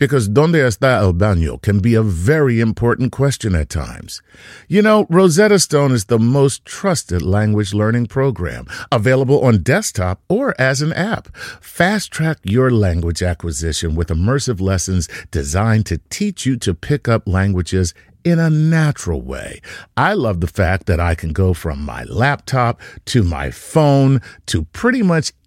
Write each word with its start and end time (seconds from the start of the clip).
because 0.00 0.30
¿Dónde 0.30 0.66
está 0.66 0.98
el 1.02 1.12
baño 1.12 1.60
can 1.60 1.78
be 1.78 1.94
a 1.94 2.02
very 2.02 2.58
important 2.58 3.12
question 3.12 3.54
at 3.54 3.68
times. 3.68 4.22
You 4.66 4.80
know, 4.80 5.06
Rosetta 5.10 5.58
Stone 5.58 5.92
is 5.92 6.06
the 6.06 6.18
most 6.18 6.64
trusted 6.64 7.20
language 7.20 7.74
learning 7.74 8.06
program, 8.06 8.66
available 8.90 9.44
on 9.44 9.62
desktop 9.62 10.22
or 10.28 10.58
as 10.58 10.80
an 10.80 10.94
app. 10.94 11.28
Fast 11.60 12.10
track 12.10 12.38
your 12.42 12.70
language 12.70 13.22
acquisition 13.22 13.94
with 13.94 14.08
immersive 14.08 14.58
lessons 14.58 15.06
designed 15.30 15.84
to 15.86 15.98
teach 16.08 16.46
you 16.46 16.56
to 16.56 16.74
pick 16.74 17.06
up 17.06 17.28
languages 17.28 17.92
in 18.24 18.38
a 18.38 18.50
natural 18.50 19.20
way. 19.20 19.60
I 19.96 20.14
love 20.14 20.40
the 20.40 20.46
fact 20.46 20.86
that 20.86 21.00
I 21.00 21.14
can 21.14 21.32
go 21.32 21.52
from 21.54 21.84
my 21.84 22.04
laptop 22.04 22.80
to 23.06 23.22
my 23.22 23.50
phone 23.50 24.20
to 24.46 24.64
pretty 24.64 25.02
much 25.02 25.32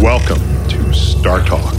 Welcome 0.00 0.38
to 0.68 0.94
Star 0.94 1.44
Talk, 1.44 1.74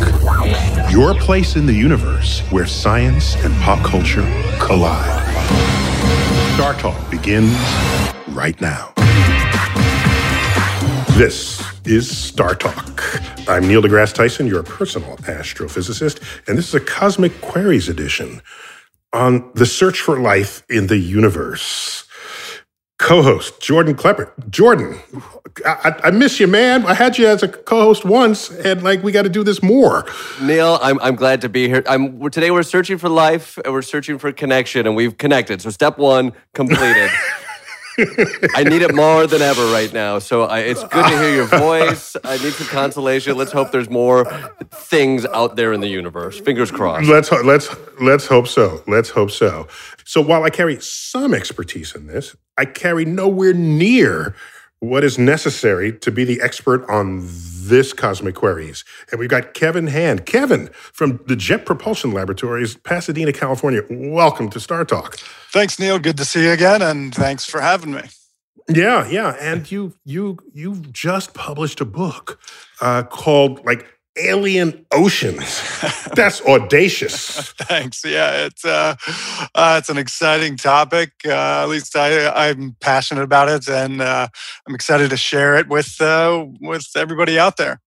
your 0.92 1.16
place 1.16 1.56
in 1.56 1.66
the 1.66 1.73
universe 1.73 2.42
where 2.52 2.67
science 2.67 3.36
and 3.45 3.56
pop 3.61 3.81
culture 3.81 4.23
collide. 4.59 5.23
Star 6.56 6.73
Talk 6.73 7.09
begins 7.09 7.56
right 8.28 8.59
now. 8.59 8.92
This 11.11 11.64
is 11.86 12.16
Star 12.16 12.55
Talk. 12.55 13.02
I'm 13.48 13.66
Neil 13.70 13.82
deGrasse 13.82 14.14
Tyson, 14.14 14.48
your 14.48 14.64
personal 14.64 15.16
astrophysicist, 15.20 16.22
and 16.45 16.58
this 16.58 16.67
is 16.67 16.76
a 16.76 16.82
Cosmic 16.82 17.39
Queries 17.39 17.88
edition 17.88 18.42
on 19.14 19.49
the 19.55 19.66
search 19.66 20.02
for 20.02 20.20
life 20.20 20.61
in 20.70 20.88
the 20.88 20.98
universe 20.98 22.08
co-host 22.99 23.60
Jordan 23.60 23.95
Klepper. 23.95 24.32
Jordan, 24.49 24.99
I, 25.65 25.99
I, 26.05 26.11
miss 26.11 26.39
you, 26.39 26.48
man. 26.48 26.86
I 26.86 26.93
had 26.93 27.17
you 27.17 27.27
as 27.27 27.42
a 27.42 27.48
co-host 27.48 28.05
once, 28.05 28.52
and 28.52 28.83
like 28.83 29.02
we 29.02 29.11
got 29.11 29.23
to 29.23 29.30
do 29.30 29.43
this 29.43 29.64
more. 29.64 30.05
Neil, 30.42 30.77
I'm 30.82 30.99
I'm 30.99 31.15
glad 31.15 31.42
to 31.42 31.49
be 31.49 31.67
here. 31.67 31.83
I'm 31.87 32.30
today 32.30 32.52
we're 32.52 32.64
searching 32.64 32.98
for 32.98 33.10
life 33.10 33.58
and 33.65 33.73
we're 33.73 33.82
searching 33.82 34.20
for 34.20 34.32
connection, 34.32 34.86
and 34.86 34.95
we've 34.95 35.17
connected. 35.17 35.61
So 35.61 35.71
step 35.71 35.98
one 35.98 36.33
completed. 36.54 37.10
I 38.55 38.64
need 38.64 38.82
it 38.82 38.95
more 38.95 39.27
than 39.27 39.42
ever 39.42 39.71
right 39.71 39.92
now. 39.93 40.20
So 40.20 40.43
I, 40.43 40.60
it's 40.60 40.83
good 40.83 41.05
to 41.05 41.17
hear 41.17 41.33
your 41.33 41.45
voice. 41.45 42.15
I 42.23 42.37
need 42.37 42.54
some 42.54 42.67
consolation. 42.67 43.37
Let's 43.37 43.52
hope 43.52 43.71
there's 43.71 43.89
more 43.89 44.26
things 44.71 45.26
out 45.26 45.55
there 45.55 45.73
in 45.73 45.82
the 45.82 45.87
universe. 45.87 46.39
Fingers 46.39 46.71
crossed. 46.71 47.08
Let's 47.10 47.32
let's 47.32 47.76
let's 48.02 48.27
hope 48.27 48.48
so. 48.48 48.83
Let's 48.87 49.10
hope 49.10 49.32
so. 49.32 49.67
So 50.05 50.21
while 50.21 50.43
I 50.43 50.49
carry 50.49 50.80
some 50.82 51.33
expertise 51.33 51.93
in 51.95 52.08
this, 52.08 52.36
I 52.58 52.65
carry 52.65 53.05
nowhere 53.05 53.54
near 53.54 54.36
what 54.80 55.04
is 55.04 55.17
necessary 55.17 55.92
to 56.00 56.12
be 56.12 56.23
the 56.23 56.42
expert 56.42 56.90
on 56.90 57.22
this 57.23 57.94
cosmic 57.94 58.36
queries. 58.36 58.86
And 59.12 59.20
we've 59.20 59.30
got 59.30 59.54
Kevin 59.54 59.88
Hand. 59.88 60.26
Kevin 60.26 60.70
from 60.73 61.20
the 61.28 61.36
Jet 61.36 61.66
Propulsion 61.66 62.12
Laboratories, 62.12 62.76
Pasadena, 62.78 63.34
California. 63.34 63.82
Welcome 63.90 64.50
to 64.52 64.60
Star 64.60 64.86
Talk. 64.86 65.17
Thanks, 65.52 65.80
Neil. 65.80 66.00
Good 66.00 66.17
to 66.17 66.26
see 66.26 66.45
you 66.45 66.52
again, 66.52 66.82
and 66.82 67.14
thanks 67.14 67.45
for 67.45 67.62
having 67.62 67.92
me. 67.92 68.04
Yeah, 68.70 69.08
yeah. 69.10 69.36
And 69.40 69.70
you—you—you've 69.70 70.94
just 70.94 71.34
published 71.34 71.82
a 71.82 71.86
book 71.86 72.40
uh, 72.82 73.04
called 73.04 73.66
like 73.66 73.88
alien 74.17 74.86
oceans. 74.92 75.61
That's 76.15 76.42
audacious. 76.42 77.52
Thanks. 77.53 78.03
Yeah, 78.03 78.45
it's 78.45 78.65
uh, 78.65 78.95
uh, 79.55 79.75
it's 79.80 79.89
an 79.89 79.97
exciting 79.97 80.58
topic. 80.58 81.11
Uh, 81.25 81.64
at 81.64 81.70
least 81.70 81.95
I, 81.95 82.27
I'm 82.49 82.75
passionate 82.80 83.23
about 83.23 83.49
it, 83.49 83.67
and 83.67 84.02
uh, 84.02 84.27
I'm 84.67 84.75
excited 84.75 85.09
to 85.09 85.17
share 85.17 85.55
it 85.55 85.67
with 85.67 85.99
uh, 86.02 86.45
with 86.61 86.87
everybody 86.95 87.39
out 87.39 87.58
there. 87.58 87.81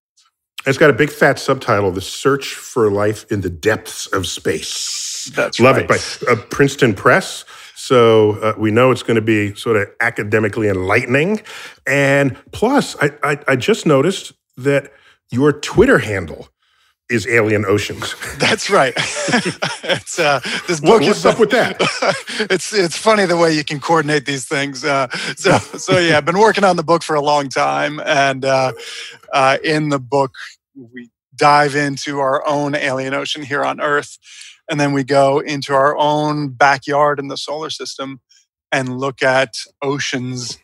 It's 0.65 0.79
got 0.79 0.91
a 0.91 0.95
big 0.95 1.11
fat 1.11 1.39
subtitle: 1.39 1.91
"The 1.91 2.01
Search 2.01 2.55
for 2.55 2.91
Life 2.91 3.31
in 3.31 3.41
the 3.41 3.51
Depths 3.51 4.07
of 4.07 4.27
Space." 4.27 5.31
That's 5.35 5.61
love 5.61 5.77
right. 5.77 5.85
it 5.85 6.27
by 6.27 6.33
uh, 6.33 6.37
Princeton 6.51 6.95
Press. 6.95 7.45
So 7.75 8.33
uh, 8.41 8.55
we 8.57 8.71
know 8.71 8.93
it's 8.93 9.03
going 9.03 9.17
to 9.17 9.21
be 9.21 9.55
sort 9.57 9.77
of 9.77 9.89
academically 10.01 10.69
enlightening, 10.69 11.43
and 11.87 12.37
plus, 12.53 12.97
I, 13.01 13.11
I, 13.25 13.39
I 13.49 13.57
just 13.57 13.87
noticed 13.87 14.33
that 14.57 14.93
your 15.33 15.53
Twitter 15.53 15.99
handle 15.99 16.49
is 17.11 17.27
Alien 17.27 17.65
Oceans. 17.67 18.15
That's 18.39 18.71
right. 18.71 18.95
it's 19.85 20.19
uh, 20.19 20.41
this 20.69 20.81
What- 20.81 21.01
book 21.01 21.03
what's 21.03 21.19
is 21.19 21.27
up 21.27 21.41
with 21.41 21.51
that? 21.51 21.77
it's 22.51 22.73
it's 22.73 22.97
funny 22.97 23.27
the 23.27 23.37
way 23.37 23.53
you 23.55 23.65
can 23.65 23.81
coordinate 23.81 24.27
these 24.27 24.47
things. 24.47 24.85
Uh, 24.85 25.09
so 25.37 25.59
so 25.59 25.99
yeah, 25.99 26.19
I've 26.19 26.25
been 26.25 26.39
working 26.39 26.65
on 26.65 26.77
the 26.77 26.83
book 26.85 27.03
for 27.03 27.17
a 27.17 27.21
long 27.23 27.49
time, 27.49 28.01
and 28.01 28.45
uh, 28.45 28.73
uh, 29.33 29.59
in 29.65 29.89
the 29.91 29.99
book 29.99 30.33
we 30.77 31.11
dive 31.37 31.75
into 31.75 32.21
our 32.21 32.47
own 32.47 32.75
alien 32.75 33.15
ocean 33.15 33.43
here 33.43 33.65
on 33.65 33.81
Earth, 33.81 34.19
and 34.71 34.81
then 34.81 34.93
we 34.93 35.05
go 35.05 35.41
into 35.41 35.75
our 35.75 35.97
own 35.99 36.51
backyard 36.51 37.19
in 37.19 37.29
the 37.29 37.37
solar 37.37 37.71
system 37.71 38.21
and 38.71 38.99
look 38.99 39.23
at 39.23 39.55
oceans 39.83 40.59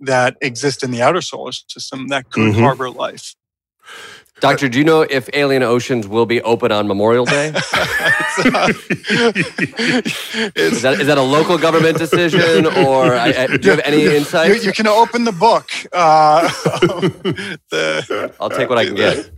that 0.00 0.36
exist 0.42 0.82
in 0.82 0.90
the 0.90 1.00
outer 1.02 1.22
solar 1.22 1.52
system 1.52 2.08
that 2.08 2.30
could 2.30 2.54
Mhm. 2.54 2.60
harbor 2.60 2.90
life. 2.90 3.34
Doctor, 4.40 4.68
do 4.68 4.78
you 4.78 4.84
know 4.84 5.02
if 5.02 5.30
Alien 5.32 5.62
Oceans 5.62 6.08
will 6.08 6.26
be 6.26 6.42
open 6.42 6.72
on 6.72 6.88
Memorial 6.88 7.24
Day? 7.24 7.52
Uh, 8.36 8.66
Is 10.56 10.82
that 10.82 10.96
is 11.00 11.06
that 11.06 11.18
a 11.18 11.22
local 11.22 11.56
government 11.56 11.98
decision, 11.98 12.66
or 12.66 13.14
I, 13.14 13.28
I, 13.28 13.46
do 13.46 13.60
you 13.62 13.70
have 13.70 13.80
any 13.84 14.02
you, 14.02 14.10
insight? 14.10 14.64
you 14.64 14.72
can 14.72 14.88
open 14.88 15.22
the 15.22 15.30
book. 15.30 15.70
Uh, 15.92 16.48
the, 17.70 18.34
I'll 18.40 18.50
take 18.50 18.68
what 18.68 18.78
I 18.78 18.86
can 18.86 18.96
get. 18.96 19.30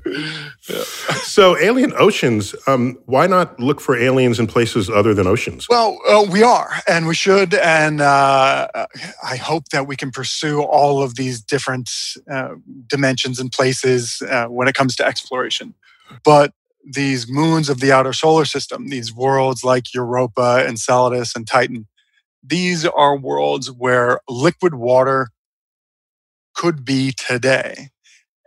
so, 1.24 1.58
Alien 1.58 1.92
Oceans, 1.98 2.54
um, 2.66 2.98
why 3.04 3.26
not 3.26 3.60
look 3.60 3.82
for 3.82 3.96
aliens 3.98 4.40
in 4.40 4.46
places 4.46 4.88
other 4.88 5.12
than 5.12 5.26
oceans? 5.26 5.68
well, 5.68 5.98
uh, 6.08 6.24
we 6.30 6.42
are, 6.42 6.70
and 6.88 7.06
we 7.06 7.14
should, 7.14 7.52
and 7.52 8.00
uh, 8.00 8.66
I 9.22 9.36
hope 9.36 9.68
that 9.72 9.86
we 9.86 9.96
can 9.96 10.10
pursue 10.10 10.62
all 10.62 11.02
of 11.02 11.16
these 11.16 11.42
different 11.42 11.90
uh, 12.30 12.54
dimensions 12.86 13.38
and 13.38 13.52
places 13.52 14.22
uh, 14.22 14.46
when 14.46 14.68
it 14.68 14.74
comes 14.74 14.85
to 14.94 15.04
exploration. 15.04 15.74
But 16.24 16.52
these 16.84 17.28
moons 17.28 17.68
of 17.68 17.80
the 17.80 17.90
outer 17.92 18.12
solar 18.12 18.44
system, 18.44 18.88
these 18.88 19.12
worlds 19.12 19.64
like 19.64 19.92
Europa, 19.92 20.64
Enceladus, 20.66 21.34
and 21.34 21.46
Titan, 21.46 21.88
these 22.42 22.86
are 22.86 23.16
worlds 23.18 23.72
where 23.72 24.20
liquid 24.28 24.74
water 24.74 25.28
could 26.54 26.84
be 26.84 27.12
today. 27.12 27.88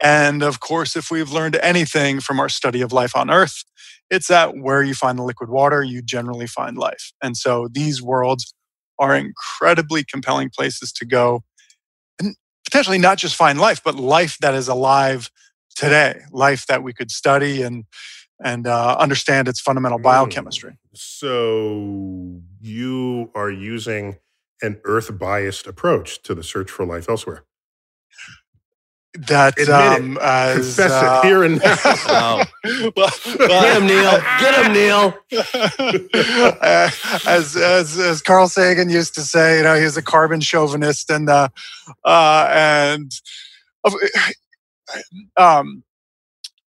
And 0.02 0.44
of 0.44 0.60
course, 0.62 0.96
if 0.96 1.12
we've 1.12 1.32
learned 1.32 1.58
anything 1.62 2.22
from 2.22 2.40
our 2.40 2.50
study 2.50 2.82
of 2.82 2.94
life 2.94 3.16
on 3.16 3.30
Earth, 3.30 3.64
It's 4.10 4.28
that 4.28 4.58
where 4.58 4.82
you 4.82 4.94
find 4.94 5.18
the 5.20 5.24
liquid 5.24 5.50
water, 5.50 5.84
you 5.84 6.02
generally 6.02 6.48
find 6.48 6.78
life. 6.78 7.14
And 7.22 7.38
so 7.38 7.68
these 7.72 8.02
worlds 8.02 8.54
are 8.98 9.16
incredibly 9.16 10.04
compelling 10.04 10.50
places 10.50 10.92
to 10.94 11.06
go 11.06 11.44
and 12.20 12.36
potentially 12.66 12.98
not 12.98 13.18
just 13.18 13.36
find 13.36 13.60
life, 13.60 13.82
but 13.84 13.96
life 13.96 14.38
that 14.42 14.56
is 14.56 14.68
alive 14.68 15.30
today, 15.76 16.22
life 16.32 16.66
that 16.68 16.84
we 16.84 16.94
could 16.94 17.12
study 17.12 17.62
and 17.62 17.86
and 18.42 18.68
uh, 18.68 18.96
understand 18.98 19.48
its 19.50 19.60
fundamental 19.60 20.00
biochemistry. 20.00 20.72
Mm. 20.72 20.76
So 20.94 22.42
you 22.62 23.32
are 23.36 23.52
using 23.52 24.18
an 24.62 24.80
Earth 24.86 25.18
biased 25.20 25.68
approach 25.68 26.22
to 26.24 26.34
the 26.34 26.44
search 26.44 26.72
for 26.72 26.86
life 26.86 27.10
elsewhere. 27.10 27.44
That 29.16 29.60
Admit 29.60 29.70
um, 29.70 30.18
it. 30.18 30.22
as, 30.22 30.76
Confess 30.76 30.92
uh, 30.92 31.22
it 31.24 31.28
here 31.28 31.44
and 31.44 31.60
now. 31.64 31.76
Wow. 32.08 32.44
well, 32.96 33.12
Get 33.38 33.78
him, 33.82 33.88
Neil. 33.88 34.22
Get 34.40 34.66
him, 34.66 34.74
Neil. 34.74 35.18
Uh, 36.62 36.90
as, 37.26 37.56
as 37.56 37.98
as 37.98 38.22
Carl 38.22 38.48
Sagan 38.48 38.90
used 38.90 39.16
to 39.16 39.22
say, 39.22 39.58
you 39.58 39.64
know, 39.64 39.76
he's 39.76 39.98
a 39.98 40.04
carbon 40.04 40.42
chauvinist, 40.42 41.10
and 41.10 41.28
uh, 41.28 41.50
uh, 42.06 42.48
and 42.52 43.12
of- 43.84 43.96
um, 45.38 45.84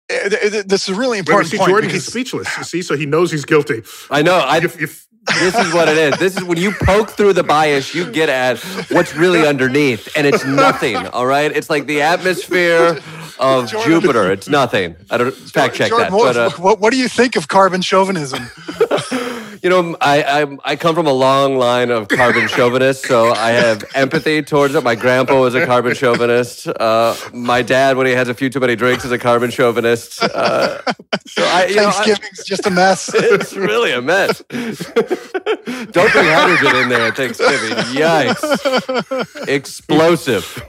eh, 0.10 0.30
th- 0.30 0.52
th- 0.52 0.66
this 0.66 0.88
is 0.90 0.96
a 0.96 1.00
really 1.00 1.18
Wait, 1.18 1.20
important 1.20 1.52
see, 1.52 1.58
point. 1.58 1.70
Jordan, 1.70 1.88
because- 1.90 2.06
he's 2.06 2.12
speechless. 2.14 2.48
See, 2.68 2.82
so 2.82 2.96
he 2.96 3.06
knows 3.06 3.32
he's 3.32 3.46
guilty. 3.46 3.84
I 4.10 4.22
know. 4.22 4.36
I, 4.36 4.58
If, 4.58 4.82
if, 4.82 5.08
this 5.40 5.56
is 5.58 5.74
what 5.74 5.88
it 5.88 5.98
is. 5.98 6.20
This 6.20 6.36
is 6.36 6.44
when 6.44 6.58
you 6.58 6.74
poke 6.74 7.12
through 7.12 7.32
the 7.32 7.44
bias, 7.44 7.96
you 7.96 8.12
get 8.12 8.28
at 8.28 8.60
what's 8.92 9.16
really 9.16 9.48
underneath, 9.48 10.10
and 10.18 10.28
it's 10.28 10.44
nothing. 10.44 10.98
All 10.98 11.26
right, 11.26 11.50
it's 11.50 11.70
like 11.70 11.86
the 11.86 12.02
atmosphere 12.02 13.00
of 13.40 13.70
Jordan- 13.70 14.02
Jupiter. 14.02 14.32
It's 14.34 14.50
nothing. 14.50 14.98
I 15.10 15.18
don't 15.18 15.34
fact 15.34 15.76
check 15.76 15.88
Jordan, 15.90 16.12
that, 16.12 16.18
what, 16.18 16.36
but 16.36 16.38
uh, 16.38 16.62
what, 16.62 16.82
what 16.82 16.92
do 16.92 16.98
you 17.00 17.08
think 17.08 17.38
of 17.38 17.48
carbon 17.48 17.82
chauvinism? 17.82 18.50
you 19.62 19.70
know, 19.70 19.96
I, 20.02 20.24
I 20.44 20.58
I 20.64 20.76
come 20.76 20.96
from 20.96 21.08
a 21.08 21.14
long 21.14 21.58
line 21.58 21.92
of 21.92 22.08
carbon 22.08 22.48
chauvinists, 22.48 23.08
so 23.08 23.32
I 23.32 23.52
have 23.52 23.84
empathy 23.96 24.42
towards 24.42 24.76
it. 24.76 24.84
My 24.84 24.96
grandpa 24.96 25.40
was 25.40 25.54
a 25.56 25.66
carbon 25.66 25.94
chauvinist. 25.94 26.68
Uh, 26.68 27.16
my 27.34 27.62
dad, 27.62 27.98
when 27.98 28.08
he 28.08 28.14
has 28.14 28.28
a 28.30 28.34
few 28.34 28.50
too 28.50 28.60
many 28.60 28.76
drinks, 28.76 29.06
is 29.06 29.12
a 29.12 29.18
carbon 29.20 29.52
chauvinist. 29.52 30.22
Uh, 30.24 30.82
so 31.28 31.44
I, 31.44 31.66
you 31.68 31.76
know, 31.76 31.88
I- 31.88 31.92
Thanksgiving's 31.92 32.44
just 32.46 32.66
a 32.66 32.72
mess. 32.72 33.10
it's 33.14 33.54
really 33.56 33.92
a 33.92 34.02
mess. 34.02 34.42
Don't 34.50 36.12
bring 36.12 36.26
hydrogen 36.26 36.76
in 36.82 36.90
there 36.90 37.08
at 37.08 37.16
Thanksgiving. 37.16 37.78
Yikes. 37.94 39.48
Explosive. 39.48 40.64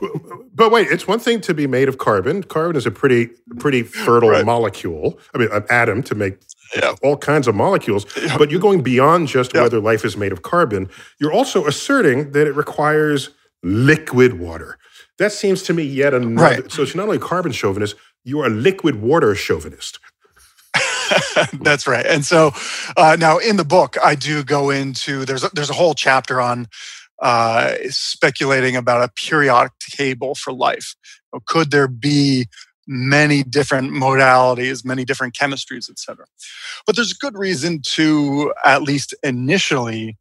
but 0.55 0.71
wait, 0.71 0.89
it's 0.91 1.07
one 1.07 1.19
thing 1.19 1.41
to 1.43 1.55
be 1.55 1.67
made 1.67 1.89
of 1.89 1.99
carbon. 1.99 2.43
Carbon 2.43 2.77
is 2.77 2.87
a 2.87 2.91
pretty, 2.91 3.31
pretty 3.59 3.83
fertile 3.83 4.31
Right. 4.31 4.45
molecule. 4.45 5.19
I 5.35 5.39
mean, 5.39 5.49
an 5.53 5.65
atom 5.71 6.03
to 6.05 6.15
make 6.15 6.39
Yeah. 6.77 6.95
all 7.03 7.17
kinds 7.17 7.47
of 7.49 7.55
molecules. 7.55 8.07
But 8.39 8.51
you're 8.51 8.61
going 8.61 8.83
beyond 8.83 9.29
just 9.29 9.55
Yeah. 9.55 9.63
whether 9.63 9.81
life 9.81 10.05
is 10.05 10.17
made 10.17 10.33
of 10.33 10.43
carbon. 10.43 10.89
You're 11.21 11.33
also 11.33 11.67
asserting 11.67 12.33
that 12.33 12.47
it 12.47 12.53
requires 12.57 13.31
liquid 13.63 14.39
water. 14.39 14.79
That 15.19 15.33
seems 15.33 15.63
to 15.65 15.73
me 15.73 15.85
yet 15.85 16.15
another. 16.15 16.63
Right. 16.63 16.73
So 16.73 16.83
it's 16.83 16.95
not 16.95 17.05
only 17.05 17.19
carbon 17.19 17.53
chauvinist, 17.53 17.95
you 18.25 18.41
are 18.41 18.47
a 18.47 18.51
liquid 18.51 19.01
water 19.01 19.35
chauvinist. 19.35 19.99
That's 21.53 21.87
right. 21.87 22.07
And 22.07 22.25
so 22.25 22.53
uh, 22.97 23.17
now 23.19 23.39
in 23.39 23.57
the 23.57 23.65
book, 23.65 23.97
I 24.03 24.15
do 24.15 24.43
go 24.43 24.71
into 24.71 25.25
there's 25.25 25.45
a, 25.45 25.51
there's 25.53 25.71
a 25.71 25.75
whole 25.75 25.95
chapter 25.95 26.41
on 26.41 26.67
uh, 27.23 27.75
speculating 27.91 28.77
about 28.77 29.05
a 29.05 29.13
periodic 29.15 29.73
table 29.81 30.35
for 30.35 30.53
life. 30.53 30.95
Could 31.47 31.71
there 31.71 31.89
be 31.89 32.49
many 32.87 33.43
different 33.43 33.93
modalities, 33.93 34.85
many 34.85 35.05
different 35.05 35.35
chemistries, 35.35 35.91
et 35.91 35.99
cetera? 35.99 36.27
But 36.87 36.97
there's 36.97 37.13
good 37.13 37.37
reason 37.37 37.81
to 37.93 38.53
at 38.65 38.83
least 38.83 39.15
initially 39.23 40.17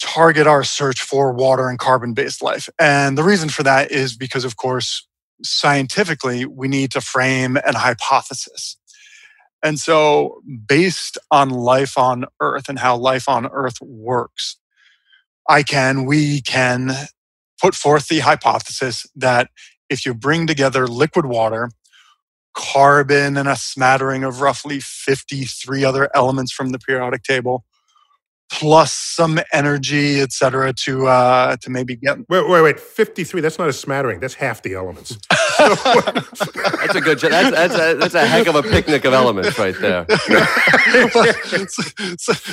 target 0.00 0.46
our 0.46 0.64
search 0.64 1.00
for 1.00 1.32
water 1.32 1.68
and 1.68 1.78
carbon 1.78 2.12
based 2.14 2.42
life. 2.42 2.68
And 2.78 3.16
the 3.16 3.22
reason 3.22 3.48
for 3.48 3.62
that 3.62 3.90
is 3.90 4.16
because, 4.16 4.44
of 4.44 4.56
course, 4.56 5.06
scientifically, 5.42 6.44
we 6.44 6.68
need 6.68 6.90
to 6.92 7.00
frame 7.00 7.56
an 7.56 7.74
hypothesis. 7.74 8.76
And 9.62 9.80
so, 9.80 10.40
based 10.66 11.18
on 11.30 11.48
life 11.50 11.96
on 11.98 12.26
Earth 12.40 12.68
and 12.68 12.78
how 12.78 12.96
life 12.96 13.28
on 13.28 13.46
Earth 13.46 13.80
works, 13.80 14.58
I 15.48 15.62
can, 15.62 16.04
we 16.04 16.42
can 16.42 16.92
put 17.60 17.74
forth 17.74 18.08
the 18.08 18.20
hypothesis 18.20 19.06
that 19.16 19.48
if 19.90 20.04
you 20.06 20.14
bring 20.14 20.46
together 20.46 20.86
liquid 20.86 21.26
water, 21.26 21.70
carbon, 22.54 23.36
and 23.36 23.48
a 23.48 23.56
smattering 23.56 24.24
of 24.24 24.40
roughly 24.40 24.80
53 24.80 25.84
other 25.84 26.08
elements 26.14 26.52
from 26.52 26.70
the 26.70 26.78
periodic 26.78 27.22
table, 27.22 27.64
plus 28.50 28.92
some 28.92 29.40
energy, 29.52 30.20
et 30.20 30.32
cetera, 30.32 30.72
to, 30.72 31.06
uh, 31.06 31.56
to 31.56 31.70
maybe 31.70 31.96
get 31.96 32.18
Wait, 32.28 32.48
wait, 32.48 32.62
wait. 32.62 32.80
53, 32.80 33.40
that's 33.40 33.58
not 33.58 33.68
a 33.68 33.72
smattering. 33.72 34.20
That's 34.20 34.34
half 34.34 34.62
the 34.62 34.74
elements. 34.74 35.18
That's 35.58 36.94
a 36.94 37.00
good. 37.00 37.18
That's 37.20 37.50
that's 37.50 37.74
a, 37.74 37.94
that's 37.94 38.14
a 38.14 38.26
heck 38.26 38.46
of 38.46 38.54
a 38.56 38.62
picnic 38.62 39.04
of 39.04 39.12
elements 39.14 39.58
right 39.58 39.74
there. 39.80 40.06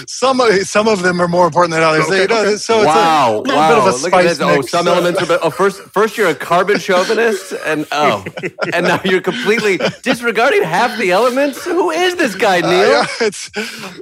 some 0.08 0.40
of 0.42 0.54
some 0.68 0.88
of 0.88 1.02
them 1.04 1.20
are 1.22 1.28
more 1.28 1.46
important 1.46 1.74
than 1.74 1.84
others. 1.84 2.06
Okay, 2.08 2.22
You 2.24 2.28
know, 2.28 2.42
okay. 2.42 2.56
So 2.58 2.78
it's 2.80 2.88
wow, 2.88 3.38
a 3.38 3.42
little 3.42 3.56
wow! 3.56 3.70
bit 3.70 3.78
of 3.78 3.84
a 3.84 3.88
Look 4.04 4.14
at 4.14 4.22
spice 4.26 4.26
this. 4.38 4.42
Oh, 4.42 4.58
mix. 4.58 4.72
some 4.72 4.88
elements 4.88 5.22
are. 5.30 5.40
Oh, 5.42 5.50
first, 5.50 5.82
first 5.82 6.18
you're 6.18 6.30
a 6.30 6.36
carbon 6.36 6.80
chauvinist, 6.80 7.54
and 7.66 7.86
oh, 7.92 8.26
and 8.74 8.86
now 8.88 9.00
you're 9.04 9.22
completely 9.22 9.80
disregarding 10.04 10.64
half 10.64 10.98
the 10.98 11.12
elements. 11.12 11.64
Who 11.66 11.92
is 11.92 12.16
this 12.16 12.36
guy, 12.36 12.60
Uh, 12.62 12.70
Neil? 12.70 12.90
yeah, 12.90 13.06
it's. 13.22 13.50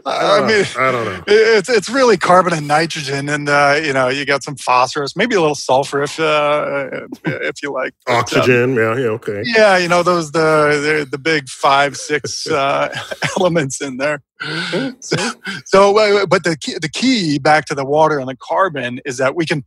I 0.06 0.42
mean, 0.48 0.65
I 0.77 0.92
don't 0.92 1.06
know. 1.06 1.24
it's 1.27 1.69
it's 1.69 1.89
really 1.89 2.18
carbon 2.18 2.53
and 2.53 2.68
nitrogen, 2.68 3.30
and 3.30 3.50
uh, 3.50 3.80
you 3.83 3.94
know 3.94 4.07
you 4.09 4.25
got 4.25 4.44
some 4.44 4.56
phosphorus, 4.56 5.15
maybe 5.15 5.36
a 5.36 5.42
little 5.42 5.56
sulfur 5.56 6.03
if 6.03 6.19
uh, 6.19 6.89
if 7.25 7.62
you 7.63 7.71
like. 7.74 7.94
But, 8.06 8.13
um, 8.13 8.19
Oxygen, 8.19 8.75
yeah, 8.75 8.90
yeah, 8.95 9.07
okay. 9.07 9.41
yeah, 9.45 9.77
you 9.77 9.88
know 9.88 10.03
those 10.03 10.31
the 10.31 10.39
the, 10.39 11.07
the 11.09 11.17
big 11.17 11.49
five 11.49 11.97
six 11.97 12.47
uh, 12.51 12.93
elements 13.38 13.81
in 13.81 13.97
there. 13.97 14.21
So, 15.01 15.31
so, 15.65 15.97
uh, 15.97 16.25
but 16.25 16.43
the 16.43 16.57
key, 16.57 16.73
the 16.81 16.89
key 16.89 17.38
back 17.38 17.65
to 17.65 17.75
the 17.75 17.85
water 17.85 18.17
and 18.17 18.27
the 18.27 18.35
carbon 18.35 18.99
is 19.05 19.17
that 19.17 19.35
we 19.35 19.45
can 19.45 19.63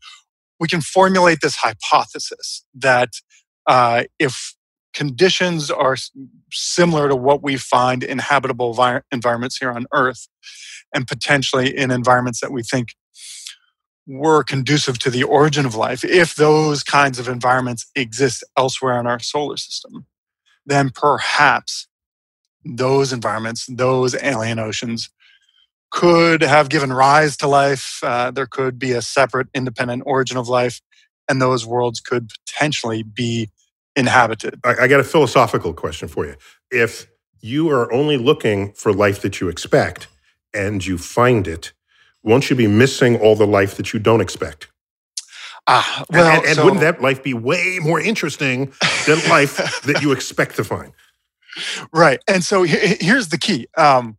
we 0.58 0.66
can 0.66 0.80
formulate 0.80 1.38
this 1.42 1.56
hypothesis 1.56 2.64
that 2.74 3.10
uh, 3.66 4.04
if 4.18 4.54
conditions 4.94 5.70
are 5.70 5.96
similar 6.52 7.08
to 7.08 7.16
what 7.16 7.42
we 7.42 7.56
find 7.56 8.02
in 8.02 8.18
habitable 8.18 8.72
vi- 8.72 9.02
environments 9.12 9.58
here 9.58 9.70
on 9.70 9.86
Earth, 9.92 10.28
and 10.94 11.06
potentially 11.06 11.76
in 11.76 11.90
environments 11.90 12.40
that 12.40 12.52
we 12.52 12.62
think 12.62 12.88
were 14.06 14.42
conducive 14.44 14.98
to 15.00 15.10
the 15.10 15.22
origin 15.22 15.64
of 15.66 15.74
life, 15.74 16.04
if 16.04 16.34
those 16.34 16.82
kinds 16.82 17.18
of 17.18 17.28
environments 17.28 17.86
exist 17.94 18.44
elsewhere 18.56 19.00
in 19.00 19.06
our 19.06 19.18
solar 19.18 19.56
system, 19.56 20.06
then 20.66 20.90
perhaps 20.90 21.88
those 22.64 23.12
environments, 23.12 23.66
those 23.66 24.14
alien 24.22 24.58
oceans, 24.58 25.10
could 25.90 26.42
have 26.42 26.68
given 26.68 26.92
rise 26.92 27.36
to 27.36 27.46
life. 27.46 28.00
Uh, 28.02 28.30
there 28.30 28.46
could 28.46 28.78
be 28.78 28.92
a 28.92 29.02
separate, 29.02 29.46
independent 29.54 30.02
origin 30.06 30.36
of 30.36 30.48
life, 30.48 30.80
and 31.28 31.40
those 31.40 31.64
worlds 31.64 32.00
could 32.00 32.30
potentially 32.46 33.02
be 33.02 33.50
inhabited. 33.96 34.58
I, 34.64 34.74
I 34.82 34.88
got 34.88 35.00
a 35.00 35.04
philosophical 35.04 35.72
question 35.72 36.08
for 36.08 36.26
you. 36.26 36.34
If 36.70 37.06
you 37.40 37.70
are 37.70 37.92
only 37.92 38.16
looking 38.16 38.72
for 38.72 38.92
life 38.92 39.22
that 39.22 39.40
you 39.40 39.48
expect 39.48 40.08
and 40.52 40.84
you 40.84 40.98
find 40.98 41.46
it, 41.46 41.72
won't 42.24 42.50
you 42.50 42.56
be 42.56 42.66
missing 42.66 43.20
all 43.20 43.36
the 43.36 43.46
life 43.46 43.76
that 43.76 43.92
you 43.92 44.00
don't 44.00 44.20
expect? 44.20 44.68
Ah, 45.66 45.98
And- 46.00 46.06
well, 46.10 46.26
and, 46.36 46.44
and 46.46 46.56
so- 46.56 46.64
wouldn't 46.64 46.80
that 46.82 47.00
life 47.00 47.22
be 47.22 47.34
way 47.34 47.78
more 47.82 48.00
interesting 48.00 48.72
than 49.06 49.18
life 49.28 49.56
that 49.86 50.02
you 50.02 50.12
expect 50.12 50.56
to 50.56 50.64
find? 50.64 50.92
right 51.92 52.20
and 52.26 52.42
so 52.42 52.64
here's 52.64 53.28
the 53.28 53.38
key 53.38 53.68
um, 53.76 54.16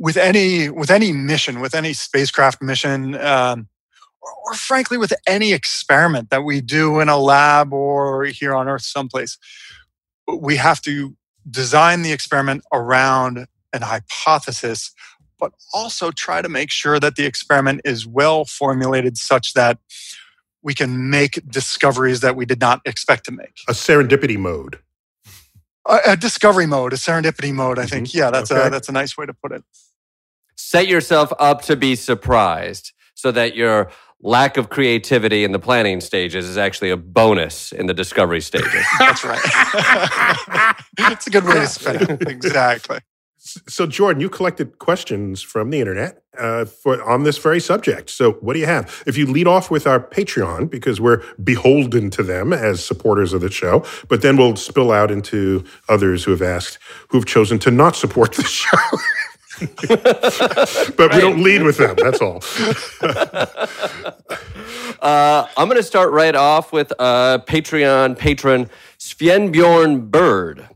with 0.00 0.16
any 0.16 0.68
with 0.68 0.90
any 0.90 1.12
mission 1.12 1.60
with 1.60 1.72
any 1.72 1.92
spacecraft 1.92 2.60
mission 2.60 3.14
um, 3.20 3.68
or, 4.20 4.32
or 4.46 4.54
frankly 4.54 4.98
with 4.98 5.12
any 5.28 5.52
experiment 5.52 6.30
that 6.30 6.42
we 6.42 6.60
do 6.60 6.98
in 6.98 7.08
a 7.08 7.16
lab 7.16 7.72
or 7.72 8.24
here 8.24 8.52
on 8.56 8.66
earth 8.66 8.82
someplace 8.82 9.38
we 10.26 10.56
have 10.56 10.80
to 10.82 11.14
design 11.48 12.02
the 12.02 12.10
experiment 12.10 12.64
around 12.72 13.46
an 13.72 13.82
hypothesis 13.82 14.90
but 15.44 15.52
also 15.74 16.10
try 16.10 16.40
to 16.40 16.48
make 16.48 16.70
sure 16.70 16.98
that 16.98 17.16
the 17.16 17.26
experiment 17.26 17.80
is 17.84 18.06
well 18.06 18.44
formulated 18.46 19.18
such 19.18 19.52
that 19.54 19.78
we 20.62 20.72
can 20.74 21.10
make 21.10 21.34
discoveries 21.50 22.20
that 22.20 22.34
we 22.36 22.46
did 22.46 22.60
not 22.60 22.80
expect 22.86 23.24
to 23.26 23.32
make 23.32 23.54
A 23.68 23.72
serendipity 23.72 24.38
mode. 24.38 24.78
a, 25.86 25.98
a 26.12 26.16
discovery 26.16 26.66
mode, 26.66 26.94
a 26.94 26.96
serendipity 26.96 27.52
mode. 27.52 27.78
I 27.78 27.84
think, 27.86 28.08
mm-hmm. 28.08 28.18
yeah, 28.18 28.30
that's 28.30 28.50
Okay. 28.50 28.66
a 28.68 28.70
that's 28.70 28.88
a 28.88 28.92
nice 28.92 29.16
way 29.18 29.26
to 29.26 29.34
put 29.34 29.52
it. 29.52 29.62
Set 30.56 30.86
yourself 30.88 31.30
up 31.38 31.60
to 31.62 31.76
be 31.76 31.94
surprised, 31.96 32.92
so 33.14 33.30
that 33.32 33.54
your 33.54 33.90
lack 34.22 34.56
of 34.56 34.70
creativity 34.70 35.44
in 35.44 35.52
the 35.52 35.58
planning 35.58 36.00
stages 36.00 36.48
is 36.48 36.56
actually 36.56 36.88
a 36.90 36.96
bonus 36.96 37.70
in 37.72 37.84
the 37.86 37.92
discovery 37.94 38.40
stages. 38.40 38.84
That's 38.98 39.22
right. 39.24 39.44
it's 41.12 41.26
a 41.26 41.30
good 41.30 41.44
way 41.44 41.54
to 41.54 41.66
spin 41.66 41.96
it. 42.00 42.28
Exactly. 42.36 43.00
So, 43.68 43.86
Jordan, 43.86 44.20
you 44.20 44.28
collected 44.28 44.78
questions 44.78 45.42
from 45.42 45.70
the 45.70 45.80
internet 45.80 46.22
uh, 46.38 46.64
for, 46.64 47.02
on 47.02 47.22
this 47.22 47.38
very 47.38 47.60
subject. 47.60 48.10
So, 48.10 48.32
what 48.32 48.54
do 48.54 48.60
you 48.60 48.66
have? 48.66 49.02
If 49.06 49.16
you 49.16 49.26
lead 49.26 49.46
off 49.46 49.70
with 49.70 49.86
our 49.86 50.00
Patreon, 50.00 50.70
because 50.70 51.00
we're 51.00 51.22
beholden 51.42 52.10
to 52.10 52.22
them 52.22 52.52
as 52.52 52.84
supporters 52.84 53.32
of 53.32 53.40
the 53.40 53.50
show, 53.50 53.84
but 54.08 54.22
then 54.22 54.36
we'll 54.36 54.56
spill 54.56 54.92
out 54.92 55.10
into 55.10 55.64
others 55.88 56.24
who 56.24 56.30
have 56.32 56.42
asked, 56.42 56.78
who've 57.08 57.26
chosen 57.26 57.58
to 57.60 57.70
not 57.70 57.96
support 57.96 58.34
the 58.34 58.42
show. 58.44 58.78
but 60.96 61.14
we 61.14 61.20
don't 61.20 61.42
lead 61.42 61.62
with 61.62 61.76
them. 61.76 61.94
That's 61.96 62.20
all. 62.20 62.42
uh, 65.00 65.46
I'm 65.56 65.68
going 65.68 65.76
to 65.76 65.82
start 65.82 66.10
right 66.10 66.34
off 66.34 66.72
with 66.72 66.92
uh, 66.98 67.38
Patreon 67.46 68.18
patron 68.18 68.68
Svenbjorn 68.98 70.10
Bird. 70.10 70.68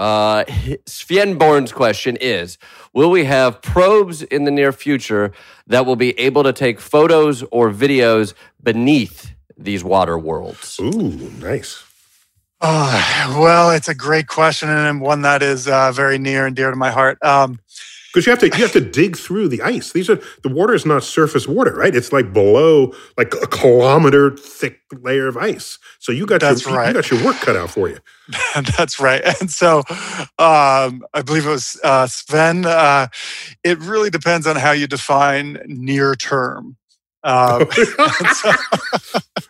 Uh, 0.00 0.44
Svenborn's 0.86 1.72
question 1.72 2.16
is 2.22 2.56
Will 2.94 3.10
we 3.10 3.24
have 3.24 3.60
probes 3.60 4.22
in 4.22 4.44
the 4.44 4.50
near 4.50 4.72
future 4.72 5.30
that 5.66 5.84
will 5.84 5.94
be 5.94 6.18
able 6.18 6.42
to 6.42 6.54
take 6.54 6.80
photos 6.80 7.42
or 7.50 7.70
videos 7.70 8.32
beneath 8.62 9.32
these 9.58 9.84
water 9.84 10.18
worlds? 10.18 10.80
Ooh, 10.80 11.30
nice. 11.38 11.84
Uh, 12.62 13.36
well, 13.38 13.70
it's 13.70 13.88
a 13.88 13.94
great 13.94 14.26
question 14.26 14.70
and 14.70 15.02
one 15.02 15.20
that 15.20 15.42
is 15.42 15.68
uh, 15.68 15.92
very 15.92 16.18
near 16.18 16.46
and 16.46 16.56
dear 16.56 16.70
to 16.70 16.76
my 16.76 16.90
heart. 16.90 17.22
Um, 17.22 17.60
because 18.12 18.26
you 18.26 18.30
have 18.30 18.40
to 18.40 18.46
you 18.46 18.64
have 18.64 18.72
to 18.72 18.80
dig 18.80 19.16
through 19.16 19.48
the 19.48 19.62
ice. 19.62 19.92
These 19.92 20.10
are 20.10 20.20
the 20.42 20.48
water 20.48 20.74
is 20.74 20.84
not 20.84 21.04
surface 21.04 21.46
water, 21.46 21.74
right? 21.74 21.94
It's 21.94 22.12
like 22.12 22.32
below 22.32 22.92
like 23.16 23.32
a 23.34 23.46
kilometer 23.46 24.36
thick 24.36 24.80
layer 24.92 25.28
of 25.28 25.36
ice. 25.36 25.78
So 26.00 26.10
you 26.12 26.26
got 26.26 26.40
That's 26.40 26.64
your 26.66 26.76
right. 26.76 26.88
you 26.88 26.94
got 26.94 27.10
your 27.10 27.24
work 27.24 27.36
cut 27.36 27.56
out 27.56 27.70
for 27.70 27.88
you. 27.88 27.98
That's 28.76 28.98
right. 29.00 29.22
And 29.40 29.50
so 29.50 29.78
um, 30.38 31.04
I 31.14 31.22
believe 31.24 31.46
it 31.46 31.50
was 31.50 31.78
uh, 31.84 32.06
Sven. 32.06 32.66
Uh, 32.66 33.08
it 33.62 33.78
really 33.78 34.10
depends 34.10 34.46
on 34.46 34.56
how 34.56 34.72
you 34.72 34.86
define 34.86 35.58
near 35.66 36.14
term. 36.14 36.76
Um, 37.22 37.66
so- 37.72 38.52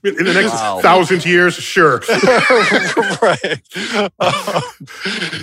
In 0.02 0.14
the 0.24 0.32
next 0.34 0.52
Wow. 0.54 0.80
thousand 0.80 1.24
years, 1.26 1.54
sure. 1.54 1.98
right. 3.22 3.60
Um, 4.18 4.62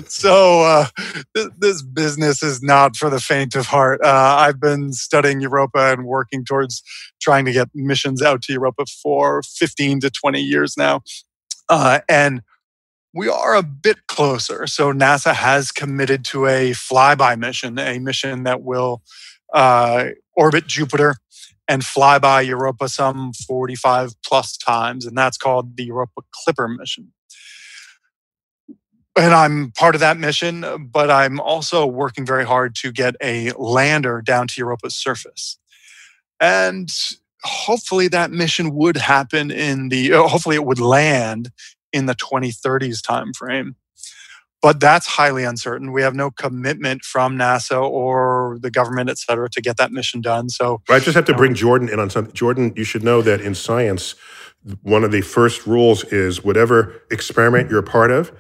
so 0.08 0.62
uh, 0.62 0.88
th- 1.36 1.50
this 1.60 1.82
business 1.84 2.42
is 2.42 2.62
not 2.64 2.96
for 2.96 3.10
the 3.10 3.20
faint 3.20 3.56
of 3.56 3.68
heart. 3.68 4.02
Uh, 4.04 4.36
I've 4.40 4.60
been 4.60 4.94
studying 4.94 5.42
Europa 5.42 5.92
and 5.94 6.06
working 6.06 6.44
towards 6.44 6.82
trying 7.22 7.46
to 7.46 7.52
get 7.52 7.70
missions 7.76 8.22
out 8.22 8.42
to 8.44 8.54
Europa 8.54 8.86
for 9.02 9.44
15 9.44 10.00
to 10.02 10.10
20 10.10 10.42
years 10.42 10.76
now. 10.78 11.02
Uh, 11.70 12.00
and 12.10 12.42
we 13.14 13.30
are 13.30 13.56
a 13.56 13.64
bit 13.64 14.08
closer. 14.08 14.66
So 14.68 14.92
NASA 14.92 15.34
has 15.34 15.72
committed 15.72 16.26
to 16.26 16.48
a 16.48 16.72
flyby 16.72 17.38
mission, 17.38 17.78
a 17.80 18.00
mission 18.00 18.44
that 18.44 18.64
will 18.64 19.02
uh, 19.54 20.10
orbit 20.36 20.68
Jupiter 20.68 21.16
and 21.68 21.84
fly 21.84 22.18
by 22.20 22.42
Europa 22.42 22.88
some 22.90 23.34
45 23.34 24.14
plus 24.26 24.58
times, 24.58 25.06
and 25.06 25.18
that's 25.18 25.38
called 25.38 25.78
the 25.78 25.86
Europa 25.86 26.22
Clipper 26.32 26.68
mission. 26.68 27.12
And 29.18 29.34
I'm 29.34 29.72
part 29.72 29.96
of 29.96 30.02
that 30.02 30.18
mission, 30.18 30.90
but 30.92 31.10
I'm 31.10 31.40
also 31.40 31.86
working 31.86 32.26
very 32.26 32.46
hard 32.46 32.76
to 32.76 32.92
get 32.92 33.16
a 33.22 33.52
lander 33.54 34.22
down 34.22 34.48
to 34.48 34.62
Europa's 34.62 34.96
surface. 34.96 35.58
And 36.40 36.90
hopefully 37.44 38.08
that 38.10 38.30
mission 38.30 38.76
would 38.76 38.98
happen 38.98 39.50
in 39.50 39.90
the, 39.90 40.10
hopefully 40.12 40.56
it 40.56 40.66
would 40.66 40.80
land 40.80 41.50
in 41.92 42.06
the 42.06 42.14
2030s 42.14 43.02
timeframe. 43.02 43.74
But 44.62 44.80
that's 44.80 45.06
highly 45.06 45.44
uncertain. 45.44 45.92
We 45.92 46.02
have 46.02 46.16
no 46.16 46.32
commitment 46.32 47.04
from 47.04 47.38
NASA 47.38 47.82
or 47.82 48.58
the 48.60 48.72
government, 48.72 49.10
et 49.10 49.20
cetera, 49.20 49.50
to 49.52 49.62
get 49.62 49.78
that 49.78 49.92
mission 49.92 50.20
done. 50.20 50.50
So 50.50 50.82
I 50.90 51.00
just 51.00 51.16
have 51.16 51.26
to 51.26 51.36
bring 51.36 51.54
Jordan 51.54 51.90
in 51.90 52.00
on 52.00 52.10
something. 52.10 52.34
Jordan, 52.34 52.74
you 52.76 52.84
should 52.84 53.04
know 53.04 53.22
that 53.22 53.40
in 53.40 53.54
science, 53.54 54.16
one 54.82 55.04
of 55.04 55.12
the 55.12 55.22
first 55.22 55.68
rules 55.68 56.04
is 56.06 56.44
whatever 56.44 57.02
experiment 57.12 57.70
you're 57.70 57.80
a 57.80 57.84
part 57.84 58.12
of, 58.12 58.32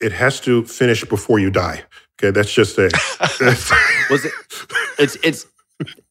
it 0.00 0.12
has 0.12 0.40
to 0.40 0.64
finish 0.64 1.04
before 1.04 1.38
you 1.38 1.50
die. 1.50 1.84
Okay, 2.18 2.30
that's 2.30 2.52
just 2.52 2.78
a. 2.78 2.90
Was 4.10 4.24
it? 4.24 4.32
It's 4.96 5.16
it's. 5.24 5.46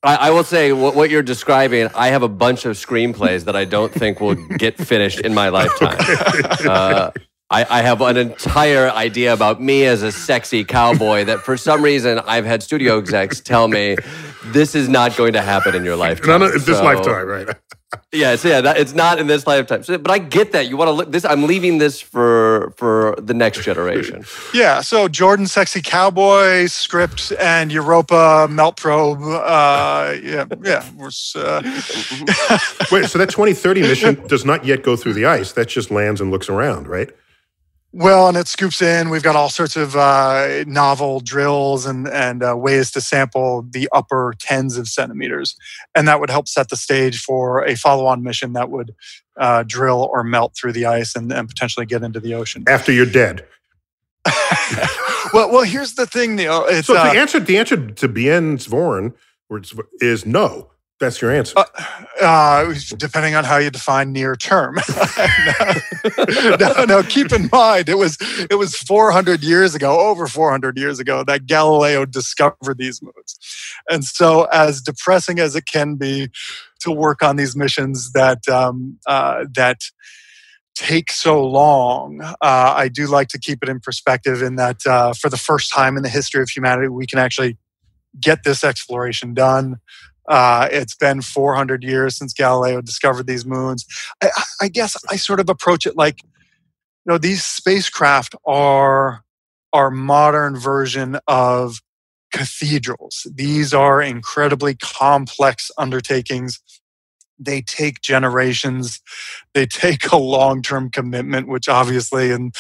I, 0.04 0.16
I 0.28 0.30
will 0.32 0.44
say 0.44 0.74
what, 0.74 0.94
what 0.94 1.10
you're 1.10 1.24
describing. 1.24 1.88
I 1.96 2.10
have 2.10 2.22
a 2.22 2.28
bunch 2.28 2.66
of 2.66 2.76
screenplays 2.76 3.46
that 3.46 3.56
I 3.56 3.64
don't 3.64 3.94
think 3.94 4.20
will 4.20 4.36
get 4.36 4.78
finished 4.78 5.22
in 5.22 5.34
my 5.34 5.50
lifetime. 5.50 5.98
Uh, 6.70 7.12
I, 7.54 7.66
I 7.70 7.82
have 7.84 8.02
an 8.02 8.18
entire 8.18 8.90
idea 8.90 9.32
about 9.32 9.62
me 9.62 9.86
as 9.86 10.02
a 10.02 10.12
sexy 10.12 10.64
cowboy 10.64 11.24
that 11.26 11.42
for 11.42 11.56
some 11.56 11.84
reason 11.84 12.20
I've 12.26 12.46
had 12.46 12.64
studio 12.64 12.98
execs 12.98 13.40
tell 13.40 13.68
me 13.68 13.96
this 14.46 14.74
is 14.74 14.90
not 14.90 15.16
going 15.16 15.34
to 15.34 15.42
happen 15.42 15.76
in 15.76 15.86
your 15.86 15.96
lifetime. 15.96 16.30
None 16.30 16.42
of, 16.42 16.66
this 16.66 16.78
So- 16.78 16.84
lifetime, 16.84 17.28
right? 17.28 17.48
Yes, 18.12 18.44
yeah, 18.44 18.60
that, 18.62 18.78
it's 18.78 18.94
not 18.96 19.20
in 19.20 19.28
this 19.28 19.46
lifetime. 19.46 19.84
So, 19.84 20.00
but 20.00 20.10
I 20.12 20.18
get 20.18 20.52
that 20.54 20.68
you 20.68 20.78
want 20.78 20.88
to 20.88 20.92
look 20.94 21.12
this. 21.12 21.24
I'm 21.26 21.44
leaving 21.44 21.78
this 21.78 22.02
for 22.02 22.74
for 22.76 23.16
the 23.20 23.36
next 23.36 23.64
generation. 23.64 24.26
Yeah, 24.54 24.82
so 24.82 25.08
Jordan 25.08 25.46
Sexy 25.46 25.80
Cowboy 25.80 26.66
script 26.66 27.32
and 27.40 27.72
Europa 27.72 28.48
Melt 28.50 28.78
Probe. 28.78 29.22
Uh, 29.22 30.16
yeah, 30.24 30.46
yeah. 30.64 30.84
We're, 30.96 31.12
uh, 31.36 31.62
Wait, 32.92 33.06
so 33.10 33.20
that 33.20 33.30
2030 33.30 33.82
mission 33.82 34.28
does 34.28 34.44
not 34.44 34.66
yet 34.66 34.82
go 34.82 34.96
through 34.96 35.14
the 35.14 35.26
ice. 35.28 35.52
That 35.52 35.68
just 35.68 35.92
lands 35.92 36.20
and 36.20 36.32
looks 36.32 36.50
around, 36.50 36.88
right? 36.88 37.12
Well, 37.94 38.28
and 38.28 38.36
it 38.36 38.48
scoops 38.48 38.82
in. 38.82 39.10
We've 39.10 39.24
got 39.24 39.36
all 39.36 39.50
sorts 39.50 39.76
of 39.76 39.96
uh, 39.96 40.64
novel 40.66 41.20
drills 41.20 41.86
and 41.86 42.08
and 42.08 42.44
uh, 42.44 42.58
ways 42.58 42.92
to 42.92 43.02
sample 43.02 43.62
the 43.70 43.88
upper 43.92 44.34
tens 44.40 44.78
of 44.78 44.88
centimeters, 44.88 45.56
and 45.96 46.08
that 46.08 46.20
would 46.20 46.32
help 46.32 46.48
set 46.48 46.70
the 46.70 46.76
stage 46.76 47.22
for 47.22 47.64
a 47.64 47.76
follow-on 47.76 48.24
mission 48.24 48.54
that 48.54 48.72
would 48.72 48.96
uh, 49.38 49.64
drill 49.66 50.10
or 50.12 50.24
melt 50.24 50.56
through 50.56 50.74
the 50.74 50.86
ice 50.86 51.16
and, 51.16 51.32
and 51.32 51.48
potentially 51.48 51.86
get 51.86 52.04
into 52.04 52.20
the 52.20 52.34
ocean. 52.34 52.64
After 52.68 52.92
you're 52.92 53.06
dead. 53.06 53.46
well, 55.34 55.52
well, 55.52 55.64
here's 55.64 55.94
the 55.94 56.06
thing, 56.06 56.36
Neil. 56.36 56.66
It's 56.68 56.88
So 56.88 56.96
uh, 56.96 57.14
the 57.14 57.20
answer, 57.20 57.40
the 57.40 57.58
answer 57.58 57.92
to 57.92 58.08
Bien 58.08 58.58
Zvorn 58.58 59.14
or 59.50 59.62
is 60.02 60.26
no. 60.26 60.72
That's 61.00 61.22
your 61.22 61.32
answer. 61.32 61.56
Uh, 61.58 61.66
uh, 62.22 62.74
depending 62.98 63.36
on 63.36 63.44
how 63.44 63.58
you 63.58 63.70
define 63.70 64.14
near 64.14 64.36
term. 64.36 64.76
no, 66.60 66.86
no, 66.86 67.04
keep 67.04 67.32
in 67.34 67.50
mind 67.52 67.90
it 67.90 67.98
was 67.98 68.18
it 68.50 68.56
was 68.56 68.76
400 68.76 69.44
years 69.44 69.76
ago, 69.76 70.00
over 70.00 70.28
400 70.28 70.78
years 70.78 71.00
ago, 71.00 71.24
that 71.24 71.46
Galileo 71.46 72.06
discovered 72.06 72.78
these 72.78 73.02
moons. 73.02 73.38
And 73.90 74.06
so, 74.06 74.44
as 74.46 74.82
depressing 74.82 75.40
as 75.40 75.56
it 75.56 75.66
can 75.66 75.96
be 75.96 76.30
to 76.82 76.92
work 76.92 77.24
on 77.24 77.36
these 77.36 77.56
missions 77.56 78.12
that 78.14 78.48
um, 78.48 79.00
uh, 79.08 79.46
that 79.56 79.82
take 80.76 81.12
so 81.12 81.44
long, 81.46 82.22
uh, 82.22 82.36
I 82.42 82.88
do 82.88 83.08
like 83.08 83.28
to 83.30 83.40
keep 83.40 83.62
it 83.62 83.70
in 83.70 83.80
perspective. 83.80 84.42
In 84.42 84.56
that, 84.56 84.86
uh, 84.86 85.14
for 85.14 85.30
the 85.30 85.38
first 85.38 85.72
time 85.72 85.98
in 85.98 86.04
the 86.04 86.10
history 86.10 86.42
of 86.42 86.50
humanity, 86.50 86.88
we 86.88 87.08
can 87.08 87.20
actually 87.20 87.58
get 88.20 88.44
this 88.44 88.64
exploration 88.64 89.34
done. 89.34 89.78
Uh, 90.28 90.68
it's 90.72 90.96
been 90.96 91.22
400 91.22 91.84
years 91.84 92.18
since 92.18 92.34
Galileo 92.34 92.82
discovered 92.82 93.28
these 93.28 93.46
moons. 93.46 93.86
I, 94.22 94.30
I 94.62 94.68
guess 94.68 94.96
I 95.10 95.16
sort 95.18 95.40
of 95.40 95.50
approach 95.50 95.86
it 95.86 95.98
like, 95.98 96.24
you 96.24 97.12
know, 97.12 97.18
these 97.18 97.44
spacecraft 97.44 98.36
are 98.46 99.24
our 99.74 99.90
modern 99.92 100.56
version 100.56 101.18
of 101.28 101.82
cathedrals. 102.32 103.28
These 103.34 103.74
are 103.74 104.02
incredibly 104.02 104.76
complex 104.76 105.70
undertakings. 105.78 106.62
They 107.40 107.62
take 107.62 108.02
generations. 108.02 109.02
They 109.54 109.66
take 109.66 110.12
a 110.12 110.18
long-term 110.18 110.92
commitment, 110.92 111.48
which 111.48 111.68
obviously, 111.68 112.32
in 112.32 112.52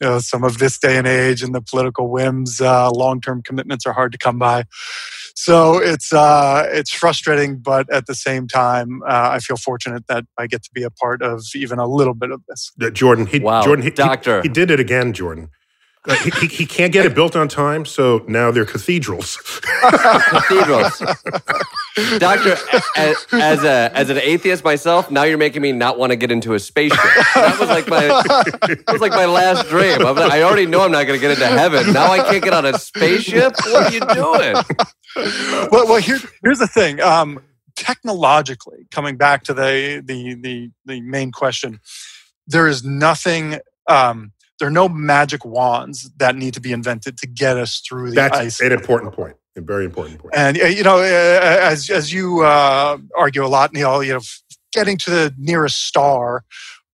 you 0.00 0.08
know, 0.08 0.18
some 0.20 0.44
of 0.44 0.58
this 0.58 0.78
day 0.78 0.96
and 0.96 1.06
age, 1.06 1.42
and 1.42 1.54
the 1.54 1.60
political 1.60 2.08
whims, 2.08 2.60
uh, 2.60 2.90
long-term 2.90 3.42
commitments 3.42 3.86
are 3.86 3.92
hard 3.92 4.12
to 4.12 4.18
come 4.18 4.38
by 4.38 4.64
so 5.42 5.78
it's 5.78 6.12
uh, 6.12 6.68
it's 6.70 6.92
frustrating, 6.92 7.60
but 7.60 7.90
at 7.90 8.04
the 8.04 8.14
same 8.14 8.46
time, 8.46 9.02
uh, 9.08 9.30
I 9.32 9.38
feel 9.38 9.56
fortunate 9.56 10.06
that 10.06 10.26
I 10.36 10.46
get 10.46 10.62
to 10.64 10.70
be 10.74 10.82
a 10.82 10.90
part 10.90 11.22
of 11.22 11.42
even 11.54 11.78
a 11.78 11.86
little 11.86 12.12
bit 12.12 12.30
of 12.30 12.42
this. 12.46 12.70
Uh, 12.78 12.90
Jordan, 12.90 13.24
he, 13.24 13.38
Wow, 13.38 13.62
Jordan, 13.62 13.82
he, 13.82 13.90
doctor. 13.90 14.42
He, 14.42 14.48
he 14.48 14.52
did 14.52 14.70
it 14.70 14.80
again, 14.80 15.14
Jordan. 15.14 15.48
Uh, 16.06 16.14
he, 16.16 16.30
he, 16.40 16.46
he 16.46 16.66
can't 16.66 16.92
get 16.92 17.06
it 17.06 17.14
built 17.14 17.36
on 17.36 17.48
time, 17.48 17.86
so 17.86 18.22
now 18.28 18.50
they're 18.50 18.66
cathedrals. 18.66 19.36
Cathedrals, 19.80 21.02
Doctor. 22.18 22.56
As, 22.96 23.26
as 23.32 23.64
a 23.64 23.90
as 23.94 24.10
an 24.10 24.18
atheist 24.18 24.62
myself, 24.62 25.10
now 25.10 25.22
you're 25.22 25.38
making 25.38 25.62
me 25.62 25.72
not 25.72 25.98
want 25.98 26.10
to 26.10 26.16
get 26.16 26.30
into 26.30 26.52
a 26.52 26.58
spaceship. 26.58 27.00
That 27.34 27.56
was 27.58 27.68
like 27.68 27.88
my 27.88 28.06
that 28.06 28.84
was 28.92 29.00
like 29.00 29.12
my 29.12 29.24
last 29.24 29.68
dream. 29.68 30.04
I'm 30.04 30.16
like, 30.16 30.32
I 30.32 30.42
already 30.42 30.66
know 30.66 30.82
I'm 30.82 30.92
not 30.92 31.06
going 31.06 31.18
to 31.18 31.20
get 31.20 31.32
into 31.32 31.46
heaven. 31.46 31.92
Now 31.92 32.10
I 32.12 32.18
can't 32.30 32.44
get 32.44 32.52
on 32.52 32.66
a 32.66 32.78
spaceship. 32.78 33.54
What 33.64 33.86
are 33.86 33.92
you 33.92 34.00
doing? 34.00 34.56
well, 35.70 35.86
well 35.86 36.00
here, 36.00 36.18
here's 36.42 36.58
the 36.58 36.66
thing. 36.66 37.00
Um, 37.00 37.40
technologically, 37.76 38.86
coming 38.90 39.16
back 39.16 39.42
to 39.44 39.54
the, 39.54 40.02
the 40.04 40.34
the 40.34 40.70
the 40.84 41.00
main 41.00 41.32
question, 41.32 41.80
there 42.46 42.66
is 42.66 42.84
nothing. 42.84 43.60
Um, 43.88 44.32
there 44.58 44.68
are 44.68 44.72
no 44.72 44.88
magic 44.88 45.44
wands 45.44 46.10
that 46.18 46.36
need 46.36 46.52
to 46.54 46.60
be 46.60 46.72
invented 46.72 47.16
to 47.18 47.26
get 47.26 47.56
us 47.56 47.80
through 47.80 48.10
the 48.10 48.16
That's 48.16 48.38
ice. 48.38 48.60
an 48.60 48.72
important 48.72 49.14
point. 49.14 49.36
A 49.56 49.60
very 49.60 49.84
important 49.86 50.20
point. 50.20 50.34
And 50.36 50.60
uh, 50.60 50.66
you 50.66 50.84
know, 50.84 50.98
uh, 50.98 51.58
as 51.62 51.90
as 51.90 52.12
you 52.12 52.42
uh, 52.42 52.98
argue 53.16 53.44
a 53.44 53.48
lot, 53.48 53.72
Neil, 53.72 54.02
you 54.04 54.12
know, 54.12 54.20
getting 54.72 54.96
to 54.98 55.10
the 55.10 55.34
nearest 55.38 55.86
star, 55.86 56.44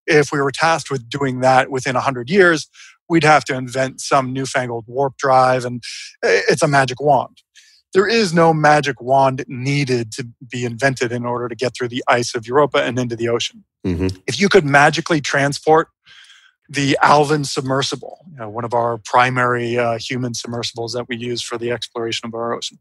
if 0.06 0.32
we 0.32 0.40
were 0.40 0.52
tasked 0.52 0.90
with 0.90 1.08
doing 1.08 1.40
that 1.40 1.70
within 1.70 1.96
hundred 1.96 2.30
years, 2.30 2.68
we'd 3.08 3.24
have 3.24 3.44
to 3.44 3.54
invent 3.54 4.00
some 4.00 4.32
newfangled 4.32 4.84
warp 4.86 5.16
drive, 5.18 5.64
and 5.64 5.82
uh, 6.24 6.40
it's 6.48 6.62
a 6.62 6.68
magic 6.68 7.00
wand. 7.00 7.42
There 7.94 8.06
is 8.08 8.34
no 8.34 8.52
magic 8.52 9.00
wand 9.00 9.44
needed 9.48 10.12
to 10.12 10.28
be 10.50 10.64
invented 10.64 11.12
in 11.12 11.24
order 11.24 11.48
to 11.48 11.54
get 11.54 11.74
through 11.74 11.88
the 11.88 12.04
ice 12.08 12.34
of 12.34 12.46
Europa 12.46 12.82
and 12.82 12.98
into 12.98 13.16
the 13.16 13.28
ocean. 13.28 13.64
Mhm. 13.86 14.20
If 14.26 14.40
you 14.40 14.48
could 14.48 14.64
magically 14.64 15.20
transport 15.20 15.88
the 16.68 16.98
Alvin 17.00 17.44
submersible, 17.44 18.24
you 18.32 18.38
know, 18.38 18.48
one 18.50 18.64
of 18.64 18.74
our 18.74 18.98
primary 18.98 19.78
uh, 19.78 19.98
human 19.98 20.34
submersibles 20.34 20.92
that 20.94 21.08
we 21.08 21.16
use 21.16 21.40
for 21.40 21.56
the 21.56 21.70
exploration 21.70 22.26
of 22.26 22.34
our 22.34 22.52
ocean. 22.52 22.78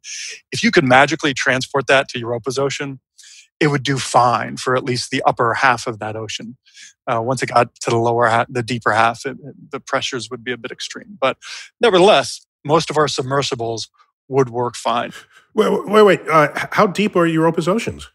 If 0.51 0.63
you 0.63 0.71
could 0.71 0.83
magically 0.85 1.35
transport 1.35 1.85
that 1.87 2.09
to 2.09 2.19
Europa's 2.19 2.57
ocean, 2.57 2.99
it 3.59 3.67
would 3.67 3.83
do 3.83 3.99
fine 3.99 4.57
for 4.57 4.75
at 4.75 4.83
least 4.83 5.11
the 5.11 5.21
upper 5.23 5.53
half 5.53 5.85
of 5.87 5.99
that 5.99 6.15
ocean. 6.15 6.57
Uh, 7.07 7.21
once 7.21 7.43
it 7.43 7.49
got 7.53 7.75
to 7.75 7.91
the 7.91 7.97
lower, 7.97 8.25
half, 8.27 8.47
the 8.49 8.63
deeper 8.63 8.91
half, 8.91 9.25
it, 9.25 9.37
it- 9.43 9.71
the 9.71 9.79
pressures 9.79 10.29
would 10.31 10.43
be 10.43 10.51
a 10.51 10.57
bit 10.57 10.71
extreme. 10.71 11.17
But 11.21 11.37
nevertheless, 11.79 12.45
most 12.65 12.89
of 12.89 12.97
our 12.97 13.07
submersibles 13.07 13.87
would 14.27 14.49
work 14.49 14.75
fine. 14.75 15.11
Wait, 15.53 15.69
wait, 15.87 16.03
wait. 16.03 16.21
Uh, 16.29 16.49
how 16.71 16.87
deep 16.87 17.15
are 17.15 17.25
Europa's 17.25 17.67
oceans? 17.67 18.09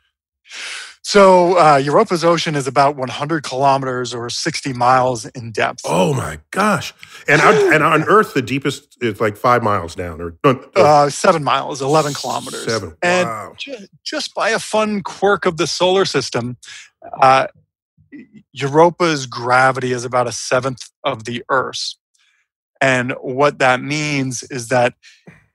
So 1.02 1.56
uh, 1.58 1.76
Europa's 1.76 2.24
ocean 2.24 2.54
is 2.54 2.66
about 2.66 2.94
100 2.96 3.42
kilometers 3.42 4.12
or 4.12 4.28
60 4.28 4.72
miles 4.74 5.24
in 5.26 5.50
depth. 5.50 5.80
Oh 5.84 6.12
my 6.12 6.38
gosh! 6.50 6.92
And 7.26 7.40
on, 7.40 7.54
and 7.74 7.82
on 7.82 8.02
Earth, 8.04 8.34
the 8.34 8.42
deepest 8.42 8.98
is 9.02 9.20
like 9.20 9.36
five 9.36 9.62
miles 9.62 9.94
down, 9.94 10.20
or 10.20 10.36
no, 10.44 10.62
Uh, 10.76 11.08
seven 11.08 11.42
miles, 11.42 11.80
11 11.80 12.14
kilometers. 12.14 12.64
seven. 12.64 12.94
And 13.02 13.28
wow. 13.28 13.54
ju- 13.56 13.86
just 14.04 14.34
by 14.34 14.50
a 14.50 14.58
fun 14.58 15.02
quirk 15.02 15.46
of 15.46 15.56
the 15.56 15.66
solar 15.66 16.04
system, 16.04 16.58
uh, 17.22 17.46
Europa's 18.52 19.26
gravity 19.26 19.92
is 19.92 20.04
about 20.04 20.26
a 20.26 20.32
seventh 20.32 20.90
of 21.04 21.24
the 21.24 21.42
Earth's. 21.48 21.96
And 22.82 23.12
what 23.20 23.58
that 23.58 23.82
means 23.82 24.42
is 24.44 24.68
that 24.68 24.94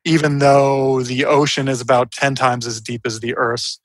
even 0.05 0.39
though 0.39 1.01
the 1.01 1.25
ocean 1.25 1.67
is 1.67 1.81
about 1.81 2.11
10 2.11 2.35
times 2.35 2.65
as 2.67 2.79
deep 2.79 3.01
as 3.05 3.19
the 3.19 3.35
Earth's, 3.35 3.79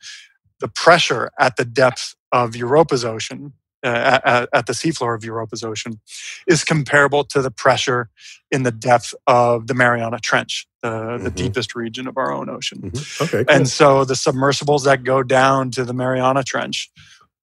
the 0.61 0.69
pressure 0.69 1.31
at 1.39 1.57
the 1.57 1.65
depth 1.65 2.15
of 2.31 2.55
Europa's 2.55 3.05
ocean, 3.05 3.55
uh, 3.83 4.21
at, 4.23 4.49
at 4.53 4.67
the 4.67 4.75
seafloor 4.75 5.15
of 5.17 5.25
Europa's 5.25 5.65
ocean, 5.65 5.99
is 6.47 6.63
comparable 6.65 7.25
to 7.25 7.41
the 7.41 7.51
pressure 7.51 8.11
in 8.51 8.63
the 8.63 8.71
depth 8.71 9.15
of 9.27 9.67
the 9.69 9.75
Mariana 9.75 10.19
Trench, 10.21 10.67
the, 10.83 11.19
the 11.19 11.31
Mhm. 11.31 11.35
deepest 11.35 11.75
region 11.75 12.07
of 12.07 12.19
our 12.19 12.31
own 12.31 12.51
ocean. 12.51 12.83
Mhm. 12.83 13.23
Okay. 13.23 13.45
cool. 13.45 13.57
And 13.57 13.67
so 13.69 14.05
the 14.05 14.15
submersibles 14.17 14.85
that 14.85 15.03
go 15.03 15.23
down 15.23 15.71
to 15.73 15.85
the 15.85 15.95
Mariana 15.95 16.43
Trench 16.45 16.91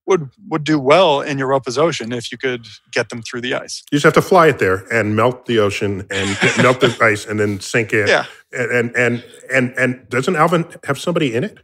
would 0.07 0.29
would 0.47 0.63
do 0.63 0.79
well 0.79 1.21
in 1.21 1.37
Europa's 1.37 1.77
ocean 1.77 2.11
if 2.11 2.31
you 2.31 2.37
could 2.37 2.65
get 2.91 3.09
them 3.09 3.21
through 3.21 3.41
the 3.41 3.53
ice. 3.53 3.83
You 3.91 3.97
just 3.97 4.05
have 4.05 4.13
to 4.13 4.21
fly 4.21 4.47
it 4.47 4.59
there 4.59 4.85
and 4.91 5.15
melt 5.15 5.45
the 5.45 5.59
ocean 5.59 6.07
and 6.09 6.37
melt 6.57 6.79
the 6.79 6.97
ice 7.01 7.25
and 7.25 7.39
then 7.39 7.59
sink 7.59 7.93
it. 7.93 8.07
Yeah. 8.07 8.25
And 8.53 8.71
and 8.71 8.95
and 8.95 9.23
and, 9.53 9.73
and 9.77 10.09
doesn't 10.09 10.35
Alvin 10.35 10.65
have 10.85 10.97
somebody 10.97 11.35
in 11.35 11.43
it? 11.43 11.59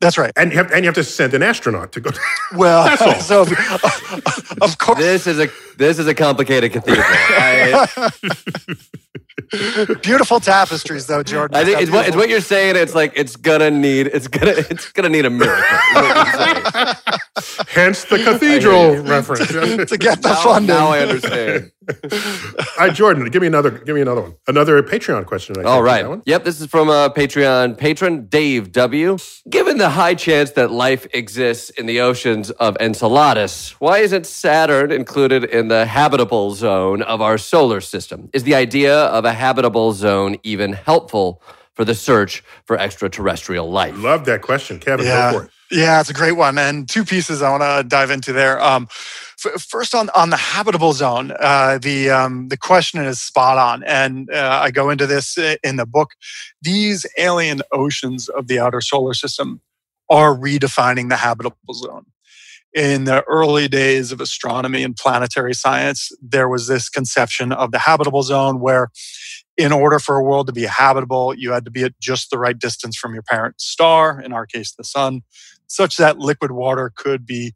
That's 0.00 0.18
right. 0.18 0.32
And 0.36 0.52
you 0.52 0.58
have 0.58 0.70
and 0.72 0.84
you 0.84 0.88
have 0.88 0.94
to 0.96 1.04
send 1.04 1.34
an 1.34 1.42
astronaut 1.42 1.92
to 1.92 2.00
go. 2.00 2.10
Well, 2.54 2.84
That's 2.84 3.02
all. 3.02 3.14
so 3.20 3.54
uh, 3.56 3.78
uh, 3.84 4.30
of 4.62 4.78
course, 4.78 4.98
This 4.98 5.26
is 5.26 5.38
a 5.38 5.48
this 5.76 5.98
is 5.98 6.06
a 6.06 6.14
complicated 6.14 6.72
cathedral. 6.72 7.04
I, 7.06 8.10
beautiful 10.02 10.40
tapestries 10.40 11.06
though, 11.06 11.22
Jordan. 11.22 11.56
I 11.56 11.64
think 11.64 11.80
it's 11.80 11.90
what, 11.90 12.06
it's 12.06 12.16
what 12.16 12.28
you're 12.28 12.40
saying. 12.40 12.76
It's 12.76 12.94
like 12.94 13.12
it's 13.16 13.36
gonna 13.36 13.70
need 13.70 14.06
it's 14.08 14.28
gonna 14.28 14.54
it's 14.70 14.90
gonna 14.92 15.08
need 15.10 15.26
a 15.26 15.30
miracle. 15.30 15.62
is 15.62 15.94
what 15.94 16.16
you're 16.16 16.94
saying. 16.94 16.94
Hence 17.68 18.04
the 18.04 18.18
cathedral 18.24 18.94
you. 18.94 19.02
reference. 19.02 19.48
to 19.90 19.96
get 19.98 20.22
the 20.22 20.30
now, 20.30 20.42
funding. 20.42 20.74
now 20.74 20.88
I 20.88 21.00
understand. 21.00 21.70
All 21.88 22.86
right, 22.86 22.94
Jordan, 22.94 23.24
give 23.30 23.40
me 23.42 23.48
another. 23.48 23.70
Give 23.70 23.94
me 23.94 24.00
another 24.02 24.22
one. 24.22 24.34
Another 24.46 24.82
Patreon 24.82 25.26
question. 25.26 25.56
I 25.58 25.62
All 25.64 25.76
think, 25.76 25.86
right. 25.86 26.02
that 26.02 26.08
one. 26.08 26.22
Yep. 26.26 26.44
This 26.44 26.60
is 26.60 26.66
from 26.68 26.88
a 26.88 27.10
Patreon 27.10 27.76
patron, 27.78 28.26
Dave 28.26 28.72
W. 28.72 29.18
Given 29.48 29.78
the 29.78 29.90
high 29.90 30.14
chance 30.14 30.52
that 30.52 30.70
life 30.70 31.06
exists 31.14 31.70
in 31.70 31.86
the 31.86 32.00
oceans 32.00 32.50
of 32.52 32.76
Enceladus, 32.80 33.72
why 33.80 33.98
isn't 33.98 34.26
Saturn 34.26 34.92
included 34.92 35.44
in 35.44 35.68
the 35.68 35.86
habitable 35.86 36.52
zone 36.54 37.02
of 37.02 37.20
our 37.20 37.38
solar 37.38 37.80
system? 37.80 38.30
Is 38.32 38.44
the 38.44 38.54
idea 38.54 38.96
of 39.06 39.24
a 39.24 39.32
habitable 39.32 39.92
zone 39.92 40.36
even 40.42 40.72
helpful 40.74 41.42
for 41.74 41.84
the 41.84 41.94
search 41.94 42.42
for 42.66 42.78
extraterrestrial 42.78 43.70
life? 43.70 43.94
Love 43.98 44.24
that 44.26 44.42
question, 44.42 44.78
Kevin. 44.78 45.06
Yeah. 45.06 45.32
Go 45.32 45.38
for 45.40 45.44
it. 45.46 45.50
Yeah, 45.70 46.00
it's 46.00 46.08
a 46.10 46.14
great 46.14 46.32
one, 46.32 46.56
and 46.58 46.88
two 46.88 47.04
pieces 47.04 47.42
I 47.42 47.50
want 47.50 47.62
to 47.62 47.86
dive 47.86 48.10
into 48.10 48.32
there. 48.32 48.58
Um, 48.62 48.84
f- 48.90 49.27
first, 49.38 49.94
on 49.94 50.10
on 50.14 50.30
the 50.30 50.36
habitable 50.36 50.92
zone, 50.92 51.32
uh, 51.40 51.78
the 51.78 52.10
um, 52.10 52.48
the 52.48 52.56
question 52.56 53.00
is 53.04 53.20
spot 53.20 53.58
on, 53.58 53.84
and 53.84 54.30
uh, 54.32 54.60
I 54.62 54.70
go 54.70 54.90
into 54.90 55.06
this 55.06 55.38
in 55.64 55.76
the 55.76 55.86
book. 55.86 56.10
These 56.62 57.06
alien 57.18 57.62
oceans 57.72 58.28
of 58.28 58.48
the 58.48 58.58
outer 58.58 58.80
solar 58.80 59.14
system 59.14 59.60
are 60.10 60.34
redefining 60.34 61.08
the 61.08 61.16
habitable 61.16 61.56
zone. 61.74 62.06
In 62.74 63.04
the 63.04 63.24
early 63.24 63.68
days 63.68 64.12
of 64.12 64.20
astronomy 64.20 64.84
and 64.84 64.96
planetary 64.96 65.54
science, 65.54 66.10
there 66.22 66.48
was 66.48 66.68
this 66.68 66.88
conception 66.88 67.52
of 67.52 67.72
the 67.72 67.78
habitable 67.78 68.22
zone 68.22 68.60
where 68.60 68.90
in 69.56 69.72
order 69.72 69.98
for 69.98 70.16
a 70.16 70.22
world 70.22 70.46
to 70.48 70.52
be 70.52 70.64
habitable, 70.64 71.34
you 71.34 71.52
had 71.52 71.64
to 71.64 71.70
be 71.70 71.84
at 71.84 71.98
just 72.00 72.30
the 72.30 72.38
right 72.38 72.58
distance 72.58 72.96
from 72.96 73.14
your 73.14 73.22
parent 73.22 73.60
star, 73.60 74.20
in 74.20 74.32
our 74.32 74.46
case, 74.46 74.72
the 74.74 74.84
sun, 74.84 75.22
such 75.66 75.96
that 75.96 76.18
liquid 76.18 76.52
water 76.52 76.92
could 76.96 77.26
be 77.26 77.54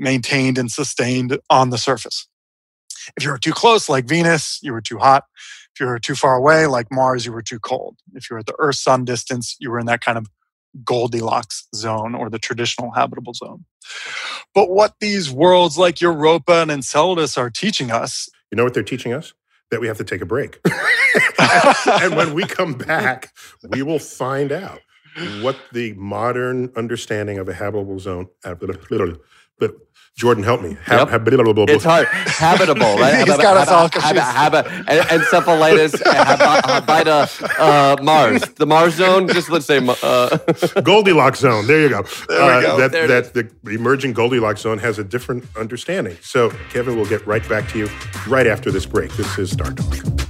maintained 0.00 0.58
and 0.58 0.72
sustained 0.72 1.38
on 1.50 1.70
the 1.70 1.78
surface. 1.78 2.28
If 3.16 3.24
you 3.24 3.30
were 3.30 3.38
too 3.38 3.52
close, 3.52 3.88
like 3.88 4.06
Venus, 4.06 4.60
you 4.62 4.72
were 4.72 4.82
too 4.82 4.98
hot. 4.98 5.24
If 5.74 5.80
you 5.80 5.86
were 5.86 5.98
too 6.00 6.16
far 6.16 6.36
away, 6.36 6.66
like 6.66 6.88
Mars, 6.92 7.26
you 7.26 7.32
were 7.32 7.42
too 7.42 7.60
cold. 7.60 7.96
If 8.14 8.30
you 8.30 8.34
were 8.34 8.40
at 8.40 8.46
the 8.46 8.56
Earth 8.58 8.76
sun 8.76 9.04
distance, 9.06 9.56
you 9.60 9.70
were 9.70 9.80
in 9.80 9.86
that 9.86 10.02
kind 10.02 10.18
of 10.18 10.26
Goldilocks 10.84 11.68
zone 11.74 12.14
or 12.14 12.30
the 12.30 12.38
traditional 12.40 12.92
habitable 12.92 13.34
zone. 13.34 13.64
But 14.54 14.70
what 14.70 14.94
these 15.00 15.30
worlds 15.32 15.78
like 15.78 16.00
Europa 16.00 16.54
and 16.54 16.70
Enceladus 16.70 17.38
are 17.38 17.50
teaching 17.50 17.90
us 17.90 18.28
You 18.52 18.56
know 18.56 18.64
what 18.64 18.74
they're 18.74 18.82
teaching 18.82 19.12
us? 19.12 19.34
That 19.70 19.80
we 19.80 19.88
have 19.88 19.98
to 19.98 20.04
take 20.04 20.20
a 20.22 20.26
break. 20.26 20.60
and 22.02 22.16
when 22.16 22.34
we 22.34 22.44
come 22.44 22.74
back, 22.74 23.32
we 23.70 23.82
will 23.82 24.00
find 24.00 24.52
out 24.52 24.80
what 25.42 25.56
the 25.72 25.94
modern 25.94 26.72
understanding 26.76 27.38
of 27.38 27.48
a 27.48 27.54
habitable 27.54 27.98
zone. 28.00 28.28
But 30.16 30.20
Jordan, 30.20 30.44
help 30.44 30.60
me. 30.62 30.76
Yep. 30.88 31.08
Habitable. 31.08 31.64
It's 31.68 31.84
hard. 31.84 32.06
Habitable, 32.08 32.96
right? 32.96 33.26
He's 33.26 33.36
got 33.38 33.56
us 33.56 33.68
all 33.68 33.88
confused. 33.88 34.16
Hab- 34.18 34.52
hab- 34.52 34.66
en- 34.88 35.20
encephalitis, 35.20 36.02
hab- 36.04 36.84
habita, 36.86 37.58
uh, 37.58 38.02
Mars. 38.02 38.42
The 38.56 38.66
Mars 38.66 38.94
zone, 38.94 39.28
just 39.28 39.48
let's 39.50 39.64
say 39.66 39.78
uh, 40.02 40.36
Goldilocks 40.82 41.40
zone. 41.40 41.66
There 41.66 41.80
you 41.80 41.88
go. 41.88 42.02
There 42.28 42.28
we 42.28 42.52
Uh, 42.52 42.60
go. 42.60 42.76
That, 42.78 42.92
There 42.92 43.06
that 43.08 43.34
the 43.34 43.50
emerging 43.72 44.12
Goldilocks 44.12 44.60
zone 44.60 44.78
has 44.78 44.98
a 44.98 45.04
different 45.04 45.44
understanding. 45.56 46.16
So, 46.20 46.50
Kevin, 46.70 46.96
we'll 46.96 47.06
get 47.08 47.26
right 47.26 47.46
back 47.48 47.68
to 47.70 47.78
you 47.78 47.88
right 48.28 48.46
after 48.46 48.70
this 48.70 48.84
break. 48.86 49.12
This 49.16 49.38
is 49.38 49.50
Star 49.50 49.72
Talk. 49.72 50.29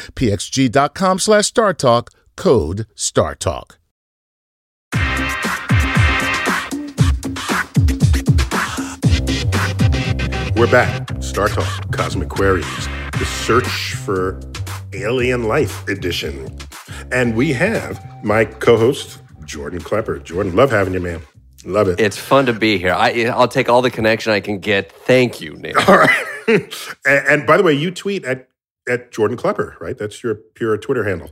pxg.com 0.15 1.19
slash 1.19 1.51
StarTalk. 1.51 2.07
Code 2.35 2.87
StarTalk. 2.95 3.77
We're 10.61 10.69
back. 10.69 11.09
Star 11.23 11.47
Talk, 11.47 11.91
Cosmic 11.91 12.29
Queries, 12.29 12.87
the 13.17 13.25
search 13.25 13.95
for 13.95 14.39
alien 14.93 15.45
life 15.45 15.87
edition. 15.87 16.55
And 17.11 17.35
we 17.35 17.51
have 17.53 17.99
my 18.23 18.45
co 18.45 18.77
host, 18.77 19.21
Jordan 19.45 19.79
Klepper. 19.79 20.19
Jordan, 20.19 20.55
love 20.55 20.69
having 20.69 20.93
you, 20.93 20.99
man. 20.99 21.21
Love 21.65 21.87
it. 21.87 21.99
It's 21.99 22.17
fun 22.17 22.45
to 22.45 22.53
be 22.53 22.77
here. 22.77 22.93
I, 22.93 23.23
I'll 23.33 23.47
take 23.47 23.69
all 23.69 23.81
the 23.81 23.89
connection 23.89 24.33
I 24.33 24.39
can 24.39 24.59
get. 24.59 24.91
Thank 24.91 25.41
you, 25.41 25.55
Neil. 25.55 25.79
All 25.87 25.97
right. 25.97 26.25
and, 26.47 27.27
and 27.27 27.47
by 27.47 27.57
the 27.57 27.63
way, 27.63 27.73
you 27.73 27.89
tweet 27.89 28.23
at, 28.25 28.47
at 28.87 29.11
Jordan 29.11 29.37
Klepper, 29.37 29.77
right? 29.79 29.97
That's 29.97 30.23
your 30.23 30.35
pure 30.35 30.77
Twitter 30.77 31.03
handle. 31.03 31.31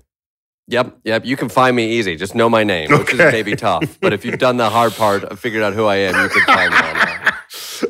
Yep, 0.68 1.00
yep. 1.04 1.26
You 1.26 1.36
can 1.36 1.50
find 1.50 1.76
me 1.76 1.94
easy. 1.94 2.16
Just 2.16 2.36
know 2.36 2.48
my 2.48 2.64
name, 2.64 2.92
which 2.92 3.12
is 3.12 3.18
maybe 3.18 3.56
tough. 3.56 4.00
But 4.00 4.14
if 4.14 4.24
you've 4.24 4.38
done 4.38 4.58
the 4.58 4.70
hard 4.70 4.94
part, 4.94 5.24
of 5.24 5.40
figured 5.40 5.64
out 5.64 5.74
who 5.74 5.86
I 5.86 5.96
am, 5.96 6.24
you 6.24 6.30
can 6.30 6.46
find 6.46 6.72
me 6.72 6.78
on 6.78 6.94
there. 6.94 7.34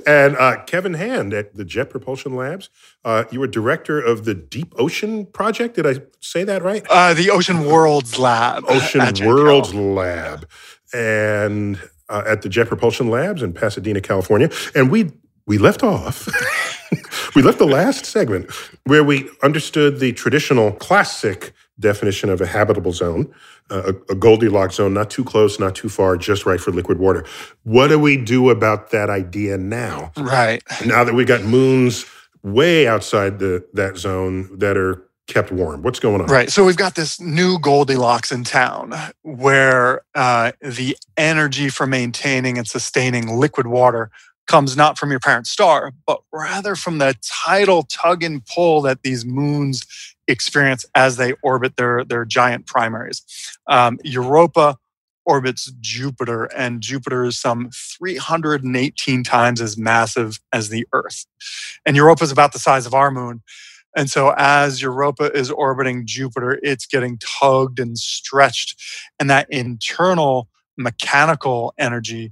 And 0.05 0.37
uh, 0.37 0.63
Kevin 0.65 0.93
Hand 0.93 1.33
at 1.33 1.55
the 1.55 1.65
Jet 1.65 1.89
Propulsion 1.89 2.35
Labs, 2.35 2.69
uh, 3.03 3.23
you 3.31 3.39
were 3.39 3.47
director 3.47 3.99
of 3.99 4.23
the 4.23 4.35
Deep 4.35 4.73
Ocean 4.77 5.25
Project. 5.25 5.75
Did 5.75 5.87
I 5.87 6.01
say 6.19 6.43
that 6.43 6.61
right? 6.61 6.85
Uh, 6.89 7.15
the 7.15 7.31
Ocean 7.31 7.65
Worlds 7.65 8.19
Lab. 8.19 8.63
Ocean. 8.67 9.01
Worlds 9.25 9.73
Lab, 9.73 10.47
and 10.93 11.79
uh, 12.07 12.23
at 12.25 12.43
the 12.43 12.49
Jet 12.49 12.67
Propulsion 12.67 13.09
Labs 13.09 13.41
in 13.41 13.51
Pasadena, 13.51 13.99
California. 13.99 14.49
And 14.75 14.91
we 14.91 15.11
we 15.49 15.57
left 15.57 15.81
off. 15.81 16.29
we 17.35 17.41
left 17.41 17.57
the 17.57 17.65
last 17.65 18.05
segment 18.05 18.49
where 18.85 19.03
we 19.03 19.27
understood 19.41 19.99
the 19.99 20.13
traditional 20.13 20.71
classic 20.73 21.53
definition 21.79 22.29
of 22.29 22.39
a 22.39 22.45
habitable 22.45 22.91
zone, 22.91 23.33
uh, 23.71 23.93
a, 24.09 24.11
a 24.11 24.15
Goldilocks 24.15 24.75
zone, 24.75 24.93
not 24.93 25.09
too 25.09 25.23
close, 25.23 25.59
not 25.59 25.73
too 25.73 25.89
far, 25.89 26.17
just 26.17 26.45
right 26.45 26.61
for 26.61 26.69
liquid 26.71 26.99
water. 26.99 27.25
What 27.63 27.87
do 27.87 27.97
we 27.97 28.15
do 28.15 28.51
about 28.51 28.91
that 28.91 29.09
idea 29.09 29.57
now? 29.57 30.11
Right. 30.15 30.61
Now 30.85 31.03
that 31.03 31.15
we 31.15 31.25
got 31.25 31.41
moons 31.41 32.05
way 32.43 32.87
outside 32.87 33.39
the 33.39 33.67
that 33.73 33.97
zone 33.97 34.55
that 34.59 34.77
are 34.77 35.03
kept 35.25 35.51
warm, 35.51 35.81
what's 35.81 35.99
going 35.99 36.21
on? 36.21 36.27
Right. 36.27 36.51
So 36.51 36.63
we've 36.63 36.77
got 36.77 36.93
this 36.93 37.19
new 37.19 37.57
Goldilocks 37.57 38.31
in 38.31 38.43
town 38.43 38.93
where 39.23 40.01
uh, 40.13 40.51
the 40.61 40.95
energy 41.17 41.69
for 41.69 41.87
maintaining 41.87 42.59
and 42.59 42.67
sustaining 42.67 43.35
liquid 43.35 43.65
water 43.65 44.11
comes 44.49 44.75
not 44.75 44.97
from 44.97 45.11
your 45.11 45.19
parent 45.19 45.45
star, 45.45 45.93
but 46.07 46.21
rather 46.33 46.75
from 46.75 46.97
the 46.97 47.15
tidal 47.21 47.83
tug 47.83 48.23
and 48.23 48.43
pull 48.47 48.81
that 48.81 49.03
these 49.03 49.23
moons 49.23 49.83
experience 50.27 50.85
as 50.95 51.17
they 51.17 51.33
orbit 51.43 51.77
their, 51.77 52.03
their 52.03 52.25
giant 52.25 52.65
primaries. 52.65 53.23
Um, 53.67 53.99
Europa 54.03 54.75
orbits 55.23 55.71
Jupiter, 55.79 56.45
and 56.45 56.81
Jupiter 56.81 57.25
is 57.25 57.39
some 57.39 57.69
318 57.99 59.23
times 59.23 59.61
as 59.61 59.77
massive 59.77 60.39
as 60.51 60.69
the 60.69 60.87
Earth. 60.93 61.27
And 61.85 61.95
Europa 61.95 62.23
is 62.23 62.31
about 62.31 62.51
the 62.51 62.59
size 62.59 62.87
of 62.87 62.95
our 62.95 63.11
moon. 63.11 63.43
And 63.95 64.09
so, 64.09 64.33
as 64.37 64.81
Europa 64.81 65.31
is 65.37 65.51
orbiting 65.51 66.07
Jupiter, 66.07 66.59
it's 66.63 66.87
getting 66.87 67.19
tugged 67.19 67.79
and 67.79 67.97
stretched. 67.97 68.81
And 69.19 69.29
that 69.29 69.47
internal 69.51 70.47
mechanical 70.77 71.73
energy 71.77 72.31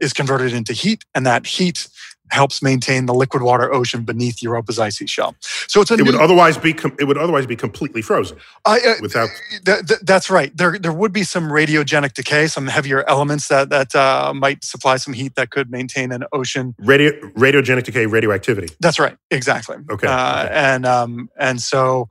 is 0.00 0.12
converted 0.12 0.52
into 0.52 0.72
heat. 0.72 1.04
And 1.14 1.26
that 1.26 1.46
heat 1.46 1.88
helps 2.30 2.62
maintain 2.62 3.06
the 3.06 3.14
liquid 3.14 3.42
water 3.42 3.72
ocean 3.72 4.02
beneath 4.04 4.42
Europa's 4.42 4.78
icy 4.78 5.06
shell. 5.06 5.34
So, 5.66 5.80
it's 5.80 5.90
a 5.90 5.94
It 5.94 5.98
new, 5.98 6.12
would 6.12 6.20
otherwise 6.20 6.58
be 6.58 6.74
com- 6.74 6.94
it 6.98 7.04
would 7.04 7.16
otherwise 7.16 7.46
be 7.46 7.56
completely 7.56 8.02
frozen 8.02 8.36
I, 8.66 8.80
uh, 8.80 8.94
without 9.00 9.30
Th- 9.64 9.86
th- 9.86 10.00
that's 10.02 10.28
right. 10.28 10.54
There, 10.54 10.78
there 10.78 10.92
would 10.92 11.12
be 11.12 11.22
some 11.24 11.44
radiogenic 11.48 12.12
decay, 12.12 12.46
some 12.48 12.66
heavier 12.66 13.02
elements 13.08 13.48
that 13.48 13.70
that 13.70 13.94
uh, 13.94 14.34
might 14.34 14.62
supply 14.62 14.98
some 14.98 15.14
heat 15.14 15.36
that 15.36 15.48
could 15.50 15.70
maintain 15.70 16.12
an 16.12 16.24
ocean 16.32 16.74
radio 16.78 17.12
radiogenic 17.30 17.84
decay, 17.84 18.04
radioactivity. 18.04 18.74
That's 18.80 18.98
right, 18.98 19.16
exactly. 19.30 19.76
Okay, 19.90 20.06
Uh, 20.06 20.44
okay. 20.44 20.54
And 20.54 20.84
um, 20.84 21.30
and 21.38 21.62
so 21.62 22.08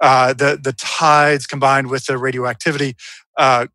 uh, 0.00 0.32
the 0.32 0.58
the 0.60 0.72
tides 0.72 1.46
combined 1.46 1.88
with 1.88 2.06
the 2.06 2.18
radioactivity 2.18 2.96
uh, 3.36 3.66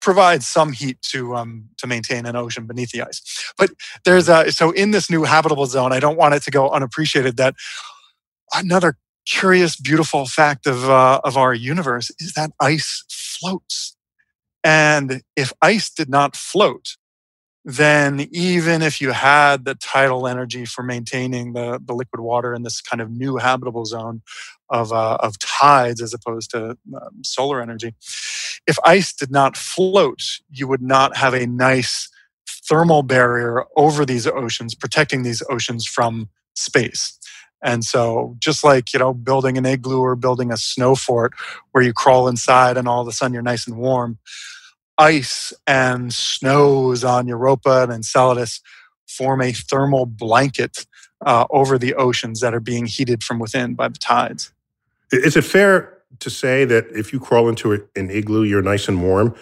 provide 0.00 0.42
some 0.42 0.72
heat 0.72 1.00
to 1.02 1.34
um, 1.34 1.68
to 1.78 1.86
maintain 1.86 2.26
an 2.26 2.36
ocean 2.36 2.66
beneath 2.66 2.90
the 2.90 3.02
ice. 3.02 3.52
But 3.58 3.70
there's 4.04 4.28
a 4.28 4.50
so 4.52 4.70
in 4.70 4.90
this 4.90 5.10
new 5.10 5.24
habitable 5.24 5.66
zone, 5.66 5.92
I 5.92 6.00
don't 6.00 6.16
want 6.16 6.34
it 6.34 6.42
to 6.44 6.50
go 6.50 6.70
unappreciated 6.70 7.36
that 7.36 7.54
another 8.54 8.96
curious, 9.26 9.76
beautiful 9.76 10.26
fact 10.26 10.66
of 10.66 10.88
uh, 10.88 11.20
of 11.24 11.36
our 11.36 11.54
universe 11.54 12.10
is 12.18 12.32
that 12.34 12.50
ice 12.60 13.04
floats. 13.10 13.96
And 14.62 15.22
if 15.36 15.52
ice 15.62 15.90
did 15.90 16.08
not 16.08 16.34
float, 16.34 16.96
then 17.64 18.28
even 18.30 18.80
if 18.80 19.00
you 19.00 19.10
had 19.10 19.64
the 19.64 19.74
tidal 19.74 20.28
energy 20.28 20.64
for 20.64 20.84
maintaining 20.84 21.52
the, 21.52 21.80
the 21.84 21.94
liquid 21.94 22.20
water 22.20 22.54
in 22.54 22.62
this 22.62 22.80
kind 22.80 23.00
of 23.00 23.10
new 23.10 23.36
habitable 23.36 23.84
zone 23.84 24.22
of, 24.70 24.92
uh, 24.92 25.18
of 25.20 25.36
tides 25.40 26.00
as 26.00 26.14
opposed 26.14 26.50
to 26.52 26.78
um, 26.94 27.24
solar 27.24 27.60
energy, 27.60 27.92
if 28.66 28.76
ice 28.84 29.12
did 29.12 29.30
not 29.30 29.56
float, 29.56 30.40
you 30.50 30.66
would 30.68 30.82
not 30.82 31.16
have 31.16 31.34
a 31.34 31.46
nice 31.46 32.08
thermal 32.68 33.02
barrier 33.02 33.64
over 33.76 34.04
these 34.04 34.26
oceans, 34.26 34.74
protecting 34.74 35.22
these 35.22 35.42
oceans 35.50 35.86
from 35.86 36.28
space. 36.54 37.18
And 37.62 37.84
so, 37.84 38.36
just 38.38 38.62
like 38.62 38.92
you 38.92 38.98
know, 38.98 39.14
building 39.14 39.56
an 39.56 39.66
igloo 39.66 40.00
or 40.00 40.14
building 40.14 40.52
a 40.52 40.56
snow 40.56 40.94
fort 40.94 41.32
where 41.72 41.82
you 41.82 41.92
crawl 41.92 42.28
inside 42.28 42.76
and 42.76 42.86
all 42.86 43.00
of 43.00 43.08
a 43.08 43.12
sudden 43.12 43.32
you're 43.32 43.42
nice 43.42 43.66
and 43.66 43.76
warm, 43.76 44.18
ice 44.98 45.52
and 45.66 46.12
snows 46.12 47.02
on 47.04 47.26
Europa 47.26 47.82
and 47.82 47.92
Enceladus 47.92 48.60
form 49.08 49.40
a 49.40 49.52
thermal 49.52 50.06
blanket 50.06 50.86
uh, 51.24 51.46
over 51.50 51.78
the 51.78 51.94
oceans 51.94 52.40
that 52.40 52.54
are 52.54 52.60
being 52.60 52.86
heated 52.86 53.22
from 53.22 53.38
within 53.38 53.74
by 53.74 53.88
the 53.88 53.98
tides. 53.98 54.52
Is 55.12 55.36
it 55.36 55.44
fair 55.44 55.95
to 56.20 56.30
say 56.30 56.64
that 56.64 56.86
if 56.90 57.12
you 57.12 57.20
crawl 57.20 57.48
into 57.48 57.72
an 57.72 58.10
igloo, 58.10 58.44
you're 58.44 58.62
nice 58.62 58.88
and 58.88 59.02
warm, 59.02 59.34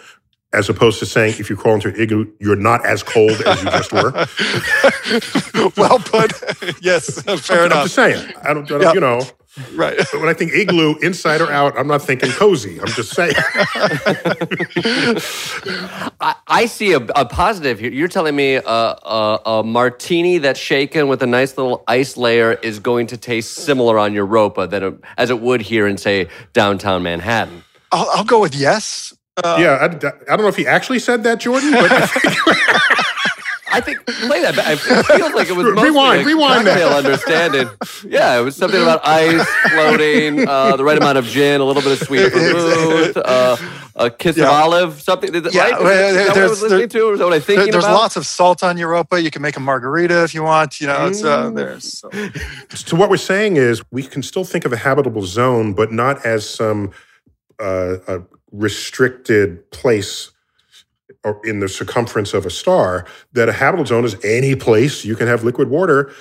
as 0.55 0.69
opposed 0.69 0.99
to 0.99 1.05
saying 1.05 1.35
if 1.39 1.49
you 1.49 1.55
crawl 1.55 1.75
into 1.75 1.89
an 1.89 1.95
igloo, 1.99 2.25
you're 2.39 2.55
not 2.55 2.85
as 2.85 3.03
cold 3.03 3.31
as 3.45 3.63
you 3.63 3.69
just 3.71 3.91
were? 3.93 4.11
well 5.77 5.99
put. 5.99 6.31
yes, 6.81 7.21
fair 7.45 7.59
I'm, 7.61 7.65
enough. 7.67 7.77
I'm 7.77 7.83
just 7.85 7.95
saying. 7.95 8.33
I 8.43 8.53
don't, 8.53 8.65
I 8.71 8.77
don't 8.77 8.81
Yep. 8.81 8.93
you 8.95 9.01
know. 9.01 9.21
right. 9.75 9.97
But 9.97 10.19
when 10.19 10.27
I 10.29 10.33
think 10.33 10.51
igloo, 10.53 10.95
inside 11.01 11.39
or 11.41 11.49
out, 11.51 11.77
I'm 11.77 11.87
not 11.87 12.01
thinking 12.01 12.29
cozy. 12.31 12.79
I'm 12.79 12.87
just 12.87 13.13
saying. 13.13 13.35
I, 16.19 16.35
I 16.47 16.65
see 16.65 16.91
a, 16.93 16.97
a 16.97 17.25
positive 17.25 17.79
here. 17.79 17.91
You're 17.91 18.07
telling 18.09 18.35
me 18.35 18.55
a, 18.55 18.61
a, 18.65 19.39
a 19.45 19.63
martini 19.63 20.39
that's 20.39 20.59
shaken 20.59 21.07
with 21.07 21.23
a 21.23 21.27
nice 21.27 21.57
little 21.57 21.83
ice 21.87 22.17
layer 22.17 22.53
is 22.53 22.79
going 22.79 23.07
to 23.07 23.17
taste 23.17 23.53
similar 23.53 23.97
on 23.97 24.13
Europa 24.13 24.67
than 24.67 24.83
it, 24.83 24.93
as 25.17 25.29
it 25.29 25.39
would 25.39 25.61
here 25.61 25.87
in, 25.87 25.97
say, 25.97 26.27
downtown 26.53 27.03
Manhattan. 27.03 27.63
I'll, 27.91 28.09
I'll 28.13 28.25
go 28.25 28.41
with 28.41 28.55
yes. 28.55 29.13
Uh, 29.43 29.57
yeah, 29.59 29.71
I, 29.81 29.85
I 29.85 30.35
don't 30.37 30.41
know 30.43 30.47
if 30.47 30.55
he 30.55 30.65
actually 30.65 30.99
said 30.99 31.23
that, 31.23 31.39
Jordan, 31.41 31.71
but 31.71 31.91
I 31.91 33.81
think 33.81 34.05
play 34.05 34.41
that. 34.41 34.55
back. 34.55 34.67
It 34.73 34.77
feels 34.79 35.33
like 35.33 35.49
it 35.49 35.55
was 35.57 35.65
mostly 35.65 35.89
Rewind, 35.89 36.21
a 36.21 36.25
rewind 36.25 36.67
that. 36.67 36.79
cocktail 36.79 36.97
understanding. 36.97 37.69
Yeah, 38.07 38.39
it 38.39 38.43
was 38.43 38.55
something 38.55 38.81
about 38.81 39.05
ice 39.05 39.45
floating, 39.71 40.47
uh, 40.47 40.77
the 40.77 40.85
right 40.85 40.97
amount 40.97 41.17
of 41.17 41.25
gin, 41.25 41.59
a 41.59 41.65
little 41.65 41.81
bit 41.81 41.99
of 42.01 42.07
sweet 42.07 42.29
vermouth, 42.33 43.17
uh, 43.17 43.57
a 43.97 44.09
kiss 44.09 44.37
of 44.37 44.45
olive, 44.45 45.01
something. 45.01 45.35
Is 45.35 45.41
that 45.43 45.53
Yeah, 45.53 45.63
right? 45.63 45.73
Is 45.73 45.83
well, 45.83 45.83
that- 45.83 46.09
is 46.09 46.15
what 46.15 46.29
I 46.29 46.33
there's- 46.33 46.49
was 46.51 46.61
listening 46.61 46.89
to, 46.89 47.01
or 47.01 47.13
is 47.13 47.19
that 47.19 47.25
what 47.25 47.33
I'm 47.33 47.41
There- 47.41 47.71
there's 47.71 47.83
about? 47.83 47.93
lots 47.93 48.15
of 48.15 48.25
salt 48.25 48.63
on 48.63 48.77
Europa. 48.77 49.21
You 49.21 49.31
can 49.31 49.41
make 49.41 49.57
a 49.57 49.59
margarita 49.59 50.23
if 50.23 50.33
you 50.33 50.43
want. 50.43 50.79
You 50.79 50.87
know, 50.87 51.07
it's 51.07 51.23
uh, 51.25 51.47
Mm. 51.49 51.55
there's 51.57 51.99
so. 51.99 52.09
so 52.73 52.95
what 52.95 53.09
we're 53.09 53.17
saying 53.17 53.57
is 53.57 53.83
we 53.91 54.03
can 54.03 54.23
still 54.23 54.45
think 54.45 54.63
of 54.63 54.71
a 54.71 54.77
habitable 54.77 55.23
zone, 55.23 55.73
but 55.73 55.91
not 55.91 56.25
as 56.25 56.49
some 56.49 56.91
uh, 57.59 57.97
a 58.07 58.21
restricted 58.57 59.69
place 59.71 60.31
or 61.23 61.41
in 61.43 61.59
the 61.59 61.67
circumference 61.67 62.33
of 62.33 62.45
a 62.45 62.49
star. 62.49 63.05
That 63.33 63.49
a 63.49 63.53
habitable 63.53 63.85
zone 63.85 64.05
is 64.05 64.15
any 64.23 64.55
place 64.55 65.03
you 65.05 65.15
can 65.15 65.27
have 65.27 65.43
liquid 65.43 65.69
water, 65.69 66.11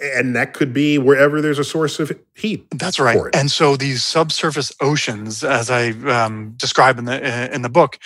and 0.00 0.34
that 0.36 0.54
could 0.54 0.72
be 0.72 0.98
wherever 0.98 1.40
there's 1.40 1.58
a 1.58 1.64
source 1.64 2.00
of 2.00 2.12
heat. 2.34 2.66
That's 2.70 2.98
right. 2.98 3.18
And 3.34 3.50
so 3.50 3.76
these 3.76 4.04
subsurface 4.04 4.72
oceans, 4.80 5.44
as 5.44 5.70
I 5.70 5.90
um, 5.90 6.54
describe 6.56 6.98
in 6.98 7.04
the 7.04 7.16
uh, 7.16 7.48
in 7.52 7.62
the 7.62 7.68
book, 7.68 7.98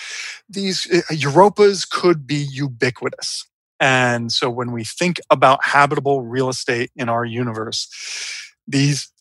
these 0.49 0.87
uh, 0.91 1.01
Europas 1.15 1.89
could 1.89 2.27
be 2.27 2.37
ubiquitous. 2.37 3.47
And 3.81 4.31
so 4.31 4.49
when 4.49 4.71
we 4.71 4.85
think 4.85 5.21
about 5.29 5.65
habitable 5.65 6.23
real 6.23 6.49
estate 6.49 6.91
in 6.95 7.09
our 7.09 7.25
universe, 7.25 7.89
these 8.69 9.12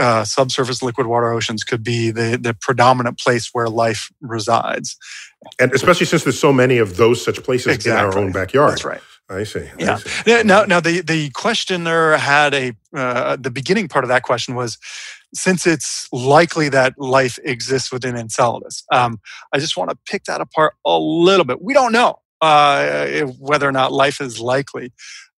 uh, 0.00 0.24
subsurface 0.24 0.82
liquid 0.82 1.06
water 1.06 1.32
oceans 1.32 1.62
could 1.64 1.84
be 1.84 2.10
the, 2.10 2.38
the 2.40 2.54
predominant 2.54 3.18
place 3.20 3.50
where 3.52 3.68
life 3.68 4.10
resides. 4.20 4.96
And 5.60 5.72
especially 5.72 6.06
since 6.06 6.24
there's 6.24 6.40
so 6.40 6.52
many 6.52 6.78
of 6.78 6.96
those 6.96 7.24
such 7.24 7.42
places 7.44 7.86
in 7.86 7.92
our 7.92 8.16
own 8.18 8.32
backyard. 8.32 8.72
That's 8.72 8.84
right. 8.84 9.00
I 9.28 9.44
see. 9.44 9.60
I 9.60 9.70
Yeah. 9.78 9.96
see. 9.96 10.42
Now, 10.42 10.64
now 10.64 10.80
the 10.80 11.02
the 11.02 11.30
questioner 11.30 12.16
had 12.16 12.52
a 12.52 12.72
uh, 12.94 13.36
the 13.36 13.50
beginning 13.50 13.86
part 13.88 14.04
of 14.04 14.08
that 14.08 14.24
question 14.24 14.54
was 14.56 14.76
since 15.32 15.66
it's 15.66 16.08
likely 16.12 16.68
that 16.70 16.94
life 16.98 17.38
exists 17.44 17.92
within 17.92 18.16
Enceladus. 18.16 18.84
Um, 18.92 19.20
I 19.52 19.60
just 19.60 19.76
want 19.76 19.90
to 19.90 19.98
pick 20.10 20.24
that 20.24 20.40
apart 20.40 20.74
a 20.84 20.98
little 20.98 21.44
bit. 21.44 21.62
We 21.62 21.74
don't 21.74 21.92
know 21.92 22.18
uh, 22.40 23.22
whether 23.38 23.68
or 23.68 23.72
not 23.72 23.92
life 23.92 24.20
is 24.20 24.40
likely. 24.40 24.92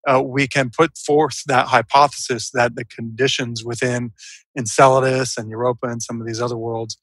Uh, 0.09 0.23
we 0.23 0.49
can 0.49 0.71
put 0.71 0.97
forth 0.99 1.43
that 1.47 1.67
hypothesis 1.67 2.51
that 2.51 2.75
the 2.75 2.85
conditions 2.85 3.65
within 3.65 4.12
Enceladus 4.57 5.38
and 5.38 5.49
Europa 5.49 5.87
and 5.87 6.03
some 6.03 6.21
of 6.21 6.27
these 6.27 6.41
other 6.41 6.57
worlds 6.57 6.99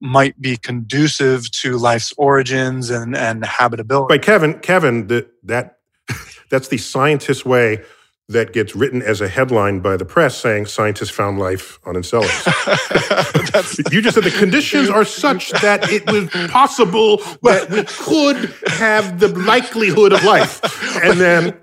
might 0.00 0.40
be 0.40 0.56
conducive 0.56 1.50
to 1.50 1.78
life's 1.78 2.12
origins 2.18 2.90
and, 2.90 3.16
and 3.16 3.44
habitability. 3.44 4.14
But 4.14 4.22
Kevin, 4.22 4.58
Kevin, 4.60 5.06
the, 5.06 5.28
that 5.44 5.78
that's 6.50 6.68
the 6.68 6.78
scientist 6.78 7.46
way 7.46 7.82
that 8.28 8.52
gets 8.52 8.74
written 8.74 9.02
as 9.02 9.20
a 9.20 9.28
headline 9.28 9.78
by 9.78 9.96
the 9.96 10.04
press 10.04 10.36
saying 10.36 10.66
scientists 10.66 11.10
found 11.10 11.38
life 11.38 11.78
on 11.86 11.96
Enceladus. 11.96 12.46
You 13.90 14.02
just 14.02 14.14
said 14.14 14.24
the 14.24 14.30
conditions 14.36 14.90
are 14.90 15.04
such 15.04 15.50
that 15.50 15.90
it 15.90 16.04
was 16.10 16.28
possible 16.50 17.18
that 17.42 17.70
we 17.70 17.84
could 17.84 18.52
have 18.66 19.18
the 19.18 19.28
likelihood 19.28 20.12
of 20.12 20.22
life, 20.24 20.60
and 21.02 21.18
then 21.18 21.58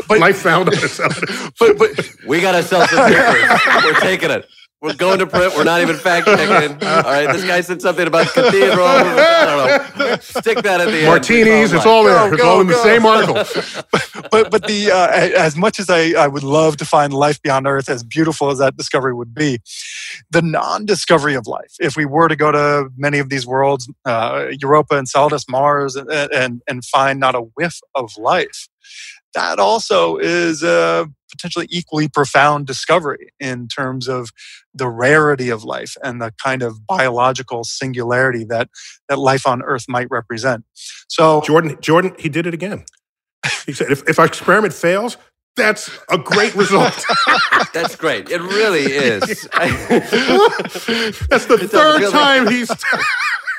but, 0.00 0.08
but, 0.08 0.18
life 0.18 0.38
found 0.38 0.68
on 0.68 0.74
Enceladus. 0.74 1.50
but, 1.58 1.78
but 1.78 2.10
We 2.26 2.40
got 2.40 2.54
ourselves 2.54 2.90
some 2.90 3.06
papers. 3.12 3.84
We're 3.84 4.00
taking 4.00 4.30
it. 4.30 4.46
We're 4.84 4.92
going 4.92 5.18
to 5.20 5.26
print. 5.26 5.54
We're 5.56 5.64
not 5.64 5.80
even 5.80 5.96
fact 5.96 6.26
checking. 6.26 6.72
All 6.86 7.02
right, 7.04 7.32
this 7.32 7.42
guy 7.42 7.62
said 7.62 7.80
something 7.80 8.06
about 8.06 8.26
cathedral. 8.34 8.84
I 8.86 9.46
don't 9.46 9.98
know. 9.98 10.16
Stick 10.18 10.58
that 10.58 10.82
at 10.82 10.88
the 10.88 10.98
end. 10.98 11.06
Martinis, 11.06 11.72
We 11.72 11.78
it's 11.78 11.86
all 11.86 12.04
there. 12.04 12.28
Go, 12.28 12.34
It's 12.34 12.42
all 12.42 12.60
in 12.60 12.66
the 12.66 12.74
go, 12.74 12.82
same 12.82 13.06
article. 13.06 13.34
but 14.30 14.50
but 14.50 14.66
the 14.66 14.90
uh, 14.90 15.08
as 15.08 15.56
much 15.56 15.80
as 15.80 15.88
I, 15.88 16.10
I 16.22 16.28
would 16.28 16.42
love 16.42 16.76
to 16.76 16.84
find 16.84 17.14
life 17.14 17.40
beyond 17.40 17.66
Earth, 17.66 17.88
as 17.88 18.04
beautiful 18.04 18.50
as 18.50 18.58
that 18.58 18.76
discovery 18.76 19.14
would 19.14 19.34
be, 19.34 19.58
the 20.30 20.42
non-discovery 20.42 21.34
of 21.34 21.46
life. 21.46 21.72
If 21.80 21.96
we 21.96 22.04
were 22.04 22.28
to 22.28 22.36
go 22.36 22.52
to 22.52 22.90
many 22.94 23.18
of 23.20 23.30
these 23.30 23.46
worlds, 23.46 23.90
uh, 24.04 24.48
Europa, 24.60 24.96
Enceladus, 24.96 25.48
Mars, 25.48 25.96
and, 25.96 26.10
and 26.10 26.60
and 26.68 26.84
find 26.84 27.18
not 27.18 27.34
a 27.34 27.40
whiff 27.40 27.80
of 27.94 28.10
life, 28.18 28.68
that 29.34 29.58
also 29.58 30.16
is 30.16 30.62
a 30.62 31.08
potentially 31.30 31.66
equally 31.70 32.08
profound 32.08 32.66
discovery 32.66 33.30
in 33.40 33.66
terms 33.68 34.06
of 34.08 34.30
the 34.72 34.88
rarity 34.88 35.50
of 35.50 35.64
life 35.64 35.96
and 36.02 36.22
the 36.22 36.32
kind 36.42 36.62
of 36.62 36.86
biological 36.86 37.64
singularity 37.64 38.44
that 38.44 38.68
that 39.08 39.18
life 39.18 39.46
on 39.46 39.62
Earth 39.62 39.84
might 39.88 40.06
represent. 40.10 40.64
So 41.08 41.40
Jordan, 41.42 41.76
Jordan, 41.80 42.14
he 42.18 42.28
did 42.28 42.46
it 42.46 42.54
again. 42.54 42.84
He 43.66 43.72
said, 43.72 43.90
if, 43.90 44.08
if 44.08 44.18
our 44.18 44.24
experiment 44.26 44.72
fails, 44.72 45.16
that's 45.56 45.90
a 46.10 46.18
great 46.18 46.54
result. 46.56 47.04
That's 47.72 47.94
great. 47.96 48.28
It 48.30 48.40
really 48.40 48.82
is. 48.92 49.20
that's 49.52 51.46
the 51.46 51.58
It 51.62 51.70
third 51.70 52.00
feel 52.00 52.10
like- 52.10 52.20
time 52.20 52.46
he's. 52.50 52.68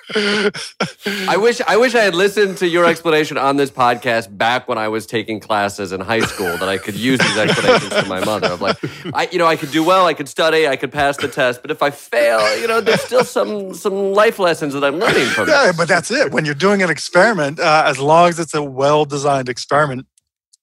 I 0.16 1.36
wish 1.38 1.62
I 1.68 1.78
wish 1.78 1.96
I 1.96 2.02
had 2.02 2.14
listened 2.14 2.58
to 2.60 2.68
your 2.68 2.86
explanation 2.86 3.40
on 3.40 3.56
this 3.58 3.72
podcast 3.72 4.38
back 4.38 4.68
when 4.68 4.78
I 4.78 4.88
was 4.88 5.08
taking 5.08 5.40
classes 5.40 5.92
in 5.92 6.00
high 6.02 6.20
school 6.20 6.58
that 6.58 6.70
I 6.70 6.78
could 6.78 6.94
use 6.94 7.20
these 7.20 7.38
explanations 7.38 7.90
to 7.90 8.06
my 8.08 8.24
mother. 8.24 8.50
Of 8.50 8.62
like, 8.62 8.78
I 9.16 9.28
you 9.32 9.40
know 9.40 9.48
I 9.48 9.56
could 9.56 9.72
do 9.72 9.84
well, 9.84 10.06
I 10.06 10.14
could 10.14 10.30
study, 10.30 10.68
I 10.68 10.76
could 10.76 10.92
pass 10.92 11.18
the 11.18 11.28
test, 11.28 11.64
but 11.64 11.72
if 11.72 11.82
I 11.82 11.90
fail, 11.90 12.60
you 12.60 12.68
know, 12.68 12.82
there's 12.82 13.02
still 13.02 13.24
some 13.24 13.74
some 13.74 14.14
life 14.14 14.38
lessons 14.38 14.74
that 14.74 14.84
I'm 14.84 15.00
learning 15.00 15.26
from 15.28 15.50
it. 15.50 15.52
Yeah, 15.52 15.68
this. 15.68 15.78
but 15.78 15.88
that's 15.88 16.12
it. 16.12 16.32
When 16.32 16.46
you're 16.46 16.54
doing 16.54 16.84
an 16.84 16.92
experiment, 16.92 17.60
uh, 17.60 17.84
as 17.88 17.98
long 17.98 18.30
as 18.30 18.40
it's 18.40 18.54
a 18.54 18.62
well-designed 18.62 19.50
experiment, 19.50 20.06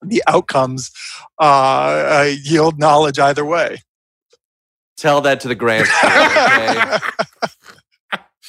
the 0.02 0.22
outcomes 0.28 0.92
uh, 1.40 1.44
uh, 1.44 2.32
yield 2.42 2.78
knowledge 2.78 3.18
either 3.18 3.44
way. 3.44 3.78
Tell 4.96 5.20
that 5.22 5.40
to 5.40 5.48
the 5.48 5.56
school, 5.56 5.88
okay? 6.04 6.98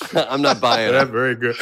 I'm 0.15 0.41
not 0.41 0.59
buying 0.59 0.91
Yeah, 0.91 1.03
it. 1.03 1.05
very 1.09 1.35
good. 1.35 1.55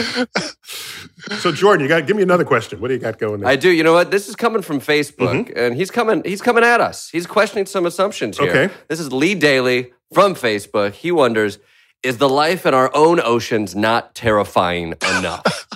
So, 1.39 1.51
Jordan, 1.51 1.83
you 1.83 1.87
got 1.89 2.07
give 2.07 2.15
me 2.15 2.23
another 2.23 2.45
question. 2.45 2.79
What 2.79 2.87
do 2.87 2.93
you 2.93 2.99
got 2.99 3.19
going 3.19 3.41
there? 3.41 3.49
I 3.49 3.55
do. 3.55 3.69
You 3.69 3.83
know 3.83 3.93
what? 3.93 4.09
This 4.11 4.27
is 4.29 4.35
coming 4.35 4.61
from 4.61 4.79
Facebook, 4.79 5.51
and 5.55 5.75
he's 5.75 5.91
coming. 5.91 6.21
He's 6.25 6.41
coming 6.41 6.63
at 6.63 6.81
us. 6.81 7.09
He's 7.09 7.27
questioning 7.27 7.65
some 7.65 7.85
assumptions 7.85 8.37
here. 8.37 8.49
Okay. 8.49 8.73
This 8.87 8.99
is 8.99 9.11
Lee 9.11 9.35
Daly 9.35 9.91
from 10.13 10.33
Facebook. 10.33 10.93
He 10.93 11.11
wonders: 11.11 11.59
Is 12.03 12.17
the 12.17 12.29
life 12.29 12.65
in 12.65 12.73
our 12.73 12.89
own 12.95 13.19
oceans 13.19 13.75
not 13.75 14.15
terrifying 14.15 14.93
enough? 15.17 15.67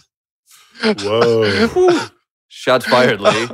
Whoa. 0.83 2.07
Shots 2.47 2.85
fired, 2.85 3.19
Lee. 3.21 3.31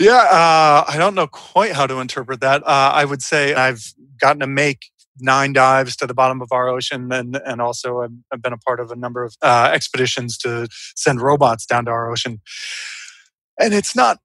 yeah, 0.00 0.12
uh, 0.30 0.84
I 0.88 0.94
don't 0.96 1.14
know 1.14 1.26
quite 1.26 1.72
how 1.72 1.86
to 1.86 1.98
interpret 1.98 2.40
that. 2.40 2.62
Uh, 2.62 2.92
I 2.94 3.04
would 3.04 3.22
say 3.22 3.54
I've 3.54 3.82
gotten 4.20 4.40
to 4.40 4.46
make 4.46 4.86
nine 5.18 5.52
dives 5.52 5.96
to 5.96 6.06
the 6.06 6.14
bottom 6.14 6.40
of 6.40 6.48
our 6.52 6.68
ocean, 6.68 7.12
and 7.12 7.36
and 7.44 7.60
also 7.60 8.02
I've, 8.02 8.12
I've 8.32 8.42
been 8.42 8.52
a 8.52 8.58
part 8.58 8.80
of 8.80 8.90
a 8.90 8.96
number 8.96 9.24
of 9.24 9.34
uh, 9.42 9.70
expeditions 9.72 10.38
to 10.38 10.68
send 10.96 11.20
robots 11.20 11.66
down 11.66 11.84
to 11.86 11.90
our 11.90 12.10
ocean. 12.10 12.40
And 13.58 13.74
it's 13.74 13.94
not 13.94 14.18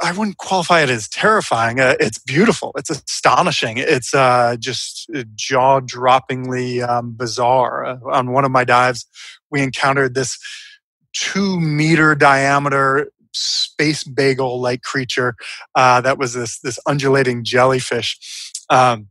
I 0.00 0.12
wouldn't 0.12 0.38
qualify 0.38 0.82
it 0.82 0.90
as 0.90 1.08
terrifying. 1.08 1.80
Uh, 1.80 1.96
it's 2.00 2.18
beautiful. 2.18 2.72
It's 2.76 2.88
astonishing. 2.90 3.78
It's 3.78 4.14
uh, 4.14 4.56
just 4.58 5.10
jaw 5.34 5.80
droppingly 5.80 6.86
um, 6.86 7.12
bizarre. 7.12 7.84
Uh, 7.84 7.98
on 8.10 8.32
one 8.32 8.44
of 8.44 8.50
my 8.50 8.64
dives, 8.64 9.06
we 9.50 9.62
encountered 9.62 10.14
this 10.14 10.38
two 11.12 11.60
meter 11.60 12.14
diameter 12.14 13.10
space 13.34 14.04
bagel 14.04 14.60
like 14.60 14.82
creature 14.82 15.34
uh, 15.74 16.00
that 16.00 16.18
was 16.18 16.34
this, 16.34 16.58
this 16.60 16.78
undulating 16.86 17.44
jellyfish. 17.44 18.18
Um, 18.70 19.08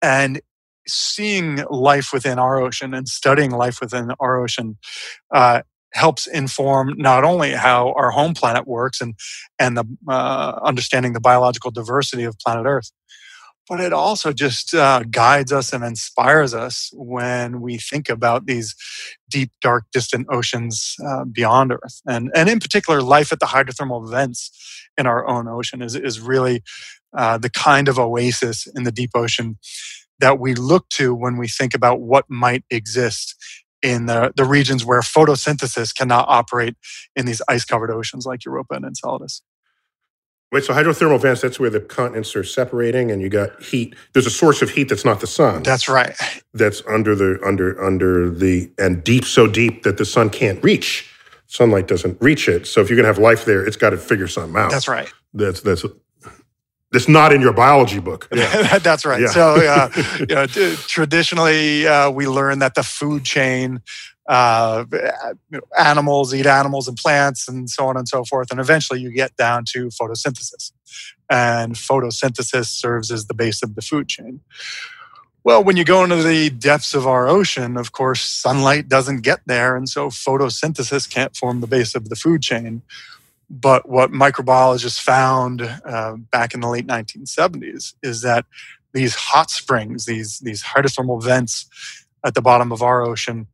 and 0.00 0.40
seeing 0.86 1.64
life 1.70 2.10
within 2.12 2.38
our 2.38 2.60
ocean 2.60 2.94
and 2.94 3.08
studying 3.08 3.50
life 3.50 3.78
within 3.80 4.10
our 4.20 4.42
ocean 4.42 4.76
uh, 5.32 5.62
helps 5.92 6.26
inform 6.26 6.94
not 6.96 7.24
only 7.24 7.52
how 7.52 7.92
our 7.92 8.10
home 8.10 8.34
planet 8.34 8.66
works 8.66 9.00
and 9.00 9.14
and 9.58 9.76
the 9.76 9.84
uh, 10.08 10.58
understanding 10.62 11.12
the 11.12 11.20
biological 11.20 11.70
diversity 11.70 12.24
of 12.24 12.38
planet 12.38 12.66
Earth, 12.66 12.90
but 13.68 13.80
it 13.80 13.92
also 13.92 14.32
just 14.32 14.74
uh, 14.74 15.02
guides 15.10 15.52
us 15.52 15.72
and 15.72 15.84
inspires 15.84 16.52
us 16.52 16.90
when 16.94 17.60
we 17.60 17.78
think 17.78 18.08
about 18.08 18.46
these 18.46 18.74
deep, 19.30 19.50
dark, 19.62 19.84
distant 19.92 20.26
oceans 20.30 20.96
uh, 21.06 21.24
beyond 21.24 21.72
Earth, 21.72 22.00
and 22.06 22.30
and 22.34 22.48
in 22.48 22.60
particular, 22.60 23.00
life 23.00 23.32
at 23.32 23.40
the 23.40 23.46
hydrothermal 23.46 24.10
vents 24.10 24.50
in 24.98 25.06
our 25.06 25.26
own 25.26 25.48
ocean 25.48 25.80
is 25.80 25.94
is 25.94 26.20
really 26.20 26.62
uh, 27.16 27.38
the 27.38 27.50
kind 27.50 27.88
of 27.88 27.98
oasis 27.98 28.66
in 28.74 28.82
the 28.82 28.92
deep 28.92 29.10
ocean 29.14 29.56
that 30.20 30.38
we 30.38 30.54
look 30.54 30.88
to 30.90 31.14
when 31.14 31.36
we 31.36 31.48
think 31.48 31.74
about 31.74 32.00
what 32.00 32.28
might 32.28 32.64
exist 32.70 33.34
in 33.82 34.06
the, 34.06 34.32
the 34.36 34.44
regions 34.44 34.84
where 34.84 35.00
photosynthesis 35.00 35.94
cannot 35.94 36.26
operate 36.28 36.76
in 37.14 37.26
these 37.26 37.42
ice 37.48 37.64
covered 37.64 37.90
oceans 37.90 38.24
like 38.24 38.44
Europa 38.44 38.74
and 38.74 38.84
Enceladus. 38.84 39.42
Wait, 40.54 40.62
so 40.62 40.72
hydrothermal 40.72 41.20
vents, 41.20 41.40
that's 41.40 41.58
where 41.58 41.68
the 41.68 41.80
continents 41.80 42.36
are 42.36 42.44
separating 42.44 43.10
and 43.10 43.20
you 43.20 43.28
got 43.28 43.60
heat. 43.60 43.94
There's 44.12 44.26
a 44.26 44.30
source 44.30 44.62
of 44.62 44.70
heat 44.70 44.88
that's 44.88 45.04
not 45.04 45.20
the 45.20 45.26
sun. 45.26 45.64
That's 45.64 45.88
right. 45.88 46.16
That's 46.52 46.80
under 46.88 47.16
the 47.16 47.40
under 47.44 47.82
under 47.84 48.30
the 48.30 48.70
and 48.78 49.02
deep 49.02 49.24
so 49.24 49.48
deep 49.48 49.82
that 49.82 49.98
the 49.98 50.04
sun 50.04 50.30
can't 50.30 50.62
reach. 50.62 51.10
Sunlight 51.48 51.88
doesn't 51.88 52.22
reach 52.22 52.48
it. 52.48 52.68
So 52.68 52.80
if 52.80 52.88
you're 52.88 52.96
gonna 52.96 53.08
have 53.08 53.18
life 53.18 53.44
there, 53.44 53.66
it's 53.66 53.76
got 53.76 53.90
to 53.90 53.96
figure 53.96 54.28
something 54.28 54.56
out. 54.56 54.70
That's 54.70 54.86
right. 54.86 55.12
That's 55.32 55.60
that's 55.60 55.84
that's 56.94 57.08
not 57.08 57.32
in 57.32 57.40
your 57.40 57.52
biology 57.52 57.98
book. 57.98 58.28
Yeah. 58.34 58.78
That's 58.78 59.04
right. 59.04 59.20
Yeah. 59.20 59.28
So, 59.28 59.54
uh, 59.56 59.88
you 60.28 60.34
know, 60.34 60.46
t- 60.46 60.76
traditionally, 60.76 61.86
uh, 61.86 62.10
we 62.10 62.26
learn 62.26 62.60
that 62.60 62.74
the 62.74 62.82
food 62.82 63.24
chain, 63.24 63.80
uh, 64.28 64.84
animals 65.78 66.34
eat 66.34 66.46
animals 66.46 66.88
and 66.88 66.96
plants, 66.96 67.48
and 67.48 67.68
so 67.68 67.86
on 67.86 67.96
and 67.96 68.08
so 68.08 68.24
forth. 68.24 68.50
And 68.50 68.60
eventually, 68.60 69.00
you 69.00 69.10
get 69.12 69.36
down 69.36 69.64
to 69.72 69.88
photosynthesis, 69.88 70.72
and 71.30 71.74
photosynthesis 71.74 72.66
serves 72.66 73.10
as 73.10 73.26
the 73.26 73.34
base 73.34 73.62
of 73.62 73.74
the 73.74 73.82
food 73.82 74.08
chain. 74.08 74.40
Well, 75.44 75.62
when 75.62 75.76
you 75.76 75.84
go 75.84 76.02
into 76.02 76.22
the 76.22 76.48
depths 76.50 76.94
of 76.94 77.06
our 77.06 77.28
ocean, 77.28 77.76
of 77.76 77.92
course, 77.92 78.22
sunlight 78.22 78.88
doesn't 78.88 79.20
get 79.22 79.40
there, 79.46 79.76
and 79.76 79.88
so 79.88 80.08
photosynthesis 80.08 81.10
can't 81.10 81.36
form 81.36 81.60
the 81.60 81.66
base 81.66 81.94
of 81.94 82.08
the 82.08 82.16
food 82.16 82.40
chain. 82.42 82.82
But 83.60 83.88
what 83.88 84.10
microbiologists 84.10 85.00
found 85.00 85.62
uh, 85.62 86.16
back 86.32 86.54
in 86.54 86.60
the 86.60 86.68
late 86.68 86.88
1970s 86.88 87.94
is 88.02 88.22
that 88.22 88.46
these 88.92 89.14
hot 89.14 89.50
springs, 89.50 90.06
these, 90.06 90.40
these 90.40 90.64
hydrothermal 90.64 91.22
vents 91.22 91.66
at 92.24 92.34
the 92.34 92.42
bottom 92.42 92.72
of 92.72 92.82
our 92.82 93.02
ocean, 93.02 93.46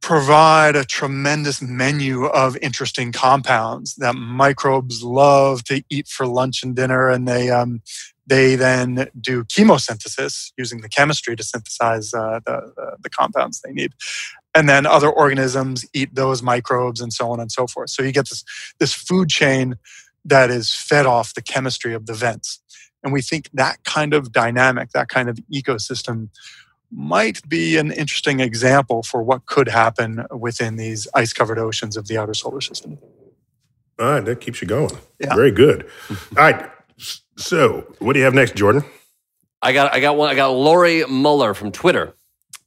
provide 0.00 0.74
a 0.74 0.84
tremendous 0.84 1.62
menu 1.62 2.24
of 2.24 2.56
interesting 2.56 3.12
compounds 3.12 3.94
that 3.96 4.16
microbes 4.16 5.04
love 5.04 5.62
to 5.62 5.84
eat 5.88 6.08
for 6.08 6.26
lunch 6.26 6.64
and 6.64 6.74
dinner, 6.74 7.08
and 7.08 7.28
they 7.28 7.50
um, 7.50 7.82
they 8.26 8.56
then 8.56 9.08
do 9.20 9.44
chemosynthesis 9.44 10.52
using 10.56 10.80
the 10.80 10.88
chemistry 10.88 11.36
to 11.36 11.42
synthesize 11.42 12.12
uh, 12.14 12.40
the, 12.46 12.72
the, 12.76 12.96
the 13.02 13.10
compounds 13.10 13.60
they 13.60 13.72
need 13.72 13.92
and 14.54 14.68
then 14.68 14.86
other 14.86 15.10
organisms 15.10 15.86
eat 15.94 16.14
those 16.14 16.42
microbes 16.42 17.00
and 17.00 17.12
so 17.12 17.30
on 17.30 17.40
and 17.40 17.50
so 17.50 17.66
forth. 17.66 17.90
So 17.90 18.02
you 18.02 18.12
get 18.12 18.28
this 18.28 18.44
this 18.78 18.92
food 18.92 19.28
chain 19.28 19.76
that 20.24 20.50
is 20.50 20.74
fed 20.74 21.06
off 21.06 21.34
the 21.34 21.42
chemistry 21.42 21.94
of 21.94 22.06
the 22.06 22.14
vents. 22.14 22.60
And 23.02 23.12
we 23.12 23.22
think 23.22 23.50
that 23.54 23.82
kind 23.84 24.14
of 24.14 24.32
dynamic 24.32 24.90
that 24.90 25.08
kind 25.08 25.28
of 25.28 25.38
ecosystem 25.52 26.28
might 26.90 27.46
be 27.48 27.78
an 27.78 27.90
interesting 27.90 28.40
example 28.40 29.02
for 29.02 29.22
what 29.22 29.46
could 29.46 29.68
happen 29.68 30.26
within 30.30 30.76
these 30.76 31.08
ice 31.14 31.32
covered 31.32 31.58
oceans 31.58 31.96
of 31.96 32.06
the 32.06 32.18
outer 32.18 32.34
solar 32.34 32.60
system. 32.60 32.98
All 33.98 34.06
right 34.06 34.24
that 34.24 34.40
keeps 34.40 34.60
you 34.60 34.68
going. 34.68 34.96
Yeah. 35.18 35.34
very 35.34 35.50
good. 35.50 35.88
All 36.10 36.16
right 36.36 36.70
so 37.36 37.94
what 37.98 38.12
do 38.12 38.18
you 38.18 38.24
have 38.24 38.34
next 38.34 38.54
jordan? 38.54 38.84
I 39.62 39.72
got 39.72 39.94
i 39.94 40.00
got 40.00 40.16
one 40.16 40.28
i 40.28 40.34
got 40.34 40.48
lori 40.48 41.04
muller 41.06 41.54
from 41.54 41.72
twitter 41.72 42.14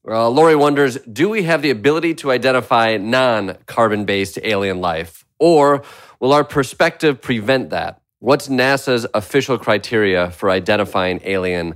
uh, 0.08 0.30
Lori 0.30 0.56
wonders 0.56 0.98
Do 1.12 1.30
we 1.30 1.44
have 1.44 1.62
the 1.62 1.70
ability 1.70 2.14
to 2.16 2.32
identify 2.32 2.98
non 2.98 3.58
carbon 3.66 4.06
based 4.06 4.40
alien 4.44 4.82
life? 4.82 5.26
Or 5.40 5.84
will 6.20 6.34
our 6.34 6.44
perspective 6.44 7.22
prevent 7.22 7.72
that? 7.72 8.02
What's 8.20 8.48
NASA's 8.48 9.06
official 9.14 9.58
criteria 9.58 10.32
for 10.32 10.50
identifying 10.50 11.20
alien 11.24 11.76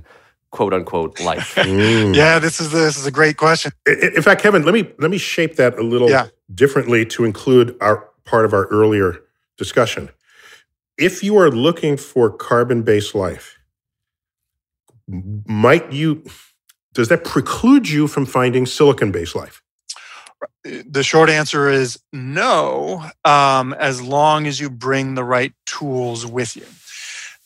quote 0.50 0.74
unquote 0.74 1.20
life? 1.20 1.54
mm. 1.56 2.14
Yeah, 2.14 2.38
this 2.38 2.60
is 2.60 2.72
this 2.72 2.96
is 2.96 3.06
a 3.06 3.10
great 3.10 3.36
question. 3.36 3.72
In 3.86 4.22
fact, 4.22 4.42
Kevin, 4.42 4.64
let 4.64 4.74
me 4.74 4.90
let 4.98 5.10
me 5.10 5.18
shape 5.18 5.56
that 5.56 5.78
a 5.78 5.82
little 5.82 6.10
yeah. 6.10 6.28
differently 6.54 7.04
to 7.06 7.24
include 7.24 7.76
our 7.80 8.08
part 8.24 8.44
of 8.44 8.52
our 8.52 8.66
earlier 8.66 9.20
discussion. 9.56 10.10
If 10.96 11.22
you 11.22 11.36
are 11.38 11.50
looking 11.50 11.96
for 11.96 12.30
carbon-based 12.30 13.14
life, 13.14 13.58
might 15.06 15.92
you 15.92 16.24
does 16.94 17.08
that 17.08 17.24
preclude 17.24 17.88
you 17.88 18.06
from 18.06 18.26
finding 18.26 18.66
silicon 18.66 19.12
based 19.12 19.34
life? 19.34 19.62
The 20.64 21.02
short 21.02 21.30
answer 21.30 21.68
is 21.68 21.98
no, 22.12 23.04
um, 23.24 23.74
as 23.74 24.02
long 24.02 24.46
as 24.46 24.58
you 24.58 24.70
bring 24.70 25.14
the 25.14 25.24
right 25.24 25.52
tools 25.66 26.26
with 26.26 26.56
you. 26.56 26.66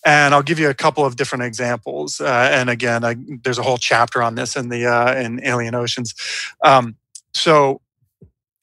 And 0.06 0.34
I'll 0.34 0.42
give 0.42 0.58
you 0.58 0.68
a 0.68 0.74
couple 0.74 1.04
of 1.04 1.16
different 1.16 1.44
examples. 1.44 2.20
Uh, 2.20 2.50
and 2.52 2.68
again, 2.68 3.04
I, 3.04 3.16
there's 3.42 3.58
a 3.58 3.62
whole 3.62 3.78
chapter 3.78 4.22
on 4.22 4.34
this 4.34 4.54
in 4.54 4.68
the 4.68 4.86
uh, 4.86 5.14
in 5.14 5.40
Alien 5.44 5.74
Oceans. 5.74 6.14
Um, 6.62 6.96
so 7.32 7.80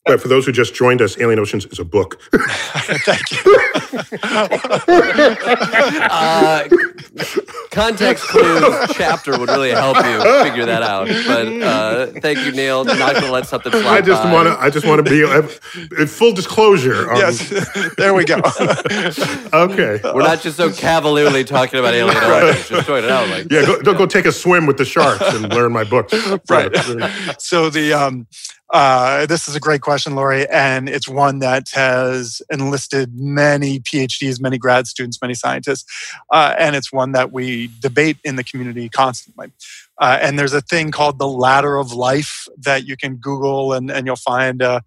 but 0.05 0.19
for 0.19 0.27
those 0.27 0.45
who 0.47 0.51
just 0.51 0.73
joined 0.73 1.01
us, 1.01 1.19
Alien 1.19 1.39
Oceans 1.39 1.65
is 1.65 1.77
a 1.77 1.85
book. 1.85 2.19
Thank 2.33 3.31
you. 3.31 3.37
uh, 6.09 6.67
context 7.71 8.23
clues 8.27 8.63
chapter 8.91 9.37
would 9.39 9.49
really 9.49 9.71
help 9.71 9.97
you 9.97 10.43
figure 10.43 10.65
that 10.65 10.83
out. 10.83 11.07
But 11.07 11.47
uh, 11.61 12.05
thank 12.19 12.45
you, 12.45 12.51
Neil. 12.51 12.83
Not 12.83 13.13
going 13.13 13.23
to 13.23 13.31
let 13.31 13.47
something 13.47 13.71
slide. 13.71 13.85
I 13.85 14.01
just 14.01 14.23
want 14.25 14.47
to. 14.47 14.59
I 14.59 14.69
just 14.69 14.85
want 14.85 15.03
to 15.03 15.09
be 15.09 15.21
in 15.99 16.07
full 16.07 16.33
disclosure. 16.33 17.09
On, 17.09 17.17
yes, 17.17 17.49
there 17.97 18.13
we 18.13 18.25
go. 18.25 18.35
okay, 19.53 19.99
we're 20.03 20.21
not 20.21 20.41
just 20.41 20.57
so 20.57 20.71
cavalierly 20.71 21.43
talking 21.43 21.79
about 21.79 21.93
Alien 21.93 22.17
Oceans. 22.17 22.69
Just 22.69 22.85
throwing 22.85 23.05
it 23.05 23.09
out 23.09 23.29
like 23.29 23.51
yeah. 23.51 23.65
Go, 23.65 23.81
don't 23.81 23.97
go 23.97 24.05
take 24.05 24.25
a 24.25 24.31
swim 24.31 24.65
with 24.65 24.77
the 24.77 24.85
sharks 24.85 25.33
and 25.33 25.51
learn 25.53 25.71
my 25.71 25.83
books. 25.83 26.13
Right. 26.49 26.75
So 27.39 27.69
the 27.69 27.93
um, 27.93 28.27
uh, 28.71 29.25
this 29.25 29.49
is 29.49 29.55
a 29.55 29.59
great 29.59 29.81
question, 29.81 30.15
Lori, 30.15 30.47
and 30.49 30.87
it's 30.87 31.07
one 31.07 31.39
that 31.39 31.69
has 31.73 32.41
enlisted 32.49 33.13
many 33.13 33.79
PhDs, 33.79 34.41
many 34.41 34.57
grad 34.57 34.87
students, 34.87 35.21
many 35.21 35.33
scientists, 35.33 35.85
uh, 36.29 36.55
and 36.57 36.73
it's 36.75 36.91
one 36.91 37.11
that 37.11 37.33
we 37.33 37.69
debate 37.81 38.17
in 38.23 38.37
the 38.37 38.43
community 38.45 38.87
constantly. 38.87 39.51
Uh, 39.97 40.17
and 40.21 40.39
there's 40.39 40.53
a 40.53 40.61
thing 40.61 40.89
called 40.89 41.19
the 41.19 41.27
ladder 41.27 41.77
of 41.77 41.91
life 41.91 42.47
that 42.57 42.87
you 42.87 42.95
can 42.95 43.17
Google 43.17 43.73
and, 43.73 43.91
and 43.91 44.07
you'll 44.07 44.15
find 44.15 44.61
uh, 44.61 44.79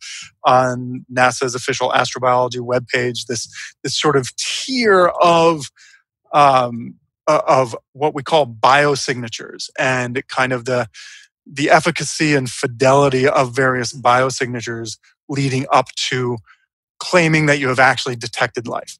on 0.44 1.04
NASA's 1.12 1.54
official 1.54 1.90
astrobiology 1.90 2.60
webpage. 2.60 3.26
This 3.26 3.48
this 3.82 3.94
sort 3.94 4.16
of 4.16 4.35
tier 4.37 5.08
of 5.20 5.70
um, 6.32 6.94
of 7.26 7.76
what 7.92 8.14
we 8.14 8.22
call 8.22 8.46
biosignatures 8.46 9.70
and 9.78 10.26
kind 10.28 10.52
of 10.52 10.64
the 10.64 10.88
the 11.46 11.70
efficacy 11.70 12.34
and 12.34 12.50
fidelity 12.50 13.28
of 13.28 13.54
various 13.54 13.92
biosignatures 13.92 14.98
leading 15.28 15.66
up 15.72 15.88
to 16.08 16.38
claiming 16.98 17.46
that 17.46 17.58
you 17.58 17.68
have 17.68 17.78
actually 17.78 18.16
detected 18.16 18.66
life. 18.66 18.98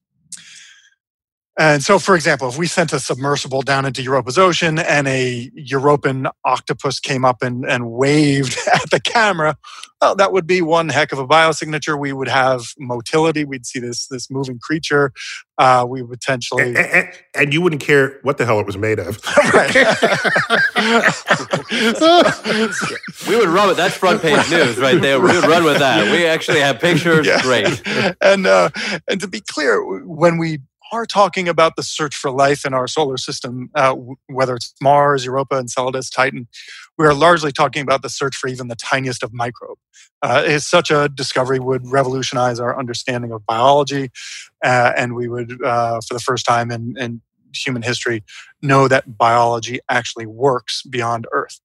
And 1.57 1.85
so, 1.85 2.01
for 2.01 2.17
example, 2.17 2.49
if 2.49 2.59
we 2.59 2.67
sent 2.67 2.93
a 2.93 2.99
submersible 2.99 3.63
down 3.63 3.85
into 3.85 4.03
Europa's 4.03 4.39
ocean 4.39 4.81
and 4.81 5.07
a 5.07 5.51
Europan 5.57 6.29
octopus 6.45 6.99
came 6.99 7.25
up 7.25 7.43
and, 7.43 7.65
and 7.65 7.93
waved 7.93 8.59
at 8.75 8.91
the 8.91 9.01
camera, 9.01 9.57
well, 10.01 10.17
that 10.17 10.33
would 10.33 10.47
be 10.47 10.61
one 10.61 10.89
heck 10.89 11.13
of 11.13 11.19
a 11.19 11.27
biosignature. 11.27 11.99
We 11.99 12.13
would 12.13 12.29
have 12.29 12.65
motility. 12.79 13.45
We'd 13.45 13.65
see 13.65 13.79
this 13.79 14.07
this 14.09 14.31
moving 14.31 14.59
creature. 14.59 15.13
Uh, 15.57 15.87
we 15.89 16.03
would 16.03 16.21
potentially, 16.21 16.65
And, 16.65 16.77
and, 16.77 17.09
and 17.35 17.55
you 17.55 17.63
wouldn't 17.63 17.81
care 17.81 18.19
what 18.23 18.37
the 18.37 18.45
hell 18.45 18.59
it 18.59 18.67
was 18.67 18.77
made 18.77 18.99
of. 18.99 19.21
We 23.29 23.37
would 23.37 23.49
run 23.49 23.69
with 23.69 23.77
that's 23.77 23.97
front 23.97 24.21
page 24.21 24.51
news 24.51 24.77
right 24.77 25.01
there. 25.01 25.21
We 25.21 25.29
would 25.29 25.47
run 25.47 25.65
with 25.65 25.79
that. 25.79 26.11
We 26.11 26.27
actually 26.27 26.61
have 26.61 26.81
pictures. 26.81 27.27
Yeah. 27.27 27.41
Great. 27.41 27.81
and 28.21 28.47
uh, 28.47 28.71
and 29.09 29.21
to 29.21 29.29
be 29.29 29.41
clear, 29.41 29.83
when 30.05 30.39
we 30.39 30.59
are 30.95 31.07
talking 31.07 31.49
about 31.49 31.76
the 31.76 31.82
search 31.82 32.16
for 32.16 32.30
life 32.30 32.64
in 32.64 32.72
our 32.72 32.88
solar 32.88 33.16
system, 33.16 33.70
uh, 33.74 33.95
whether 34.28 34.55
it's 34.55 34.74
Mars, 34.80 35.24
Europa, 35.24 35.57
Enceladus, 35.57 36.09
Titan, 36.11 36.49
we 36.97 37.07
are 37.07 37.14
largely 37.14 37.53
talking 37.53 37.82
about 37.82 38.03
the 38.03 38.09
search 38.09 38.36
for 38.36 38.49
even 38.49 38.68
the 38.68 38.76
tiniest 38.76 39.22
of 39.22 39.32
microbe. 39.32 39.78
Uh, 40.22 40.42
it's 40.47 40.66
such 40.66 40.90
a 40.90 41.09
discovery 41.09 41.59
would 41.59 41.82
revolutionize 41.86 42.61
our 42.61 42.78
understanding 42.78 43.32
of 43.32 43.45
biology, 43.47 44.11
uh, 44.64 44.92
and 44.97 45.14
we 45.14 45.28
would, 45.28 45.62
uh, 45.62 46.01
for 46.07 46.14
the 46.14 46.20
first 46.20 46.47
time 46.47 46.70
in, 46.70 46.95
in 46.99 47.20
human 47.55 47.82
history, 47.82 48.24
know 48.62 48.88
that 48.88 49.18
biology 49.18 49.80
actually 49.88 50.26
works 50.26 50.82
beyond 50.82 51.26
Earth. 51.32 51.61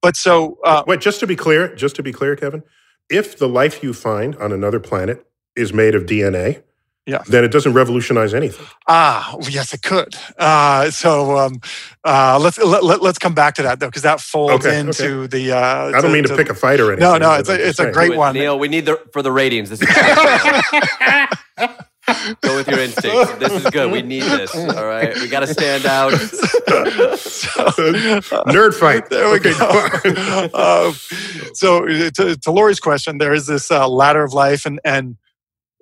But 0.00 0.16
so, 0.16 0.58
uh, 0.64 0.82
Wait, 0.86 1.00
just 1.00 1.20
to 1.20 1.26
be 1.26 1.36
clear, 1.36 1.74
just 1.74 1.96
to 1.96 2.02
be 2.02 2.12
clear, 2.12 2.36
Kevin, 2.36 2.62
if 3.08 3.36
the 3.36 3.48
life 3.48 3.82
you 3.82 3.92
find 3.92 4.36
on 4.36 4.52
another 4.52 4.80
planet 4.80 5.26
is 5.56 5.72
made 5.72 5.94
of 5.94 6.04
DNA, 6.04 6.62
Yeah. 7.06 7.22
then 7.26 7.44
it 7.44 7.50
doesn't 7.50 7.72
revolutionize 7.72 8.34
anything. 8.34 8.66
Ah, 8.86 9.34
yes, 9.48 9.72
it 9.74 9.82
could. 9.82 10.14
Uh, 10.38 10.90
so 10.90 11.38
um, 11.38 11.60
uh, 12.04 12.38
let's 12.40 12.58
let, 12.58 12.84
let, 12.84 13.02
us 13.02 13.18
come 13.18 13.34
back 13.34 13.54
to 13.54 13.62
that 13.62 13.80
though, 13.80 13.88
because 13.88 14.02
that 14.02 14.20
folds 14.20 14.66
Okay, 14.66 14.78
into 14.78 15.26
the. 15.26 15.52
Uh, 15.52 15.92
I 15.96 16.00
don't 16.00 16.12
mean 16.12 16.24
to, 16.24 16.36
pick 16.36 16.50
a 16.50 16.54
fight 16.54 16.78
or 16.78 16.92
anything. 16.92 17.08
No, 17.08 17.18
no, 17.18 17.34
it's 17.34 17.48
a, 17.48 17.68
it's 17.68 17.78
a 17.80 17.90
great 17.90 18.10
Wait, 18.10 18.18
one. 18.18 18.34
Neil, 18.34 18.58
we 18.58 18.68
need 18.68 18.86
the 18.86 19.00
for 19.12 19.22
the 19.22 19.32
ratings. 19.32 19.70
This 19.70 19.82
is 19.82 19.88
Go 22.40 22.56
with 22.56 22.66
your 22.68 22.80
instincts. 22.80 23.32
This 23.34 23.52
is 23.52 23.70
good. 23.70 23.92
We 23.92 24.02
need 24.02 24.22
this. 24.22 24.54
All 24.54 24.86
right. 24.86 25.14
We 25.16 25.28
got 25.28 25.40
to 25.40 25.46
stand 25.46 25.86
out. 25.86 26.12
Nerd 28.48 28.74
fight. 28.74 29.08
There 29.10 29.30
we 29.30 29.36
Okay, 29.36 29.52
go. 29.52 30.48
um, 30.88 30.94
so 31.54 31.86
uh, 31.88 32.10
to, 32.10 32.36
to 32.36 32.50
Lori's 32.50 32.80
question, 32.80 33.18
there 33.18 33.32
is 33.32 33.46
this 33.46 33.70
uh, 33.70 33.88
ladder 33.88 34.24
of 34.24 34.32
life, 34.32 34.66
and 34.66 34.80
and 34.84 35.16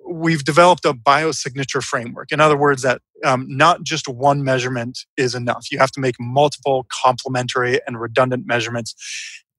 we've 0.09 0.43
developed 0.45 0.85
a 0.85 0.93
biosignature 0.93 1.83
framework. 1.83 2.31
In 2.31 2.41
other 2.41 2.57
words, 2.57 2.83
that 2.83 3.01
um, 3.25 3.45
not 3.49 3.83
just 3.83 4.07
one 4.07 4.43
measurement 4.43 4.99
is 5.17 5.35
enough. 5.35 5.67
You 5.71 5.79
have 5.79 5.91
to 5.93 5.99
make 6.01 6.15
multiple 6.19 6.87
complementary 6.91 7.79
and 7.87 7.99
redundant 8.01 8.47
measurements 8.47 8.95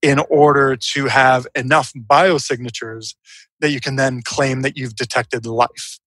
in 0.03 0.20
order 0.30 0.76
to 0.76 1.07
have 1.07 1.46
enough 1.57 1.92
biosignatures 1.94 3.14
that 3.61 3.70
you 3.70 3.80
can 3.80 3.96
then 3.96 4.22
claim 4.22 4.62
that 4.62 4.76
you've 4.76 4.96
detected 4.96 5.46
life. 5.46 5.98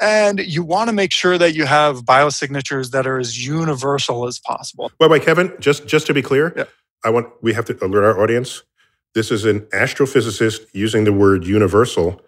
And 0.00 0.40
you 0.40 0.64
want 0.64 0.88
to 0.88 0.92
make 0.94 1.12
sure 1.12 1.38
that 1.38 1.54
you 1.54 1.66
have 1.66 2.04
biosignatures 2.04 2.90
that 2.92 3.06
are 3.06 3.18
as 3.18 3.46
universal 3.46 4.26
as 4.26 4.40
possible. 4.40 4.90
Wait, 5.00 5.10
wait, 5.10 5.22
Kevin. 5.22 5.54
Just 5.60 5.86
just 5.86 6.06
to 6.08 6.14
be 6.14 6.22
clear, 6.22 6.52
Yeah. 6.56 6.64
I 7.04 7.10
want 7.10 7.28
we 7.42 7.54
have 7.54 7.66
to 7.66 7.84
alert 7.84 8.04
our 8.04 8.20
audience. 8.20 8.64
This 9.14 9.30
is 9.30 9.44
an 9.44 9.60
astrophysicist 9.72 10.66
using 10.72 11.04
the 11.04 11.12
word 11.12 11.46
universal 11.46 12.20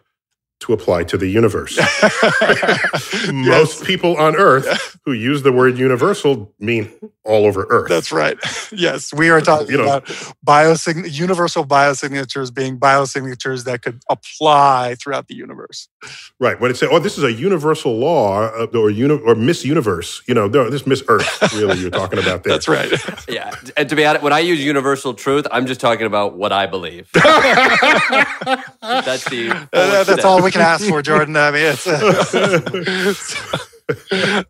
to 0.64 0.72
apply 0.72 1.04
to 1.04 1.18
the 1.18 1.28
universe. 1.28 1.78
Most 3.32 3.84
people 3.84 4.16
on 4.16 4.34
Earth 4.36 4.98
who 5.04 5.12
use 5.12 5.42
the 5.42 5.52
word 5.52 5.76
universal 5.78 6.52
mean 6.58 6.90
all 7.24 7.44
over 7.46 7.66
Earth. 7.68 7.88
That's 7.88 8.10
right. 8.12 8.36
Yes, 8.76 9.14
we 9.14 9.30
are 9.30 9.40
talking 9.40 9.68
You 9.70 9.76
know- 9.78 9.84
about 9.84 10.06
biosign- 10.44 11.06
universal 11.12 11.64
biosignatures 11.64 12.52
being 12.52 12.76
biosignatures 12.78 13.64
that 13.64 13.82
could 13.82 14.00
apply 14.10 14.96
throughout 14.98 15.28
the 15.28 15.34
universe. 15.36 15.88
right. 16.40 16.58
When 16.60 16.70
it 16.72 16.76
says, 16.76 16.88
"Oh, 16.90 16.98
this 16.98 17.16
is 17.18 17.22
a 17.24 17.32
universal 17.32 17.96
law," 17.96 18.46
uh, 18.48 18.66
or 18.74 18.90
uni- 18.90 19.20
or 19.24 19.34
Miss 19.36 19.64
Universe, 19.64 20.22
you 20.26 20.34
know, 20.34 20.48
no, 20.48 20.68
this 20.70 20.86
Miss 20.86 21.02
Earth. 21.08 21.52
Really, 21.54 21.78
you're 21.78 21.90
talking 21.90 22.18
about 22.18 22.42
there. 22.42 22.52
That's 22.52 22.66
right. 22.68 22.90
Yeah. 23.28 23.54
And 23.76 23.88
to 23.90 23.94
be 23.96 24.04
honest, 24.04 24.24
when 24.24 24.32
I 24.32 24.40
use 24.40 24.62
universal 24.64 25.14
truth, 25.14 25.46
I'm 25.52 25.66
just 25.66 25.80
talking 25.80 26.06
about 26.06 26.36
what 26.36 26.50
I 26.52 26.66
believe. 26.66 27.08
That's 27.14 27.24
the. 29.30 29.68
Uh, 29.72 30.02
that's 30.04 30.24
all 30.24 30.42
we 30.42 30.50
can 30.54 30.62
ask 30.62 30.86
for, 30.88 31.02
Jordan. 31.02 31.36
I 31.36 31.50
mean, 31.50 31.66
it's. 31.66 31.86
Uh, 31.86 33.14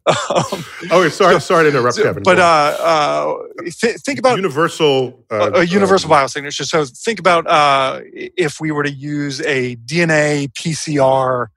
um, 0.07 0.65
Oh, 0.93 1.09
sorry, 1.09 1.41
sorry 1.41 1.65
to 1.65 1.69
interrupt, 1.77 1.97
Kevin. 1.99 2.23
but 2.23 2.39
uh, 2.39 2.77
uh, 2.81 3.35
th- 3.81 3.97
think 3.97 4.21
about 4.21 4.37
universal, 4.37 5.25
uh, 5.31 5.51
a, 5.55 5.61
a 5.61 5.65
universal 5.65 6.13
um, 6.13 6.19
biosignature. 6.21 6.65
So 6.65 6.85
think 6.85 7.19
about 7.19 7.47
uh, 7.49 8.01
if 8.13 8.61
we 8.61 8.71
were 8.71 8.85
to 8.85 8.93
use 8.93 9.41
a 9.41 9.75
DNA 9.77 10.53
PCR 10.53 11.49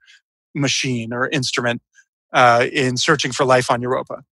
machine 0.56 1.12
or 1.12 1.28
instrument 1.28 1.80
uh, 2.32 2.66
in 2.72 2.96
searching 2.96 3.30
for 3.30 3.44
life 3.44 3.70
on 3.70 3.80
Europa. 3.80 4.24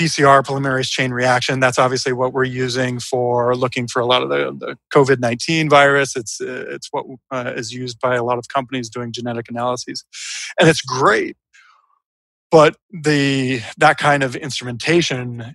PCR, 0.00 0.42
polymerase 0.42 0.90
chain 0.90 1.12
reaction, 1.12 1.60
that's 1.60 1.78
obviously 1.78 2.12
what 2.12 2.32
we're 2.32 2.44
using 2.44 2.98
for 2.98 3.54
looking 3.54 3.86
for 3.86 4.00
a 4.00 4.06
lot 4.06 4.22
of 4.22 4.30
the, 4.30 4.56
the 4.58 4.78
COVID 4.94 5.20
19 5.20 5.68
virus. 5.68 6.16
It's, 6.16 6.40
it's 6.40 6.88
what 6.90 7.04
uh, 7.30 7.52
is 7.54 7.72
used 7.74 8.00
by 8.00 8.14
a 8.14 8.24
lot 8.24 8.38
of 8.38 8.48
companies 8.48 8.88
doing 8.88 9.12
genetic 9.12 9.50
analyses. 9.50 10.04
And 10.58 10.68
it's 10.68 10.80
great. 10.80 11.36
But 12.50 12.76
the 12.90 13.60
that 13.76 13.98
kind 13.98 14.22
of 14.22 14.34
instrumentation 14.34 15.54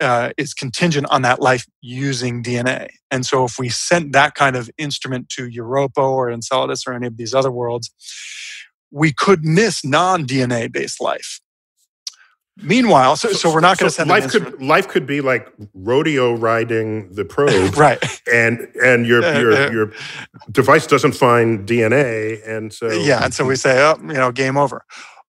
uh, 0.00 0.30
is 0.36 0.52
contingent 0.52 1.06
on 1.10 1.22
that 1.22 1.40
life 1.40 1.66
using 1.80 2.42
DNA. 2.42 2.88
And 3.10 3.24
so, 3.24 3.44
if 3.44 3.58
we 3.58 3.68
sent 3.68 4.12
that 4.12 4.34
kind 4.34 4.54
of 4.54 4.70
instrument 4.78 5.28
to 5.30 5.48
Europa 5.48 6.00
or 6.00 6.30
Enceladus 6.30 6.86
or 6.86 6.92
any 6.92 7.06
of 7.06 7.16
these 7.16 7.34
other 7.34 7.50
worlds, 7.50 7.90
we 8.92 9.12
could 9.12 9.44
miss 9.44 9.84
non 9.84 10.26
DNA 10.26 10.70
based 10.70 11.00
life. 11.00 11.40
Meanwhile, 12.58 13.16
so, 13.16 13.32
so, 13.32 13.52
we're 13.52 13.60
not 13.60 13.76
going 13.76 13.88
to 13.88 13.94
so 13.94 14.04
send 14.04 14.08
life 14.08 14.28
could 14.30 14.62
life 14.62 14.88
could 14.88 15.06
be 15.06 15.20
like 15.20 15.52
rodeo 15.74 16.32
riding 16.32 17.12
the 17.12 17.24
probe, 17.24 17.76
right. 17.76 18.02
and 18.32 18.60
and 18.82 19.06
your 19.06 19.20
your 19.20 19.72
your 19.72 19.92
device 20.50 20.86
doesn't 20.86 21.12
find 21.12 21.68
DNA, 21.68 22.40
and 22.48 22.72
so 22.72 22.90
yeah, 22.90 23.22
and 23.22 23.34
so 23.34 23.44
we 23.44 23.56
say, 23.56 23.78
oh, 23.82 23.98
you 24.00 24.14
know, 24.14 24.32
game 24.32 24.56
over. 24.56 24.86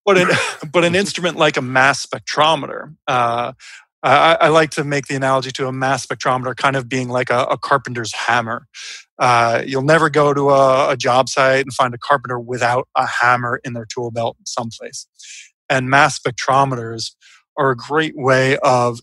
But 0.07 0.17
an, 0.17 0.29
but 0.71 0.85
an 0.85 0.95
instrument 0.95 1.37
like 1.37 1.57
a 1.57 1.61
mass 1.61 2.05
spectrometer, 2.05 2.95
uh, 3.07 3.51
I, 4.01 4.37
I 4.39 4.47
like 4.47 4.71
to 4.71 4.85
make 4.85 5.07
the 5.07 5.15
analogy 5.15 5.51
to 5.51 5.67
a 5.67 5.73
mass 5.73 6.05
spectrometer 6.05 6.55
kind 6.55 6.77
of 6.77 6.87
being 6.87 7.09
like 7.09 7.29
a, 7.29 7.43
a 7.43 7.57
carpenter's 7.57 8.13
hammer. 8.13 8.67
Uh, 9.19 9.63
you'll 9.65 9.81
never 9.81 10.09
go 10.09 10.33
to 10.33 10.49
a, 10.51 10.91
a 10.91 10.97
job 10.97 11.27
site 11.27 11.65
and 11.65 11.73
find 11.73 11.93
a 11.93 11.97
carpenter 11.97 12.39
without 12.39 12.87
a 12.95 13.05
hammer 13.05 13.59
in 13.65 13.73
their 13.73 13.85
tool 13.85 14.11
belt 14.11 14.37
someplace. 14.45 15.07
And 15.69 15.89
mass 15.89 16.19
spectrometers 16.19 17.11
are 17.57 17.71
a 17.71 17.75
great 17.75 18.15
way 18.15 18.57
of 18.59 18.99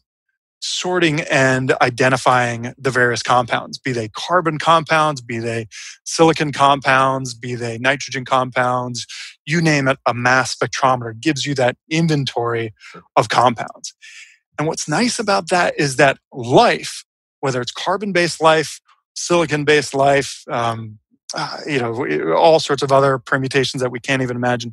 sorting 0.60 1.20
and 1.22 1.72
identifying 1.82 2.72
the 2.78 2.90
various 2.90 3.22
compounds, 3.22 3.78
be 3.78 3.92
they 3.92 4.08
carbon 4.08 4.58
compounds, 4.58 5.20
be 5.20 5.38
they 5.38 5.66
silicon 6.04 6.52
compounds, 6.52 7.34
be 7.34 7.54
they 7.54 7.76
nitrogen 7.78 8.24
compounds, 8.24 9.06
you 9.44 9.60
name 9.60 9.88
it, 9.88 9.98
a 10.06 10.14
mass 10.14 10.56
spectrometer 10.56 11.18
gives 11.20 11.44
you 11.44 11.54
that 11.54 11.76
inventory 11.90 12.72
of 13.14 13.28
compounds. 13.28 13.94
And 14.58 14.66
what's 14.66 14.88
nice 14.88 15.18
about 15.18 15.50
that 15.50 15.74
is 15.78 15.96
that 15.96 16.18
life, 16.32 17.04
whether 17.40 17.60
it's 17.60 17.72
carbon 17.72 18.12
based 18.12 18.40
life, 18.40 18.80
silicon 19.14 19.64
based 19.64 19.92
life, 19.92 20.44
um, 20.50 20.98
uh, 21.34 21.58
you 21.66 21.78
know, 21.78 22.34
all 22.34 22.60
sorts 22.60 22.82
of 22.82 22.90
other 22.90 23.18
permutations 23.18 23.82
that 23.82 23.90
we 23.90 24.00
can't 24.00 24.22
even 24.22 24.36
imagine, 24.36 24.72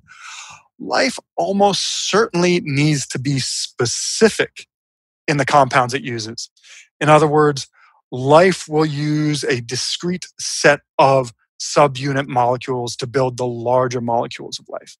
life 0.81 1.19
almost 1.37 2.09
certainly 2.09 2.61
needs 2.63 3.05
to 3.07 3.19
be 3.19 3.39
specific 3.39 4.67
in 5.27 5.37
the 5.37 5.45
compounds 5.45 5.93
it 5.93 6.01
uses. 6.01 6.49
In 6.99 7.09
other 7.09 7.27
words, 7.27 7.67
life 8.11 8.67
will 8.67 8.85
use 8.85 9.43
a 9.43 9.61
discrete 9.61 10.25
set 10.39 10.81
of 10.97 11.31
subunit 11.61 12.27
molecules 12.27 12.95
to 12.97 13.07
build 13.07 13.37
the 13.37 13.45
larger 13.45 14.01
molecules 14.01 14.59
of 14.59 14.67
life. 14.67 14.97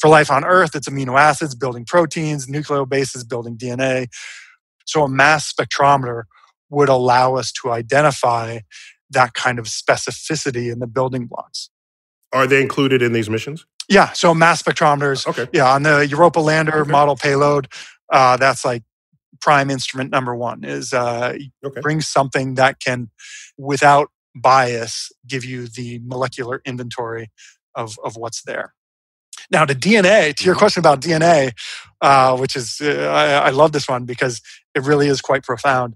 For 0.00 0.08
life 0.08 0.30
on 0.30 0.44
Earth, 0.44 0.74
it's 0.74 0.88
amino 0.88 1.18
acids 1.20 1.54
building 1.54 1.84
proteins, 1.84 2.46
nucleobases 2.46 3.28
building 3.28 3.56
DNA. 3.56 4.08
So 4.86 5.04
a 5.04 5.08
mass 5.08 5.52
spectrometer 5.52 6.22
would 6.70 6.88
allow 6.88 7.36
us 7.36 7.52
to 7.52 7.70
identify 7.70 8.60
that 9.10 9.34
kind 9.34 9.58
of 9.58 9.66
specificity 9.66 10.72
in 10.72 10.78
the 10.78 10.86
building 10.86 11.26
blocks. 11.26 11.70
are 12.32 12.46
they 12.46 12.60
included 12.60 13.02
in 13.02 13.12
these 13.12 13.30
missions? 13.30 13.66
Yeah, 13.88 14.12
so 14.12 14.34
mass 14.34 14.62
spectrometers, 14.62 15.26
Okay, 15.26 15.48
yeah, 15.52 15.72
on 15.72 15.82
the 15.82 16.06
Europa 16.06 16.40
lander 16.40 16.80
Okay. 16.82 16.90
model 16.90 17.16
payload, 17.16 17.68
uh, 18.12 18.36
that's 18.36 18.64
like 18.64 18.82
prime 19.40 19.70
instrument 19.70 20.10
number 20.10 20.34
one 20.34 20.64
is 20.64 20.92
uh, 20.92 21.36
okay. 21.64 21.80
bring 21.80 22.00
something 22.00 22.54
that 22.54 22.80
can, 22.80 23.10
without 23.56 24.10
bias, 24.34 25.10
give 25.26 25.44
you 25.44 25.68
the 25.68 26.00
molecular 26.04 26.60
inventory 26.64 27.30
of, 27.74 27.98
of 28.04 28.16
what's 28.16 28.42
there. 28.42 28.74
Now, 29.50 29.64
to 29.64 29.74
DNA, 29.74 30.34
to 30.34 30.44
your 30.44 30.54
question 30.54 30.80
about 30.80 31.00
DNA, 31.00 31.52
uh, 32.02 32.36
which 32.36 32.56
is, 32.56 32.80
uh, 32.82 33.10
I, 33.12 33.48
I 33.48 33.50
love 33.50 33.72
this 33.72 33.88
one 33.88 34.04
because 34.04 34.42
it 34.74 34.82
really 34.82 35.08
is 35.08 35.20
quite 35.20 35.42
profound. 35.44 35.94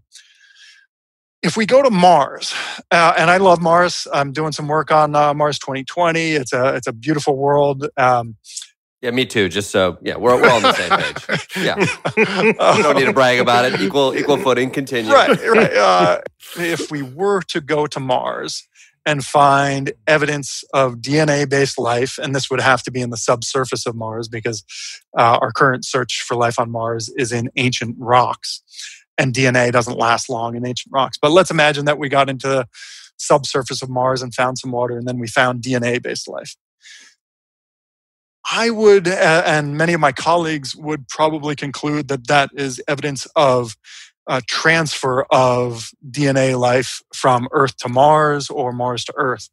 If 1.42 1.56
we 1.56 1.66
go 1.66 1.82
to 1.82 1.90
Mars, 1.90 2.54
uh, 2.90 3.14
and 3.18 3.28
I 3.28 3.38
love 3.38 3.60
Mars, 3.60 4.06
I'm 4.12 4.32
doing 4.32 4.52
some 4.52 4.68
work 4.68 4.92
on 4.92 5.16
uh, 5.16 5.34
Mars 5.34 5.58
2020. 5.58 6.32
It's 6.32 6.52
a 6.52 6.74
it's 6.76 6.86
a 6.86 6.92
beautiful 6.92 7.36
world. 7.36 7.88
Um, 7.96 8.36
yeah, 9.00 9.10
me 9.10 9.26
too. 9.26 9.48
Just 9.48 9.72
so 9.72 9.98
yeah, 10.02 10.16
we're, 10.16 10.40
we're 10.40 10.48
all 10.48 10.56
on 10.56 10.62
the 10.62 10.72
same 10.72 10.90
page. 10.90 11.48
Yeah, 11.56 11.74
we 12.76 12.82
don't 12.82 12.96
need 12.96 13.06
to 13.06 13.12
brag 13.12 13.40
about 13.40 13.64
it. 13.64 13.80
Equal 13.80 14.16
equal 14.16 14.36
footing. 14.36 14.70
Continue. 14.70 15.12
Right, 15.12 15.36
right. 15.48 15.72
Uh, 15.74 16.20
if 16.56 16.90
we 16.92 17.02
were 17.02 17.42
to 17.48 17.60
go 17.60 17.88
to 17.88 17.98
Mars 17.98 18.66
and 19.04 19.24
find 19.24 19.92
evidence 20.06 20.62
of 20.72 20.96
DNA-based 20.96 21.78
life, 21.78 22.18
and 22.18 22.34
this 22.36 22.48
would 22.48 22.60
have 22.60 22.84
to 22.84 22.92
be 22.92 23.00
in 23.00 23.10
the 23.10 23.16
subsurface 23.16 23.84
of 23.86 23.96
Mars 23.96 24.28
because 24.28 24.64
uh, 25.18 25.38
our 25.42 25.50
current 25.50 25.84
search 25.84 26.22
for 26.22 26.36
life 26.36 26.60
on 26.60 26.70
Mars 26.70 27.08
is 27.16 27.32
in 27.32 27.50
ancient 27.56 27.96
rocks, 27.98 28.62
and 29.18 29.34
DNA 29.34 29.72
doesn't 29.72 29.98
last 29.98 30.28
long 30.28 30.56
in 30.56 30.66
ancient 30.66 30.92
rocks. 30.92 31.18
But 31.20 31.32
let's 31.32 31.50
imagine 31.50 31.84
that 31.84 31.98
we 31.98 32.08
got 32.08 32.28
into 32.28 32.48
the 32.48 32.66
subsurface 33.16 33.82
of 33.82 33.88
Mars 33.90 34.22
and 34.22 34.34
found 34.34 34.58
some 34.58 34.72
water, 34.72 34.96
and 34.96 35.06
then 35.06 35.18
we 35.18 35.28
found 35.28 35.62
DNA-based 35.62 36.28
life 36.28 36.56
I 38.50 38.70
would, 38.70 39.08
uh, 39.08 39.42
and 39.46 39.76
many 39.76 39.92
of 39.92 40.00
my 40.00 40.12
colleagues 40.12 40.74
would 40.74 41.08
probably 41.08 41.54
conclude 41.54 42.08
that 42.08 42.26
that 42.26 42.50
is 42.54 42.82
evidence 42.88 43.26
of 43.36 43.76
transfer 44.46 45.24
of 45.30 45.90
DNA 46.10 46.58
life 46.58 47.02
from 47.14 47.48
Earth 47.52 47.76
to 47.78 47.88
Mars 47.88 48.50
or 48.50 48.72
Mars 48.72 49.04
to 49.04 49.12
Earth 49.16 49.48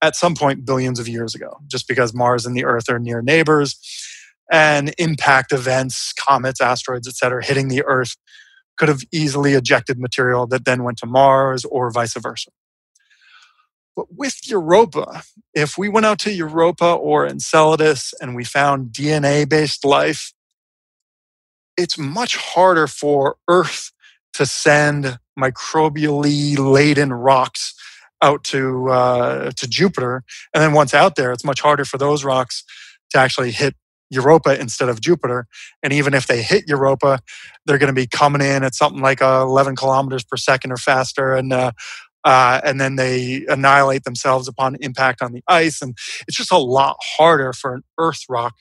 at 0.00 0.14
some 0.14 0.34
point 0.34 0.64
billions 0.64 1.00
of 1.00 1.08
years 1.08 1.34
ago, 1.34 1.58
just 1.66 1.88
because 1.88 2.14
Mars 2.14 2.46
and 2.46 2.56
the 2.56 2.64
Earth 2.64 2.88
are 2.88 2.98
near 2.98 3.22
neighbors 3.22 3.76
and 4.50 4.94
impact 4.98 5.52
events, 5.52 6.12
comets, 6.12 6.60
asteroids, 6.60 7.08
etc., 7.08 7.44
hitting 7.44 7.68
the 7.68 7.84
Earth 7.84 8.16
could 8.78 8.88
have 8.88 9.02
easily 9.12 9.54
ejected 9.54 9.98
material 9.98 10.46
that 10.46 10.64
then 10.64 10.84
went 10.84 10.98
to 10.98 11.06
Mars 11.06 11.64
or 11.64 11.90
vice 11.90 12.14
versa. 12.14 12.50
But 13.96 14.14
with 14.14 14.48
Europa, 14.48 15.22
if 15.54 15.76
we 15.76 15.88
went 15.88 16.06
out 16.06 16.20
to 16.20 16.32
Europa 16.32 16.92
or 16.92 17.26
Enceladus 17.26 18.14
and 18.20 18.36
we 18.36 18.44
found 18.44 18.92
DNA 18.92 19.48
based 19.48 19.84
life, 19.84 20.32
it's 21.76 21.98
much 21.98 22.36
harder 22.36 22.86
for 22.86 23.36
Earth 23.48 23.90
to 24.34 24.46
send 24.46 25.18
microbially 25.38 26.56
laden 26.58 27.12
rocks 27.12 27.74
out 28.22 28.44
to 28.44 28.88
uh, 28.90 29.50
to 29.56 29.68
Jupiter, 29.68 30.24
and 30.52 30.62
then 30.62 30.72
once 30.72 30.92
out 30.94 31.16
there, 31.16 31.32
it's 31.32 31.44
much 31.44 31.60
harder 31.60 31.84
for 31.84 31.98
those 31.98 32.24
rocks 32.24 32.64
to 33.10 33.18
actually 33.18 33.52
hit 33.52 33.74
Europa 34.10 34.58
instead 34.58 34.88
of 34.88 35.00
Jupiter. 35.00 35.46
And 35.82 35.92
even 35.92 36.14
if 36.14 36.26
they 36.26 36.42
hit 36.42 36.68
Europa, 36.68 37.20
they're 37.66 37.78
going 37.78 37.88
to 37.88 38.00
be 38.00 38.06
coming 38.06 38.42
in 38.42 38.64
at 38.64 38.74
something 38.74 39.02
like 39.02 39.22
uh, 39.22 39.42
11 39.42 39.76
kilometers 39.76 40.24
per 40.24 40.36
second 40.36 40.72
or 40.72 40.76
faster, 40.76 41.34
and 41.34 41.52
uh, 41.52 41.72
uh, 42.24 42.60
and 42.64 42.80
then 42.80 42.96
they 42.96 43.44
annihilate 43.48 44.04
themselves 44.04 44.48
upon 44.48 44.76
impact 44.80 45.22
on 45.22 45.32
the 45.32 45.42
ice. 45.48 45.80
And 45.80 45.96
it's 46.26 46.36
just 46.36 46.52
a 46.52 46.58
lot 46.58 46.96
harder 47.00 47.52
for 47.52 47.74
an 47.74 47.84
Earth 47.98 48.22
rock 48.28 48.54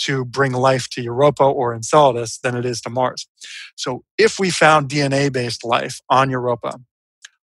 to 0.00 0.24
bring 0.24 0.52
life 0.52 0.88
to 0.90 1.02
Europa 1.02 1.42
or 1.42 1.74
Enceladus 1.74 2.38
than 2.38 2.56
it 2.56 2.64
is 2.64 2.80
to 2.82 2.90
Mars. 2.90 3.26
So 3.76 4.04
if 4.18 4.38
we 4.38 4.50
found 4.50 4.88
DNA 4.88 5.32
based 5.32 5.64
life 5.64 6.00
on 6.08 6.30
Europa, 6.30 6.78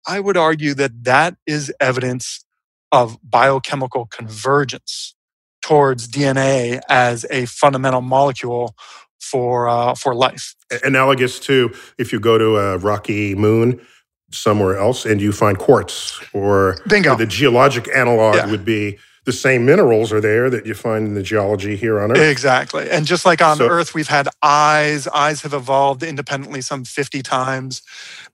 I 0.07 0.21
would 0.21 0.37
argue 0.37 0.75
that 0.75 1.05
that 1.05 1.37
is 1.47 1.73
evidence 1.81 2.45
of 2.93 3.19
biochemical 3.23 4.07
convergence 4.07 5.15
towards 5.63 6.09
DNA 6.09 6.81
as 6.89 7.25
a 7.31 7.47
fundamental 7.47 8.01
molecule 8.01 8.75
for 9.21 9.69
uh, 9.69 9.95
for 9.95 10.15
life. 10.15 10.55
Analogous 10.85 11.39
to 11.41 11.73
if 11.99 12.13
you 12.13 12.21
go 12.21 12.39
to 12.39 12.57
a 12.57 12.79
rocky 12.79 13.35
moon 13.35 13.81
somewhere 14.33 14.77
else 14.79 15.05
and 15.05 15.21
you 15.21 15.33
find 15.33 15.59
quartz 15.59 16.21
or 16.33 16.77
Bingo. 16.89 17.17
the 17.17 17.27
geologic 17.27 17.89
analog 17.95 18.37
Yeah. 18.37 18.47
would 18.51 18.65
be 18.65 18.99
the 19.27 19.33
same 19.33 19.67
minerals 19.67 20.13
are 20.13 20.21
there 20.21 20.49
that 20.49 20.65
you 20.67 20.73
find 20.75 21.07
in 21.07 21.15
the 21.15 21.23
geology 21.23 21.77
here 21.77 22.01
on 22.01 22.11
Earth. 22.13 22.19
Exactly. 22.19 22.89
And 22.91 23.05
just 23.07 23.27
like 23.27 23.43
on 23.43 23.59
So- 23.59 23.69
Earth, 23.69 23.93
we've 23.93 24.09
had 24.09 24.29
eyes, 24.43 25.07
eyes 25.09 25.43
have 25.43 25.53
evolved 25.53 26.03
independently 26.03 26.63
some 26.63 26.85
50 26.85 27.23
times. 27.23 27.83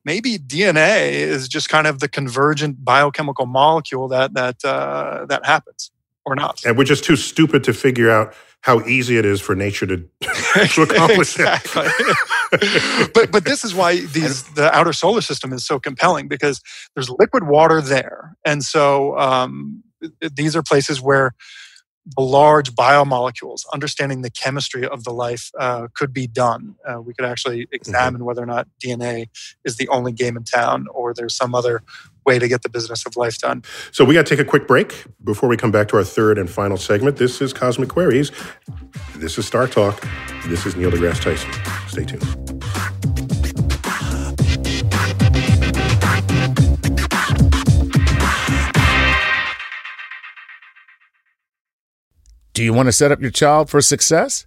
Maybe 0.04 0.38
DNA 0.38 1.10
is 1.12 1.48
just 1.48 1.68
kind 1.68 1.86
of 1.88 1.98
the 1.98 2.08
convergent 2.08 2.84
biochemical 2.84 3.46
molecule 3.46 4.06
that 4.08 4.34
that 4.34 4.64
uh, 4.64 5.26
that 5.28 5.44
happens, 5.44 5.90
or 6.26 6.34
not. 6.34 6.60
And 6.66 6.76
we're 6.76 6.84
just 6.84 7.04
too 7.04 7.16
stupid 7.16 7.64
to 7.64 7.72
figure 7.72 8.10
out 8.10 8.34
how 8.60 8.84
easy 8.84 9.16
it 9.16 9.24
is 9.24 9.40
for 9.40 9.54
nature 9.54 9.86
to, 9.86 9.96
to 10.74 10.82
accomplish 10.82 11.36
it. 11.38 13.12
but 13.14 13.30
but 13.30 13.44
this 13.44 13.64
is 13.64 13.74
why 13.74 14.00
these 14.06 14.42
the 14.54 14.74
outer 14.74 14.92
solar 14.92 15.20
system 15.20 15.52
is 15.52 15.64
so 15.64 15.78
compelling 15.78 16.26
because 16.26 16.60
there's 16.94 17.08
liquid 17.08 17.46
water 17.46 17.80
there, 17.80 18.36
and 18.44 18.64
so 18.64 19.16
um, 19.16 19.84
these 20.34 20.56
are 20.56 20.62
places 20.62 21.00
where 21.00 21.32
the 22.16 22.22
large 22.22 22.72
biomolecules, 22.72 23.62
understanding 23.72 24.22
the 24.22 24.30
chemistry 24.30 24.86
of 24.86 25.04
the 25.04 25.12
life, 25.12 25.50
uh, 25.58 25.88
could 25.94 26.12
be 26.12 26.26
done. 26.26 26.76
Uh, 26.88 27.00
we 27.00 27.12
could 27.14 27.24
actually 27.24 27.66
examine 27.72 28.24
whether 28.24 28.42
or 28.42 28.46
not 28.46 28.68
DNA 28.84 29.26
is 29.64 29.76
the 29.76 29.88
only 29.88 30.12
game 30.12 30.36
in 30.36 30.44
town, 30.44 30.86
or 30.92 31.14
there's 31.14 31.34
some 31.34 31.54
other 31.54 31.82
way 32.26 32.38
to 32.38 32.48
get 32.48 32.62
the 32.62 32.68
business 32.68 33.06
of 33.06 33.16
life 33.16 33.38
done. 33.38 33.62
So 33.92 34.04
we 34.04 34.14
got 34.14 34.26
to 34.26 34.36
take 34.36 34.44
a 34.44 34.48
quick 34.48 34.66
break 34.66 35.04
before 35.24 35.48
we 35.48 35.56
come 35.56 35.70
back 35.70 35.88
to 35.88 35.96
our 35.96 36.04
third 36.04 36.38
and 36.38 36.50
final 36.50 36.76
segment. 36.76 37.16
This 37.16 37.40
is 37.40 37.52
Cosmic 37.52 37.88
Queries. 37.88 38.32
This 39.16 39.38
is 39.38 39.46
Star 39.46 39.66
Talk. 39.66 40.06
This 40.46 40.66
is 40.66 40.76
Neil 40.76 40.90
deGrasse 40.90 41.22
Tyson. 41.22 41.50
Stay 41.88 42.04
tuned. 42.04 42.56
Do 52.52 52.64
you 52.64 52.72
want 52.72 52.86
to 52.86 52.92
set 52.92 53.12
up 53.12 53.20
your 53.20 53.30
child 53.30 53.68
for 53.68 53.82
success? 53.82 54.46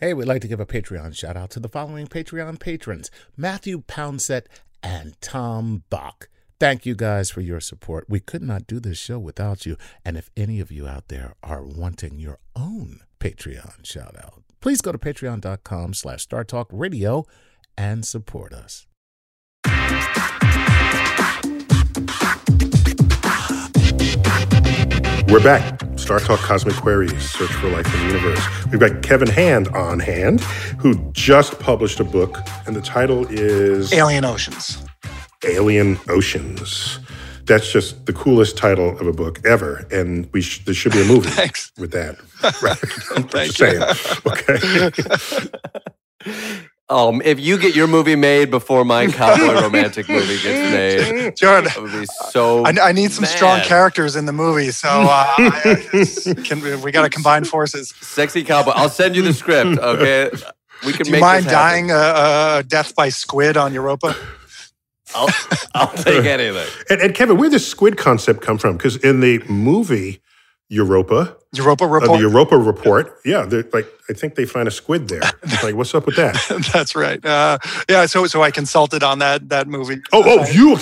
Hey, 0.00 0.14
we'd 0.14 0.28
like 0.28 0.42
to 0.42 0.48
give 0.48 0.60
a 0.60 0.66
Patreon 0.66 1.16
shout 1.16 1.36
out 1.36 1.50
to 1.50 1.58
the 1.58 1.68
following 1.68 2.06
Patreon 2.06 2.60
patrons 2.60 3.10
Matthew 3.36 3.82
Pounsett 3.82 4.46
and 4.80 5.20
Tom 5.20 5.82
Bock. 5.90 6.28
Thank 6.60 6.86
you 6.86 6.94
guys 6.94 7.32
for 7.32 7.40
your 7.40 7.58
support. 7.58 8.08
We 8.08 8.20
could 8.20 8.42
not 8.42 8.68
do 8.68 8.78
this 8.78 8.96
show 8.96 9.18
without 9.18 9.66
you. 9.66 9.76
And 10.04 10.16
if 10.16 10.30
any 10.36 10.60
of 10.60 10.70
you 10.70 10.86
out 10.86 11.08
there 11.08 11.34
are 11.42 11.64
wanting 11.64 12.20
your 12.20 12.38
own 12.54 13.00
Patreon 13.18 13.84
shout 13.84 14.14
out, 14.16 14.44
please 14.60 14.80
go 14.80 14.92
to 14.92 14.98
patreon.com 14.98 15.94
slash 15.94 16.28
startalkradio 16.28 17.24
and 17.76 18.06
support 18.06 18.52
us. 18.52 18.86
We're 25.28 25.42
back. 25.42 25.80
Star 25.96 26.20
Talk 26.20 26.40
Cosmic 26.40 26.74
Queries, 26.76 27.30
Search 27.30 27.50
for 27.52 27.68
Life 27.68 27.86
in 27.94 28.00
the 28.00 28.14
Universe. 28.14 28.40
We've 28.70 28.80
got 28.80 29.02
Kevin 29.02 29.28
Hand 29.28 29.68
on 29.68 29.98
hand, 30.00 30.40
who 30.80 30.94
just 31.12 31.58
published 31.60 32.00
a 32.00 32.04
book, 32.04 32.38
and 32.66 32.74
the 32.74 32.80
title 32.80 33.26
is 33.28 33.92
Alien 33.92 34.24
Oceans. 34.24 34.82
Alien 35.44 35.98
Oceans. 36.08 36.98
That's 37.44 37.70
just 37.70 38.06
the 38.06 38.12
coolest 38.14 38.56
title 38.56 38.98
of 38.98 39.06
a 39.06 39.12
book 39.12 39.44
ever, 39.46 39.86
and 39.90 40.28
we 40.32 40.40
sh- 40.40 40.64
there 40.64 40.74
should 40.74 40.92
be 40.92 41.02
a 41.02 41.06
movie 41.06 41.28
Thanks. 41.32 41.72
with 41.78 41.90
that. 41.92 42.16
Right? 42.62 42.78
I'm 43.16 43.24
Thank 43.28 43.52
just 43.54 43.60
you. 43.60 44.30
saying. 44.70 45.50
Okay. 46.24 46.67
Um, 46.90 47.20
if 47.22 47.38
you 47.38 47.58
get 47.58 47.76
your 47.76 47.86
movie 47.86 48.16
made 48.16 48.50
before 48.50 48.82
my 48.84 49.06
cowboy 49.12 49.60
romantic 49.60 50.08
movie 50.08 50.40
gets 50.40 51.12
made, 51.12 51.36
Jordan, 51.36 51.70
I 51.76 51.80
would 51.80 51.92
be 51.92 52.06
so. 52.30 52.64
I, 52.64 52.72
I 52.82 52.92
need 52.92 53.12
some 53.12 53.26
strong 53.26 53.60
characters 53.60 54.16
in 54.16 54.24
the 54.24 54.32
movie, 54.32 54.70
so 54.70 54.88
uh, 54.88 55.04
I, 55.38 55.86
I- 55.92 56.34
can, 56.42 56.80
we 56.80 56.90
got 56.90 57.02
to 57.02 57.10
combine 57.10 57.44
forces. 57.44 57.92
Sexy 58.00 58.42
cowboy. 58.42 58.72
I'll 58.74 58.88
send 58.88 59.16
you 59.16 59.22
the 59.22 59.34
script. 59.34 59.78
Okay, 59.78 60.30
we 60.86 60.92
can 60.94 61.04
Do 61.04 61.12
make 61.12 61.18
you 61.18 61.20
mind 61.20 61.46
dying 61.46 61.90
a, 61.90 61.94
a 61.94 62.64
death 62.66 62.94
by 62.94 63.10
squid 63.10 63.58
on 63.58 63.74
Europa? 63.74 64.16
I'll, 65.14 65.28
I'll 65.74 65.92
take 65.92 66.24
anything. 66.24 66.68
And, 66.90 67.00
and 67.00 67.14
Kevin, 67.14 67.36
where 67.38 67.48
did 67.48 67.54
does 67.56 67.66
squid 67.66 67.96
concept 67.96 68.40
come 68.42 68.58
from? 68.58 68.76
Because 68.76 68.96
in 68.96 69.20
the 69.20 69.42
movie 69.48 70.20
Europa, 70.68 71.36
Europa 71.54 71.84
uh, 71.84 72.00
the. 72.00 72.18
Europa 72.18 72.58
report, 72.58 73.18
yeah, 73.24 73.46
they're 73.46 73.64
like 73.72 73.86
I 74.10 74.12
think 74.12 74.34
they 74.34 74.44
find 74.44 74.68
a 74.68 74.70
squid 74.70 75.08
there. 75.08 75.20
It's 75.42 75.62
like, 75.62 75.74
what's 75.74 75.94
up 75.94 76.06
with 76.06 76.16
that? 76.16 76.34
That's 76.72 76.94
right. 76.94 77.24
Uh, 77.24 77.58
yeah, 77.88 78.06
so 78.06 78.26
so 78.26 78.42
I 78.42 78.50
consulted 78.50 79.02
on 79.02 79.18
that 79.18 79.48
that 79.48 79.66
movie. 79.66 80.00
Oh, 80.12 80.22
oh, 80.24 80.46
you. 80.50 80.76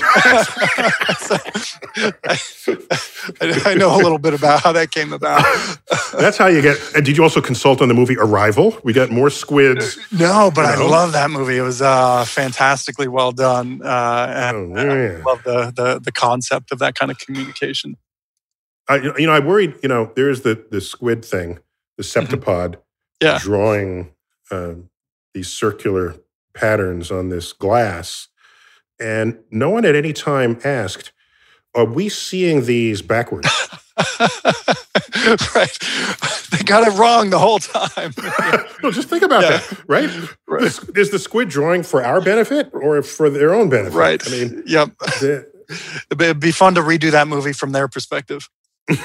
I, 2.24 3.70
I 3.70 3.74
know 3.74 3.94
a 3.94 4.02
little 4.02 4.18
bit 4.18 4.34
about 4.34 4.62
how 4.62 4.72
that 4.72 4.90
came 4.90 5.12
about. 5.12 5.44
That's 6.18 6.36
how 6.36 6.46
you 6.46 6.62
get. 6.62 6.78
And 6.94 7.04
did 7.04 7.16
you 7.16 7.22
also 7.22 7.40
consult 7.40 7.80
on 7.80 7.88
the 7.88 7.94
movie 7.94 8.16
Arrival? 8.16 8.76
We 8.82 8.92
got 8.92 9.10
more 9.10 9.30
squids. 9.30 9.98
No, 10.12 10.50
but 10.52 10.64
I 10.64 10.76
love 10.76 11.12
that 11.12 11.30
movie. 11.30 11.58
It 11.58 11.62
was 11.62 11.80
uh, 11.80 12.24
fantastically 12.24 13.08
well 13.08 13.32
done, 13.32 13.82
uh, 13.82 14.26
and, 14.36 14.56
Oh, 14.56 14.80
and 14.80 14.90
I 14.90 15.22
love 15.22 15.42
the, 15.44 15.72
the 15.74 16.00
the 16.00 16.12
concept 16.12 16.72
of 16.72 16.78
that 16.80 16.94
kind 16.96 17.10
of 17.10 17.18
communication. 17.18 17.96
I, 18.88 18.96
you 19.18 19.26
know, 19.26 19.32
I 19.32 19.40
worried. 19.40 19.74
You 19.82 19.88
know, 19.88 20.12
there's 20.16 20.42
the 20.42 20.64
the 20.70 20.80
squid 20.80 21.24
thing, 21.24 21.58
the 21.96 22.02
septipod, 22.04 22.76
Yeah. 23.20 23.38
drawing 23.40 24.12
um, 24.50 24.90
these 25.34 25.48
circular 25.48 26.16
patterns 26.54 27.10
on 27.10 27.28
this 27.28 27.52
glass, 27.52 28.28
and 29.00 29.38
no 29.50 29.70
one 29.70 29.84
at 29.84 29.94
any 29.96 30.12
time 30.12 30.58
asked, 30.64 31.12
"Are 31.74 31.84
we 31.84 32.08
seeing 32.08 32.64
these 32.66 33.02
backwards?" 33.02 33.48
right, 35.54 35.78
they 36.50 36.58
got 36.64 36.86
it 36.86 36.96
wrong 36.98 37.30
the 37.30 37.38
whole 37.38 37.58
time. 37.58 38.12
no, 38.82 38.90
just 38.90 39.08
think 39.08 39.22
about 39.22 39.42
Yeah. 39.42 39.50
that, 39.58 39.84
right? 39.88 40.10
Right. 40.46 40.62
Is, 40.62 40.78
is 40.90 41.10
the 41.10 41.18
squid 41.18 41.48
drawing 41.48 41.82
for 41.82 42.04
our 42.04 42.20
benefit 42.20 42.70
or 42.72 43.02
for 43.02 43.30
their 43.30 43.54
own 43.54 43.68
benefit? 43.68 43.96
right. 43.96 44.22
I 44.26 44.30
mean, 44.30 44.62
yep. 44.66 44.96
the, 45.20 45.46
it'd 46.20 46.40
be 46.40 46.52
fun 46.52 46.74
to 46.76 46.80
redo 46.82 47.10
that 47.10 47.26
movie 47.28 47.52
from 47.52 47.72
their 47.72 47.88
perspective. 47.88 48.48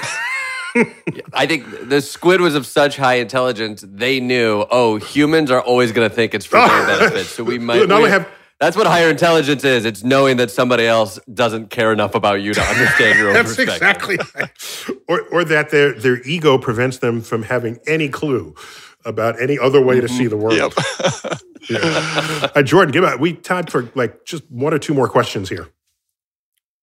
I 1.34 1.46
think 1.46 1.88
the 1.88 2.00
squid 2.00 2.40
was 2.40 2.54
of 2.54 2.66
such 2.66 2.96
high 2.96 3.16
intelligence, 3.16 3.84
they 3.86 4.20
knew, 4.20 4.64
oh, 4.70 4.96
humans 4.96 5.50
are 5.50 5.60
always 5.60 5.92
going 5.92 6.08
to 6.08 6.14
think 6.14 6.34
it's 6.34 6.46
for 6.46 6.56
their 6.56 6.86
benefit. 6.86 7.26
So 7.26 7.44
we 7.44 7.58
might. 7.60 7.80
Not 7.88 7.90
only 7.92 8.04
we- 8.04 8.10
have- 8.10 8.28
that's 8.60 8.76
what 8.76 8.86
higher 8.86 9.10
intelligence 9.10 9.64
is. 9.64 9.84
It's 9.84 10.04
knowing 10.04 10.36
that 10.36 10.48
somebody 10.48 10.86
else 10.86 11.18
doesn't 11.34 11.70
care 11.70 11.92
enough 11.92 12.14
about 12.14 12.42
you 12.42 12.54
to 12.54 12.60
understand 12.62 13.18
your 13.18 13.28
own 13.30 13.34
That's 13.44 13.56
perspective. 13.56 13.74
exactly 13.74 14.18
right. 14.36 14.50
Or, 15.08 15.20
or 15.32 15.44
that 15.44 15.70
their, 15.70 15.92
their 15.94 16.22
ego 16.22 16.58
prevents 16.58 16.98
them 16.98 17.22
from 17.22 17.42
having 17.42 17.80
any 17.88 18.08
clue 18.08 18.54
about 19.04 19.42
any 19.42 19.58
other 19.58 19.82
way 19.84 20.00
to 20.00 20.06
see 20.08 20.28
the 20.28 20.36
world. 20.36 20.54
Yep. 20.56 21.38
Yeah. 21.68 22.50
Uh, 22.54 22.62
Jordan, 22.62 22.92
give 22.92 23.02
out. 23.02 23.18
We 23.18 23.32
time 23.32 23.66
for 23.66 23.90
like 23.96 24.24
just 24.24 24.48
one 24.48 24.72
or 24.72 24.78
two 24.78 24.94
more 24.94 25.08
questions 25.08 25.48
here. 25.48 25.68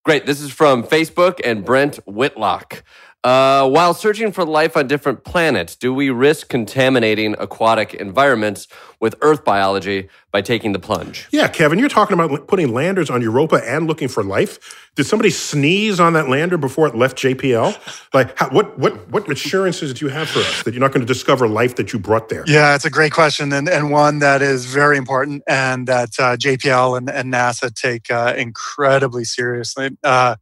Great. 0.05 0.25
This 0.25 0.39
is 0.39 0.49
from 0.51 0.83
Facebook 0.83 1.41
and 1.43 1.65
Brent 1.65 1.97
Whitlock. 2.07 2.83
Uh, 3.21 3.69
while 3.69 3.93
searching 3.93 4.31
for 4.31 4.45
life 4.45 4.77
on 4.77 4.87
different 4.87 5.25
planets, 5.25 5.75
do 5.75 5.93
we 5.93 6.09
risk 6.09 6.47
contaminating 6.47 7.35
aquatic 7.37 7.93
environments 7.93 8.69
with 9.01 9.13
Earth 9.21 9.43
biology 9.43 10.07
by 10.31 10.41
taking 10.41 10.71
the 10.71 10.79
plunge? 10.79 11.27
Yeah, 11.29 11.49
Kevin, 11.49 11.79
you're 11.79 11.89
talking 11.89 12.17
about 12.17 12.47
putting 12.47 12.73
landers 12.73 13.09
on 13.09 13.21
Europa 13.21 13.61
and 13.65 13.87
looking 13.87 14.07
for 14.07 14.23
life. 14.23 14.89
Did 14.95 15.05
somebody 15.05 15.31
sneeze 15.31 15.99
on 15.99 16.13
that 16.13 16.29
lander 16.29 16.57
before 16.57 16.87
it 16.87 16.95
left 16.95 17.17
JPL? 17.17 17.77
Like, 18.11 18.35
how, 18.39 18.49
what 18.49 18.79
what 18.79 19.07
what 19.11 19.29
assurances 19.31 19.93
do 19.93 20.03
you 20.03 20.11
have 20.11 20.27
for 20.29 20.39
us 20.39 20.63
that 20.63 20.73
you're 20.73 20.81
not 20.81 20.91
going 20.91 21.05
to 21.05 21.13
discover 21.13 21.47
life 21.47 21.75
that 21.75 21.93
you 21.93 21.99
brought 21.99 22.29
there? 22.29 22.43
Yeah, 22.47 22.73
it's 22.73 22.85
a 22.85 22.89
great 22.89 23.11
question 23.11 23.53
and, 23.53 23.69
and 23.69 23.91
one 23.91 24.17
that 24.19 24.41
is 24.41 24.65
very 24.65 24.97
important 24.97 25.43
and 25.47 25.87
that 25.87 26.09
uh, 26.17 26.35
JPL 26.35 26.97
and, 26.97 27.07
and 27.07 27.31
NASA 27.31 27.71
take 27.71 28.09
uh, 28.09 28.33
incredibly 28.35 29.25
seriously. 29.25 29.95
Uh, 30.03 30.37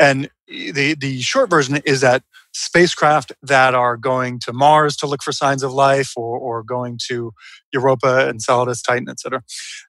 and 0.00 0.28
the, 0.48 0.94
the 0.98 1.20
short 1.20 1.50
version 1.50 1.80
is 1.84 2.00
that 2.00 2.22
spacecraft 2.52 3.32
that 3.42 3.74
are 3.74 3.96
going 3.96 4.38
to 4.40 4.52
Mars 4.52 4.96
to 4.96 5.06
look 5.06 5.22
for 5.22 5.32
signs 5.32 5.62
of 5.62 5.72
life 5.72 6.12
or, 6.16 6.38
or 6.38 6.62
going 6.62 6.98
to 7.08 7.32
Europa, 7.72 8.28
Enceladus, 8.28 8.80
Titan, 8.82 9.08
et 9.08 9.20
cetera, 9.20 9.42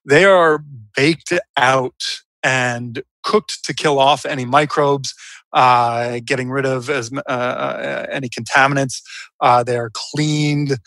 they 0.06 0.26
are 0.26 0.64
baked 0.96 1.34
out 1.56 2.04
and 2.44 3.04
cooked 3.24 3.64
to 3.64 3.74
kill 3.74 4.00
off 4.00 4.26
any 4.26 4.46
microbes, 4.46 5.14
uh, 5.54 6.20
getting 6.26 6.50
rid 6.50 6.66
of 6.66 6.90
as, 6.90 7.12
uh, 7.14 7.30
uh, 7.30 8.06
any 8.12 8.30
contaminants. 8.30 9.02
Uh, 9.40 9.64
they 9.64 9.78
are 9.78 9.92
cleaned 9.94 10.78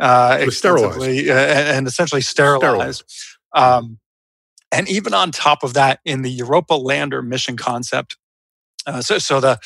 uh, 0.00 0.38
sterilized. 0.50 0.96
extensively, 0.96 1.30
uh, 1.30 1.34
and, 1.34 1.68
and 1.68 1.86
essentially 1.86 2.20
sterilized. 2.20 3.04
Um, 3.54 3.98
and 4.72 4.88
even 4.88 5.14
on 5.14 5.30
top 5.30 5.62
of 5.62 5.74
that, 5.74 6.00
in 6.04 6.22
the 6.22 6.30
Europa 6.30 6.74
lander 6.74 7.22
mission 7.22 7.56
concept, 7.56 8.16
uh, 8.90 9.02
so, 9.02 9.18
so 9.18 9.40
the 9.40 9.58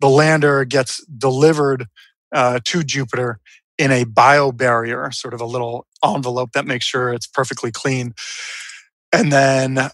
the 0.00 0.08
lander 0.08 0.64
gets 0.64 1.04
delivered 1.06 1.86
uh, 2.32 2.60
to 2.64 2.82
Jupiter 2.82 3.40
in 3.78 3.90
a 3.90 4.04
biobarrier, 4.04 5.12
sort 5.14 5.34
of 5.34 5.40
a 5.40 5.46
little 5.46 5.86
envelope 6.04 6.52
that 6.52 6.66
makes 6.66 6.84
sure 6.84 7.12
it's 7.12 7.26
perfectly 7.26 7.70
clean, 7.70 8.14
and 9.12 9.32
then 9.32 9.90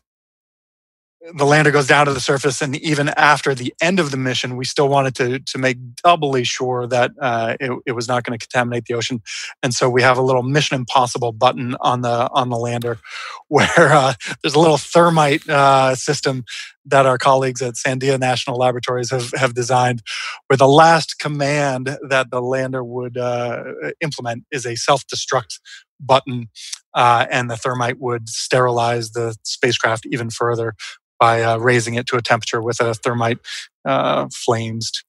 the 1.35 1.45
lander 1.45 1.71
goes 1.73 1.89
down 1.89 2.07
to 2.07 2.13
the 2.13 2.21
surface, 2.21 2.63
and 2.63 2.77
even 2.77 3.09
after 3.11 3.55
the 3.55 3.75
end 3.81 3.99
of 3.99 4.13
the 4.13 4.17
mission, 4.17 4.57
we 4.57 4.65
still 4.65 4.89
wanted 4.89 5.17
to 5.17 5.41
to 5.41 5.59
make 5.59 5.77
doubly 5.97 6.45
sure 6.45 6.87
that 6.87 7.11
uh, 7.21 7.57
it, 7.59 7.73
it, 7.87 7.93
was 7.93 8.07
not 8.07 8.23
going 8.23 8.39
to 8.39 8.47
contaminate 8.47 8.85
the 8.85 8.95
ocean. 8.95 9.21
And 9.63 9.75
so 9.75 9.91
we 9.91 10.01
have 10.03 10.17
a 10.17 10.23
little 10.23 10.45
Mission 10.45 10.77
Impossible 10.77 11.33
button 11.33 11.75
on 11.81 12.03
the 12.03 12.31
on 12.33 12.51
the 12.51 12.57
lander, 12.57 12.99
where 13.49 13.69
uh, 13.77 14.15
there's 14.43 14.55
a 14.55 14.61
little 14.61 14.79
thermite 14.79 15.49
uh, 15.49 15.97
system 15.97 16.45
that 16.87 17.05
our 17.05 17.19
colleagues 17.19 17.61
at 17.63 17.75
Sandia 17.75 18.19
National 18.19 18.57
Laboratories 18.57 19.11
have 19.11 19.33
have 19.33 19.55
designed, 19.55 20.03
where 20.47 20.57
the 20.57 20.69
last 20.69 21.19
command 21.19 21.99
that 22.09 22.31
the 22.31 22.41
lander 22.41 22.85
would 22.85 23.17
uh, 23.17 23.65
implement 24.01 24.45
is 24.53 24.65
a 24.65 24.77
self 24.77 25.05
destruct 25.09 25.59
button, 25.99 26.49
uh, 26.95 27.27
and 27.29 27.51
the 27.51 27.57
thermite 27.57 27.99
would 27.99 28.29
sterilize 28.29 29.11
the 29.11 29.37
spacecraft 29.43 30.07
even 30.07 30.31
further 30.31 30.75
by 31.19 31.43
uh, 31.43 31.59
raising 31.59 31.95
it 31.95 32.07
to 32.09 32.17
a 32.17 32.23
temperature 32.23 32.61
with 32.61 32.81
a 32.81 32.95
thermite 32.95 33.39
uh, 33.85 34.29
flames. 34.33 35.05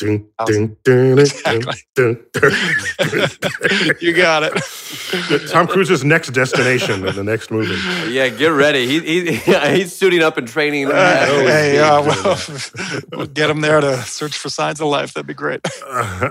Dun, 0.00 0.26
dun, 0.44 0.76
dun, 0.82 1.18
exactly. 1.20 1.76
you 4.00 4.12
got 4.12 4.42
it. 4.42 5.48
Tom 5.48 5.68
Cruise's 5.68 6.02
next 6.02 6.30
destination 6.30 7.06
in 7.06 7.14
the 7.14 7.22
next 7.22 7.52
movie. 7.52 7.76
Yeah, 8.12 8.28
get 8.28 8.48
ready. 8.48 8.88
He, 8.88 9.00
he, 9.00 9.36
he's 9.76 9.94
suiting 9.94 10.20
up 10.20 10.36
and 10.36 10.48
training. 10.48 10.90
Uh, 10.90 11.26
hey, 11.26 11.78
uh, 11.78 12.02
well, 12.02 12.38
we'll 13.12 13.26
get 13.26 13.48
him 13.48 13.60
there 13.60 13.80
to 13.80 13.96
search 13.98 14.36
for 14.36 14.48
signs 14.48 14.80
of 14.80 14.88
life. 14.88 15.14
That'd 15.14 15.28
be 15.28 15.34
great. 15.34 15.60
Uh, 15.86 16.30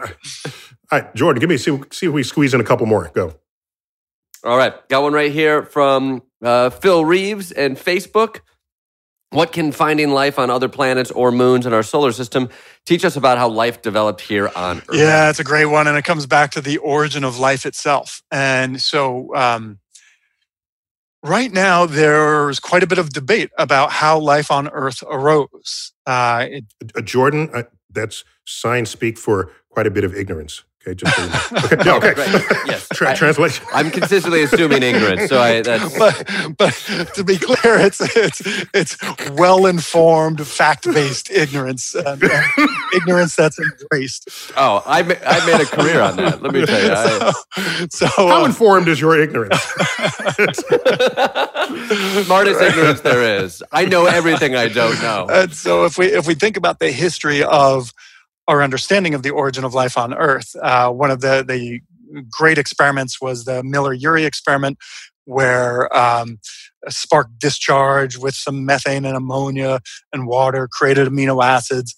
all 0.92 1.00
right, 1.00 1.16
Jordan, 1.16 1.40
give 1.40 1.50
me 1.50 1.56
see 1.56 1.80
see 1.92 2.08
if 2.08 2.14
we 2.14 2.24
squeeze 2.24 2.54
in 2.54 2.60
a 2.60 2.66
couple 2.66 2.86
more. 2.86 3.12
Go. 3.14 3.34
All 4.44 4.58
right, 4.58 4.74
got 4.90 5.04
one 5.04 5.14
right 5.14 5.32
here 5.32 5.64
from 5.64 6.22
uh, 6.44 6.70
Phil 6.70 7.06
Reeves 7.06 7.54
and 7.54 7.78
Facebook. 7.78 8.42
What 9.34 9.52
can 9.52 9.72
finding 9.72 10.12
life 10.12 10.38
on 10.38 10.52
other 10.52 10.70
planets 10.70 11.10
or 11.10 11.32
moons 11.32 11.66
in 11.66 11.74
our 11.74 11.82
solar 11.82 12.12
system 12.12 12.50
teach 12.86 13.04
us 13.04 13.16
about 13.16 13.40
how 13.40 13.50
life 13.50 13.82
developed 13.82 14.22
here 14.22 14.52
on 14.56 14.78
Earth? 14.78 14.96
Yeah, 14.96 15.30
it's 15.30 15.40
a 15.40 15.44
great 15.44 15.66
one. 15.66 15.88
And 15.88 15.98
it 15.98 16.06
comes 16.06 16.28
back 16.28 16.52
to 16.52 16.62
the 16.62 16.78
origin 16.78 17.24
of 17.24 17.40
life 17.40 17.66
itself. 17.66 18.22
And 18.32 18.80
so, 18.80 19.36
um, 19.36 19.80
right 21.24 21.52
now, 21.52 21.88
there's 21.88 22.60
quite 22.60 22.84
a 22.84 22.88
bit 22.88 23.00
of 23.00 23.10
debate 23.10 23.50
about 23.58 23.92
how 23.92 24.20
life 24.20 24.52
on 24.52 24.70
Earth 24.70 25.04
arose. 25.10 25.94
Uh, 26.06 26.46
it, 26.50 26.66
uh, 26.96 27.02
Jordan, 27.02 27.50
uh, 27.56 27.64
that's 27.90 28.24
science 28.46 28.92
speak 28.92 29.18
for 29.18 29.52
quite 29.70 29.88
a 29.88 29.92
bit 29.92 30.04
of 30.04 30.14
ignorance. 30.14 30.64
Okay, 30.86 30.96
just 30.96 31.16
so 31.16 31.24
you 31.24 31.30
know. 31.30 31.66
okay. 31.66 31.76
No, 31.86 31.98
okay. 31.98 32.14
Right. 32.14 32.68
Yes. 32.68 32.90
Tra- 32.94 33.12
I, 33.12 33.16
translation. 33.16 33.66
I'm 33.74 33.90
consistently 33.90 34.44
assuming 34.44 34.84
ignorance, 34.84 35.30
so 35.30 35.40
I. 35.40 35.62
That's... 35.62 35.94
But, 36.04 36.58
but 36.58 36.74
to 37.16 37.24
be 37.24 37.38
clear, 37.38 37.78
it's 37.80 38.02
it's 38.02 38.42
it's 38.74 38.98
well 39.32 39.66
informed, 39.66 40.46
fact 40.46 40.86
based 40.86 41.32
ignorance, 41.32 41.96
uh, 41.96 42.18
ignorance 42.96 43.36
that's 43.36 43.58
embraced. 43.60 44.30
Oh, 44.58 44.84
I 44.86 45.04
ma- 45.04 45.14
I 45.26 45.46
made 45.46 45.62
a 45.62 45.66
career 45.66 46.02
on 46.02 46.18
that. 46.18 46.42
Let 46.42 46.54
me 46.54 46.66
tell 46.66 46.84
you. 46.84 46.92
I... 46.92 47.88
So, 47.90 48.06
so 48.06 48.28
how 48.28 48.44
uh, 48.44 48.46
informed 48.46 48.90
is 48.90 49.00
your 49.00 49.18
ignorance? 49.22 49.62
Smartest 52.26 52.62
ignorance 52.62 53.02
there 53.02 53.44
is. 53.44 53.64
I 53.72 53.86
know 53.86 54.06
everything 54.08 54.56
I 54.56 54.68
don't 54.68 55.02
know. 55.02 55.28
And 55.30 55.54
so 55.54 55.86
if 55.86 55.98
we 55.98 56.08
if 56.08 56.28
we 56.28 56.36
think 56.36 56.58
about 56.58 56.80
the 56.80 56.92
history 56.92 57.44
of 57.44 57.94
our 58.48 58.62
understanding 58.62 59.14
of 59.14 59.24
the 59.24 59.30
origin 59.30 59.64
of 59.64 59.74
life 59.74 59.98
on 59.98 60.14
Earth. 60.14 60.56
Uh, 60.62 60.90
one 60.90 61.12
of 61.12 61.22
the, 61.22 61.44
the 61.48 61.80
great 62.30 62.58
experiments 62.58 63.22
was 63.22 63.46
the 63.46 63.64
Miller 63.64 63.96
Urey 63.96 64.26
experiment, 64.26 64.78
where 65.26 65.96
um, 65.96 66.40
a 66.86 66.92
spark 66.92 67.30
discharge 67.38 68.18
with 68.18 68.36
some 68.36 68.66
methane 68.66 69.06
and 69.06 69.16
ammonia 69.16 69.80
and 70.12 70.28
water 70.28 70.68
created 70.72 71.08
amino 71.08 71.44
acids. 71.44 71.96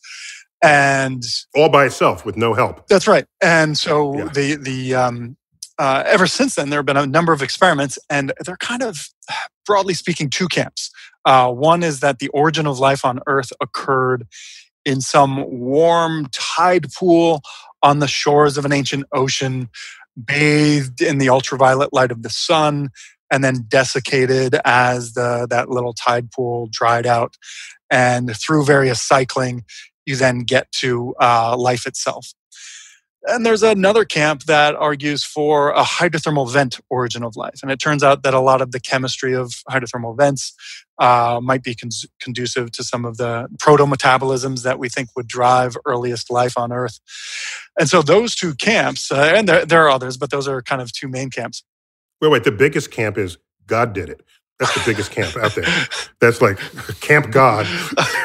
And 0.64 1.24
all 1.56 1.70
by 1.70 1.86
itself 1.86 2.26
with 2.26 2.38
no 2.38 2.54
help. 2.54 2.88
That's 2.88 3.08
right. 3.08 3.26
And 3.42 3.78
so 3.78 4.18
yeah. 4.18 4.30
the 4.30 4.56
the 4.56 4.96
um, 4.96 5.38
uh, 5.78 6.04
ever 6.06 6.28
since 6.28 6.56
then 6.56 6.70
there 6.70 6.80
have 6.80 6.86
been 6.86 6.98
a 6.98 7.06
number 7.06 7.34
of 7.34 7.42
experiments, 7.42 8.00
and 8.10 8.34
they're 8.44 8.58
kind 8.58 8.82
of 8.82 9.10
broadly 9.66 9.94
speaking 9.94 10.30
two 10.30 10.48
camps. 10.48 10.92
Uh, 11.26 11.52
one 11.52 11.84
is 11.84 12.00
that 12.00 12.20
the 12.20 12.30
origin 12.30 12.68
of 12.68 12.80
life 12.80 13.04
on 13.04 13.20
Earth 13.28 13.52
occurred 13.60 14.28
in 14.86 15.02
some 15.02 15.44
warm 15.50 16.28
tide 16.32 16.88
pool 16.94 17.42
on 17.84 18.00
the 18.00 18.08
shores 18.08 18.58
of 18.58 18.66
an 18.66 18.72
ancient 18.72 19.06
ocean, 19.12 19.70
bathed 20.24 21.02
in 21.02 21.18
the 21.18 21.30
ultraviolet 21.30 21.92
light 21.92 22.12
of 22.12 22.24
the 22.24 22.30
sun, 22.30 22.90
and 23.32 23.44
then 23.44 23.66
desiccated 23.68 24.56
as 24.64 25.14
the, 25.14 25.48
that 25.50 25.70
little 25.70 25.94
tide 25.94 26.32
pool 26.32 26.70
dried 26.72 27.06
out. 27.06 27.36
And 27.90 28.36
through 28.36 28.66
various 28.66 29.02
cycling, 29.02 29.64
you 30.06 30.16
then 30.16 30.40
get 30.40 30.72
to 30.74 31.16
uh, 31.20 31.56
life 31.58 31.86
itself. 31.86 32.34
And 33.28 33.46
there's 33.46 33.64
another 33.64 34.06
camp 34.06 34.44
that 34.44 34.76
argues 34.76 35.24
for 35.24 35.72
a 35.72 35.84
hydrothermal 35.84 36.52
vent 36.52 36.80
origin 36.90 37.24
of 37.24 37.36
life. 37.36 37.60
And 37.62 37.72
it 37.72 37.80
turns 37.80 38.04
out 38.04 38.24
that 38.24 38.34
a 38.34 38.40
lot 38.40 38.62
of 38.62 38.72
the 38.72 38.80
chemistry 38.80 39.34
of 39.34 39.52
hydrothermal 39.70 40.16
vents 40.16 40.54
uh, 41.00 41.40
might 41.42 41.64
be 41.64 41.76
con- 41.76 41.90
conducive 42.20 42.72
to 42.74 42.84
some 42.84 43.04
of 43.04 43.18
the 43.18 43.48
proto 43.60 43.86
metabolisms 43.86 44.64
that 44.64 44.80
we 44.80 44.90
think 44.90 45.10
would 45.16 45.28
drive 45.28 45.76
earliest 45.86 46.30
life 46.30 46.58
on 46.58 46.72
Earth. 46.72 47.00
And 47.80 47.90
so 47.90 48.02
those 48.02 48.36
two 48.36 48.54
camps, 48.54 49.12
uh, 49.12 49.34
and 49.36 49.50
there, 49.50 49.66
there 49.66 49.84
are 49.86 49.90
others, 49.90 50.18
but 50.18 50.30
those 50.30 50.48
are 50.48 50.62
kind 50.62 50.82
of 50.82 50.92
two 50.92 51.08
main 51.08 51.30
camps. 51.30 51.64
Wait, 52.22 52.30
wait, 52.30 52.44
the 52.44 52.52
biggest 52.52 52.92
camp 52.92 53.18
is 53.18 53.38
God 53.68 53.94
did 53.94 54.10
it. 54.10 54.22
That's 54.60 54.74
the 54.74 54.84
biggest 54.86 55.12
camp 55.12 55.36
out 55.36 55.54
there. 55.54 55.66
That's 56.22 56.42
like 56.42 56.58
Camp 57.02 57.30
God. 57.30 57.68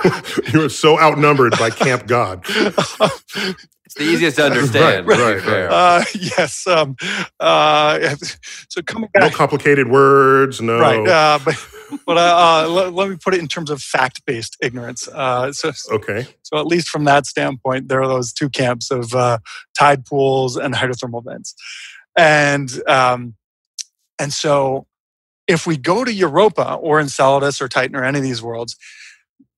You're 0.53 0.69
so 0.69 1.01
outnumbered 1.01 1.59
by 1.59 1.71
Camp 1.71 2.07
God. 2.07 2.45
It's 3.91 3.99
the 3.99 4.05
easiest 4.05 4.37
to 4.37 4.45
understand. 4.45 5.05
right, 5.09 5.19
right, 5.19 5.45
right. 5.45 5.65
Uh, 5.65 6.05
yes. 6.15 6.65
Um, 6.65 6.95
uh, 7.41 8.15
so 8.69 8.83
coming 8.83 9.11
back, 9.13 9.23
no 9.23 9.37
complicated 9.37 9.91
words. 9.91 10.61
No. 10.61 10.79
Right. 10.79 11.09
Uh, 11.09 11.41
but 11.45 11.69
but 12.07 12.17
uh, 12.17 12.21
uh, 12.21 12.69
let, 12.69 12.93
let, 12.93 13.11
me 13.11 13.17
put 13.17 13.35
it 13.35 13.41
in 13.41 13.49
terms 13.49 13.69
of 13.69 13.83
fact-based 13.83 14.57
ignorance. 14.63 15.09
Uh, 15.09 15.53
so 15.53 15.73
okay. 15.91 16.29
So 16.43 16.59
at 16.59 16.69
least 16.69 16.89
from 16.89 17.03
that 17.07 17.27
standpoint, 17.27 17.89
there 17.89 18.01
are 18.01 18.07
those 18.07 18.33
two 18.33 18.49
camps 18.49 18.93
of 18.93 19.11
tide 19.77 20.07
pools 20.07 20.57
and 20.57 20.73
hydrothermal 20.73 21.25
vents, 21.25 21.57
and 22.17 22.71
um, 22.87 23.35
and 24.21 24.33
so 24.33 24.87
if 25.49 25.67
we 25.67 25.77
go 25.77 26.05
to 26.05 26.13
Europa 26.13 26.75
or 26.75 27.01
Enceladus 27.01 27.61
or 27.61 27.69
Titan 27.69 27.97
or 27.97 28.05
any 28.05 28.19
of 28.19 28.25
these 28.25 28.41
worlds 28.41 28.77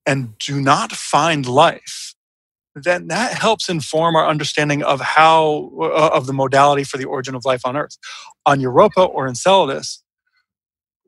and 0.07 0.39
do 0.39 0.59
not 0.59 0.91
find 0.91 1.47
life, 1.47 2.15
then 2.75 3.09
that 3.09 3.35
helps 3.35 3.69
inform 3.69 4.17
our 4.17 4.27
understanding 4.27 4.83
of 4.83 5.01
how 5.01 5.71
uh, 5.81 6.11
of 6.13 6.27
the 6.27 6.33
modality 6.33 6.85
for 6.85 6.97
the 6.97 7.05
origin 7.05 7.35
of 7.35 7.45
life 7.45 7.63
on 7.65 7.77
Earth. 7.77 7.99
On 8.47 8.61
Europa 8.61 9.03
or 9.03 9.27
Enceladus, 9.27 10.03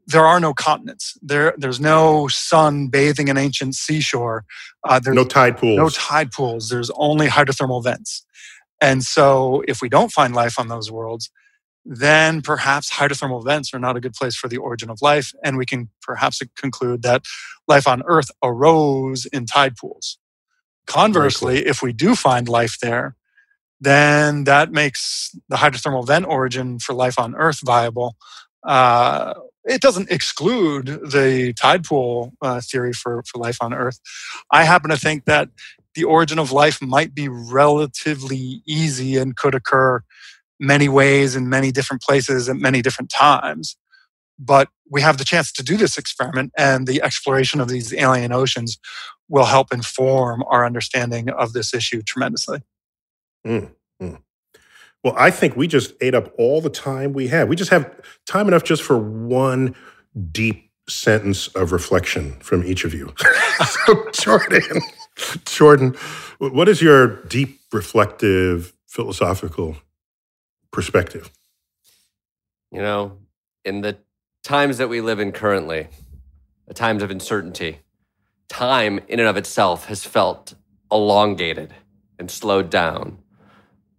there 0.07 0.27
are 0.27 0.41
no 0.41 0.53
continents. 0.53 1.17
There, 1.23 1.55
there's 1.57 1.81
no 1.81 2.29
sun 2.29 2.89
bathing 2.89 3.29
an 3.29 3.39
ancient 3.39 3.75
seashore. 3.75 4.45
Uh, 4.87 5.01
there's 5.01 5.17
no 5.17 5.25
tide 5.25 5.57
pools. 5.57 5.77
No 5.77 5.89
tide 5.89 6.31
pools. 6.33 6.69
There's 6.69 6.91
only 6.95 7.29
hydrothermal 7.29 7.83
vents. 7.83 8.25
And 8.81 9.03
so, 9.03 9.63
if 9.67 9.81
we 9.81 9.89
don't 9.89 10.13
find 10.13 10.35
life 10.35 10.59
on 10.59 10.69
those 10.69 10.91
worlds, 10.91 11.31
then 11.87 12.43
perhaps 12.43 12.93
hydrothermal 12.93 13.45
vents 13.45 13.73
are 13.73 13.79
not 13.79 13.97
a 13.97 14.01
good 14.01 14.15
place 14.15 14.37
for 14.37 14.49
the 14.49 14.57
origin 14.57 14.91
of 14.91 15.01
life. 15.01 15.33
And 15.43 15.57
we 15.57 15.67
can 15.67 15.89
perhaps 16.03 16.41
conclude 16.57 17.03
that 17.03 17.23
life 17.69 17.87
on 17.87 18.03
Earth 18.07 18.31
arose 18.43 19.27
in 19.27 19.47
tide 19.47 19.77
pools. 19.77 20.19
Conversely, 20.87 21.67
if 21.67 21.83
we 21.83 21.93
do 21.93 22.15
find 22.15 22.49
life 22.49 22.77
there, 22.81 23.17
then 23.81 24.45
that 24.45 24.73
makes 24.73 25.37
the 25.49 25.57
hydrothermal 25.57 26.07
vent 26.07 26.27
origin 26.27 26.79
for 26.79 26.95
life 26.95 27.19
on 27.19 27.35
Earth 27.35 27.61
viable. 27.65 28.17
Uh, 28.67 29.35
it 29.65 29.81
doesn't 29.81 30.11
exclude 30.11 30.87
the 30.87 31.55
tide 31.55 31.85
pool 31.85 32.33
uh, 32.43 32.61
theory 32.61 32.93
for, 32.93 33.23
for 33.27 33.39
life 33.39 33.59
on 33.61 33.73
Earth. 33.73 33.99
I 34.51 34.65
happen 34.65 34.91
to 34.91 34.97
think 34.97 35.25
that 35.25 35.49
the 35.95 36.05
origin 36.05 36.39
of 36.39 36.53
life 36.53 36.83
might 36.83 37.15
be 37.15 37.29
relatively 37.29 38.63
easy 38.67 39.17
and 39.17 39.37
could 39.37 39.55
occur 39.55 40.03
many 40.61 40.89
ways 40.89 41.35
in 41.37 41.49
many 41.49 41.73
different 41.73 42.03
places 42.03 42.49
at 42.49 42.57
many 42.57 42.83
different 42.83 43.11
times. 43.11 43.77
But 44.39 44.69
we 44.91 45.01
have 45.01 45.19
the 45.19 45.25
chance 45.25 45.53
to 45.53 45.63
do 45.63 45.77
this 45.77 45.97
experiment, 45.97 46.53
and 46.57 46.87
the 46.87 47.03
exploration 47.03 47.61
of 47.61 47.69
these 47.69 47.93
alien 47.95 48.33
oceans 48.33 48.79
will 49.29 49.45
help 49.45 49.73
inform 49.73 50.43
our 50.49 50.67
understanding 50.67 51.31
of 51.31 51.53
this 51.53 51.73
issue 51.73 52.03
tremendously. 52.03 52.63
Mm, 53.47 53.71
mm. 54.03 54.19
Well, 55.03 55.15
I 55.17 55.31
think 55.31 55.57
we 55.57 55.69
just 55.69 55.93
ate 56.01 56.15
up 56.15 56.33
all 56.39 56.61
the 56.61 56.71
time 56.71 57.13
we 57.13 57.29
have. 57.29 57.49
We 57.49 57.57
just 57.57 57.71
have 57.71 57.91
time 58.27 58.49
enough 58.49 58.65
just 58.65 58.83
for 58.83 58.99
one 58.99 59.75
deep 60.33 60.71
sentence 60.89 61.49
of 61.49 61.73
reflection 61.73 62.33
from 62.41 62.65
each 62.65 62.85
of 62.85 62.95
you. 62.95 63.13
so, 63.67 64.11
Jordan, 64.13 64.81
Jordan, 65.45 65.95
what 66.39 66.69
is 66.69 66.81
your 66.81 67.23
deep, 67.25 67.61
reflective, 67.73 68.73
philosophical 68.87 69.77
perspective? 70.71 71.31
You 72.73 72.83
know, 72.83 73.19
in 73.65 73.83
the 73.83 73.99
times 74.45 74.77
that 74.77 74.91
we 74.91 75.01
live 75.01 75.19
in 75.19 75.33
currently, 75.33 75.89
the 76.69 76.75
times 76.75 77.03
of 77.03 77.11
uncertainty, 77.11 77.79
time 78.49 79.01
in 79.09 79.19
and 79.19 79.29
of 79.29 79.39
itself 79.39 79.87
has 79.87 80.05
felt 80.05 80.55
elongated 80.93 81.75
and 82.19 82.31
slowed 82.31 82.69
down. 82.69 83.19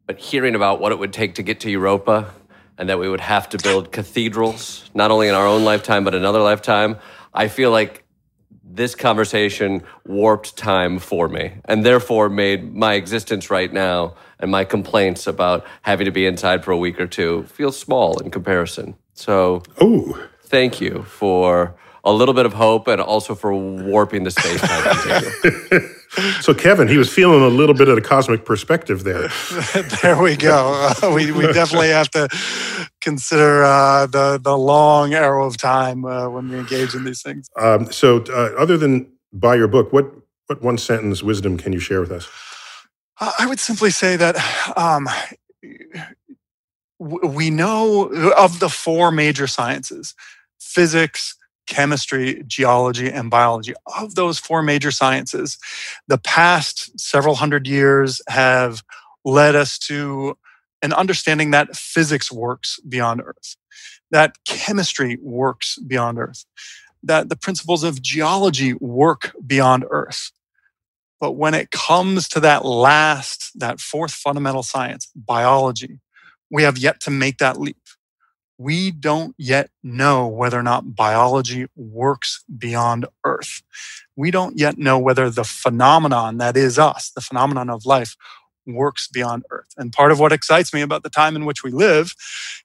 But 0.05 0.19
hearing 0.19 0.53
about 0.53 0.79
what 0.79 0.91
it 0.91 0.99
would 0.99 1.11
take 1.11 1.35
to 1.35 1.43
get 1.43 1.59
to 1.61 1.71
Europa 1.71 2.31
and 2.77 2.87
that 2.89 2.99
we 2.99 3.09
would 3.09 3.21
have 3.21 3.49
to 3.49 3.57
build 3.57 3.91
cathedrals, 3.91 4.89
not 4.93 5.09
only 5.09 5.27
in 5.27 5.33
our 5.33 5.47
own 5.47 5.63
lifetime, 5.65 6.03
but 6.03 6.13
another 6.13 6.41
lifetime, 6.41 6.97
I 7.33 7.47
feel 7.47 7.71
like 7.71 8.03
this 8.63 8.93
conversation 8.93 9.81
warped 10.05 10.55
time 10.55 10.99
for 10.99 11.27
me 11.27 11.53
and 11.65 11.83
therefore 11.83 12.29
made 12.29 12.75
my 12.75 12.93
existence 12.93 13.49
right 13.49 13.73
now 13.73 14.13
and 14.39 14.51
my 14.51 14.63
complaints 14.63 15.25
about 15.25 15.65
having 15.81 16.05
to 16.05 16.11
be 16.11 16.27
inside 16.27 16.63
for 16.63 16.71
a 16.71 16.77
week 16.77 16.99
or 16.99 17.07
two 17.07 17.43
feel 17.43 17.71
small 17.71 18.19
in 18.19 18.29
comparison. 18.29 18.95
So, 19.13 19.63
Oh, 19.79 20.27
thank 20.55 20.79
you 20.79 21.03
for 21.03 21.75
a 22.05 22.13
little 22.13 22.33
bit 22.33 22.45
of 22.45 22.53
hope 22.53 22.87
and 22.87 23.01
also 23.01 23.35
for 23.35 23.53
warping 23.53 24.23
the 24.23 24.31
space 24.31 24.61
time 24.61 24.83
continuum. 25.41 25.95
so 26.39 26.53
Kevin, 26.53 26.87
he 26.87 26.97
was 26.97 27.11
feeling 27.11 27.41
a 27.41 27.49
little 27.49 27.75
bit 27.75 27.89
of 27.89 27.95
the 27.95 28.01
cosmic 28.01 28.45
perspective 28.45 29.03
there. 29.03 29.27
there 30.01 30.21
we 30.21 30.37
go. 30.37 30.93
Uh, 31.03 31.11
we, 31.13 31.33
we 31.33 31.51
definitely 31.51 31.89
have 31.89 32.09
to 32.11 32.29
consider 33.01 33.65
uh, 33.65 34.05
the 34.05 34.39
the 34.41 34.57
long 34.57 35.13
arrow 35.13 35.45
of 35.45 35.57
time 35.57 36.05
uh, 36.05 36.29
when 36.29 36.47
we 36.47 36.57
engage 36.57 36.95
in 36.95 37.03
these 37.03 37.21
things. 37.21 37.49
Um, 37.59 37.91
so, 37.91 38.23
uh, 38.29 38.53
other 38.57 38.77
than 38.77 39.11
by 39.33 39.55
your 39.55 39.67
book, 39.67 39.91
what 39.91 40.09
what 40.47 40.61
one 40.61 40.77
sentence 40.77 41.21
wisdom 41.21 41.57
can 41.57 41.73
you 41.73 41.79
share 41.79 41.99
with 41.99 42.13
us? 42.13 42.29
Uh, 43.19 43.33
I 43.39 43.45
would 43.45 43.59
simply 43.59 43.89
say 43.89 44.15
that 44.15 44.37
um, 44.77 45.09
we 46.99 47.49
know 47.49 48.05
of 48.37 48.59
the 48.59 48.69
four 48.69 49.11
major 49.11 49.47
sciences: 49.47 50.15
physics, 50.65 51.37
chemistry, 51.67 52.43
geology, 52.47 53.09
and 53.09 53.29
biology. 53.29 53.73
Of 53.97 54.15
those 54.15 54.39
four 54.39 54.61
major 54.61 54.91
sciences, 54.91 55.57
the 56.07 56.17
past 56.17 56.99
several 56.99 57.35
hundred 57.35 57.67
years 57.67 58.21
have 58.27 58.83
led 59.23 59.55
us 59.55 59.77
to 59.79 60.37
an 60.81 60.93
understanding 60.93 61.51
that 61.51 61.75
physics 61.75 62.31
works 62.31 62.79
beyond 62.87 63.21
Earth, 63.21 63.55
that 64.11 64.35
chemistry 64.45 65.17
works 65.21 65.77
beyond 65.79 66.19
Earth, 66.19 66.45
that 67.01 67.29
the 67.29 67.35
principles 67.35 67.83
of 67.83 68.01
geology 68.01 68.73
work 68.73 69.35
beyond 69.45 69.85
Earth. 69.89 70.31
But 71.19 71.33
when 71.33 71.53
it 71.53 71.71
comes 71.71 72.27
to 72.29 72.39
that 72.41 72.65
last, 72.65 73.57
that 73.59 73.79
fourth 73.79 74.11
fundamental 74.11 74.63
science, 74.63 75.09
biology, 75.15 75.99
we 76.51 76.63
have 76.63 76.77
yet 76.77 76.99
to 77.01 77.11
make 77.11 77.37
that 77.37 77.59
leap. 77.59 77.77
We 78.57 78.91
don't 78.91 79.35
yet 79.37 79.69
know 79.83 80.27
whether 80.27 80.59
or 80.59 80.63
not 80.63 80.95
biology 80.95 81.67
works 81.75 82.43
beyond 82.57 83.05
Earth. 83.25 83.61
We 84.15 84.31
don't 84.31 84.57
yet 84.57 84.77
know 84.77 84.97
whether 84.97 85.29
the 85.29 85.43
phenomenon 85.43 86.37
that 86.37 86.55
is 86.55 86.79
us, 86.79 87.11
the 87.13 87.21
phenomenon 87.21 87.69
of 87.69 87.85
life, 87.85 88.15
works 88.65 89.07
beyond 89.07 89.43
Earth. 89.51 89.67
And 89.77 89.91
part 89.91 90.11
of 90.11 90.19
what 90.19 90.31
excites 90.31 90.73
me 90.73 90.81
about 90.81 91.03
the 91.03 91.09
time 91.09 91.35
in 91.35 91.45
which 91.45 91.63
we 91.63 91.71
live, 91.71 92.15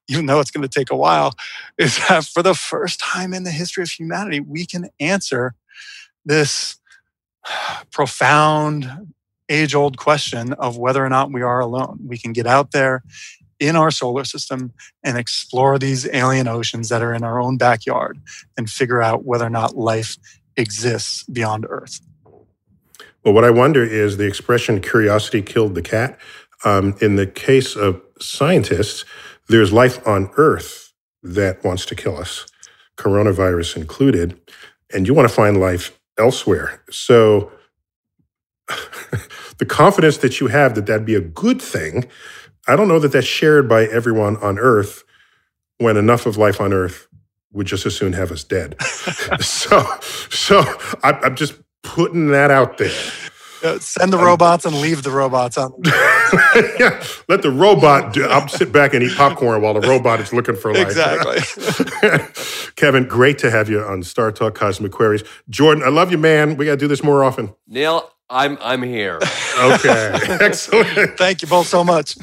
even 0.09 0.27
though 0.27 0.41
it's 0.41 0.51
going 0.51 0.67
to 0.67 0.69
take 0.69 0.91
a 0.91 0.97
while, 0.97 1.35
is 1.79 1.99
that 2.09 2.25
for 2.25 2.43
the 2.43 2.55
first 2.55 3.01
time 3.01 3.35
in 3.35 3.43
the 3.43 3.51
history 3.51 3.83
of 3.83 3.91
humanity, 3.91 4.41
we 4.41 4.67
can 4.67 4.89
answer 5.01 5.55
this 6.25 6.77
profound, 7.91 9.13
age 9.49 9.75
old 9.75 9.97
question 9.99 10.53
of 10.55 10.79
whether 10.79 11.05
or 11.05 11.09
not 11.09 11.33
we 11.33 11.43
are 11.43 11.59
alone. 11.61 11.99
We 12.07 12.19
can 12.19 12.33
get 12.33 12.47
out 12.47 12.71
there 12.71 13.03
in 13.61 13.77
our 13.77 13.91
solar 13.91 14.25
system 14.25 14.73
and 15.05 15.17
explore 15.17 15.79
these 15.79 16.09
alien 16.13 16.49
oceans 16.49 16.89
that 16.89 17.03
are 17.03 17.15
in 17.15 17.23
our 17.23 17.41
own 17.41 17.59
backyard 17.59 18.19
and 18.57 18.69
figure 18.69 19.03
out 19.03 19.25
whether 19.25 19.47
or 19.47 19.51
not 19.51 19.77
life 19.77 20.17
exists 20.57 21.23
beyond 21.25 21.67
Earth. 21.69 22.01
Well, 23.23 23.35
what 23.35 23.45
I 23.45 23.51
wonder 23.51 23.85
is 23.85 24.17
the 24.17 24.27
expression 24.27 24.81
"curiosity 24.81 25.43
killed 25.43 25.75
the 25.75 25.83
cat." 25.83 26.19
Um, 26.65 26.97
in 27.01 27.17
the 27.17 27.27
case 27.27 27.77
of 27.77 28.03
scientists, 28.19 29.05
there's 29.49 29.73
life 29.73 30.07
on 30.07 30.31
Earth 30.37 30.93
that 31.23 31.63
wants 31.63 31.85
to 31.87 31.95
kill 31.95 32.17
us, 32.17 32.47
coronavirus 32.97 33.77
included, 33.77 34.41
and 34.93 35.07
you 35.07 35.15
want 35.15 35.29
to 35.29 35.35
find 35.35 35.61
life 35.61 35.99
elsewhere. 36.19 36.83
So, 36.91 37.53
the 39.59 39.67
confidence 39.67 40.19
that 40.19 40.41
you 40.41 40.47
have 40.47 40.75
that 40.75 40.87
that'd 40.87 41.07
be 41.07 41.15
a 41.15 41.21
good 41.21 41.61
thing, 41.61 42.07
I 42.69 42.77
don't 42.77 42.89
know 42.89 42.99
that 42.99 43.13
that's 43.13 43.27
shared 43.27 43.69
by 43.69 43.85
everyone 43.85 44.37
on 44.39 44.59
Earth. 44.59 45.05
When 45.79 45.97
enough 45.97 46.27
of 46.27 46.37
life 46.37 46.61
on 46.61 46.75
Earth 46.75 47.09
would 47.53 47.67
just 47.67 47.87
as 47.87 47.97
soon 47.97 48.13
have 48.13 48.31
us 48.31 48.45
dead. 48.45 48.77
so, 49.41 49.83
so 50.29 50.59
I, 51.03 51.13
I'm 51.23 51.37
just 51.37 51.55
putting 51.83 52.29
that 52.29 52.51
out 52.51 52.79
there. 52.79 52.93
Uh, 53.63 53.79
send 53.79 54.11
the 54.13 54.17
robots 54.17 54.65
and 54.65 54.81
leave 54.81 55.03
the 55.03 55.11
robots 55.11 55.59
on. 55.59 55.73
yeah, 56.79 57.03
let 57.29 57.43
the 57.43 57.51
robot. 57.51 58.15
Do, 58.15 58.25
I'll 58.25 58.49
sit 58.49 58.73
back 58.73 58.95
and 58.95 59.03
eat 59.03 59.15
popcorn 59.17 59.61
while 59.61 59.75
the 59.75 59.87
robot 59.87 60.19
is 60.21 60.33
looking 60.33 60.57
for 60.57 60.73
life. 60.73 60.87
Exactly. 60.87 61.41
Kevin, 62.77 63.07
great 63.07 63.37
to 63.39 63.51
have 63.51 63.69
you 63.69 63.83
on 63.83 64.03
Star 64.03 64.33
Talk 64.33 64.55
Cosmic 64.55 64.93
Queries. 64.93 65.25
Jordan, 65.51 65.83
I 65.85 65.91
love 65.91 66.11
you, 66.11 66.17
man. 66.17 66.57
We 66.57 66.65
got 66.65 66.73
to 66.73 66.77
do 66.79 66.89
this 66.89 67.03
more 67.03 67.23
often. 67.23 67.53
Neil, 67.67 68.11
I'm 68.31 68.57
I'm 68.63 68.83
here. 68.83 69.19
Okay, 69.59 70.19
excellent, 70.41 71.19
Thank 71.19 71.43
you 71.43 71.49
both 71.49 71.67
so 71.67 71.85
much. 71.85 72.17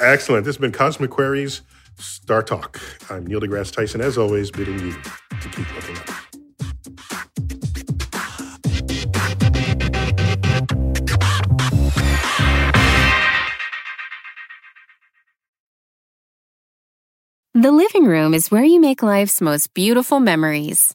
Excellent. 0.00 0.44
This 0.44 0.56
has 0.56 0.60
been 0.60 0.72
Cosmic 0.72 1.10
Queries, 1.10 1.62
Star 1.98 2.42
Talk. 2.42 2.80
I'm 3.10 3.26
Neil 3.26 3.40
deGrasse 3.40 3.72
Tyson, 3.72 4.00
as 4.00 4.18
always, 4.18 4.50
bidding 4.50 4.78
you 4.78 4.92
to 4.92 5.48
keep 5.48 5.74
looking 5.74 5.96
up. 5.96 6.10
The 17.56 17.72
living 17.72 18.04
room 18.04 18.34
is 18.34 18.50
where 18.50 18.64
you 18.64 18.80
make 18.80 19.02
life's 19.02 19.40
most 19.40 19.72
beautiful 19.74 20.20
memories. 20.20 20.94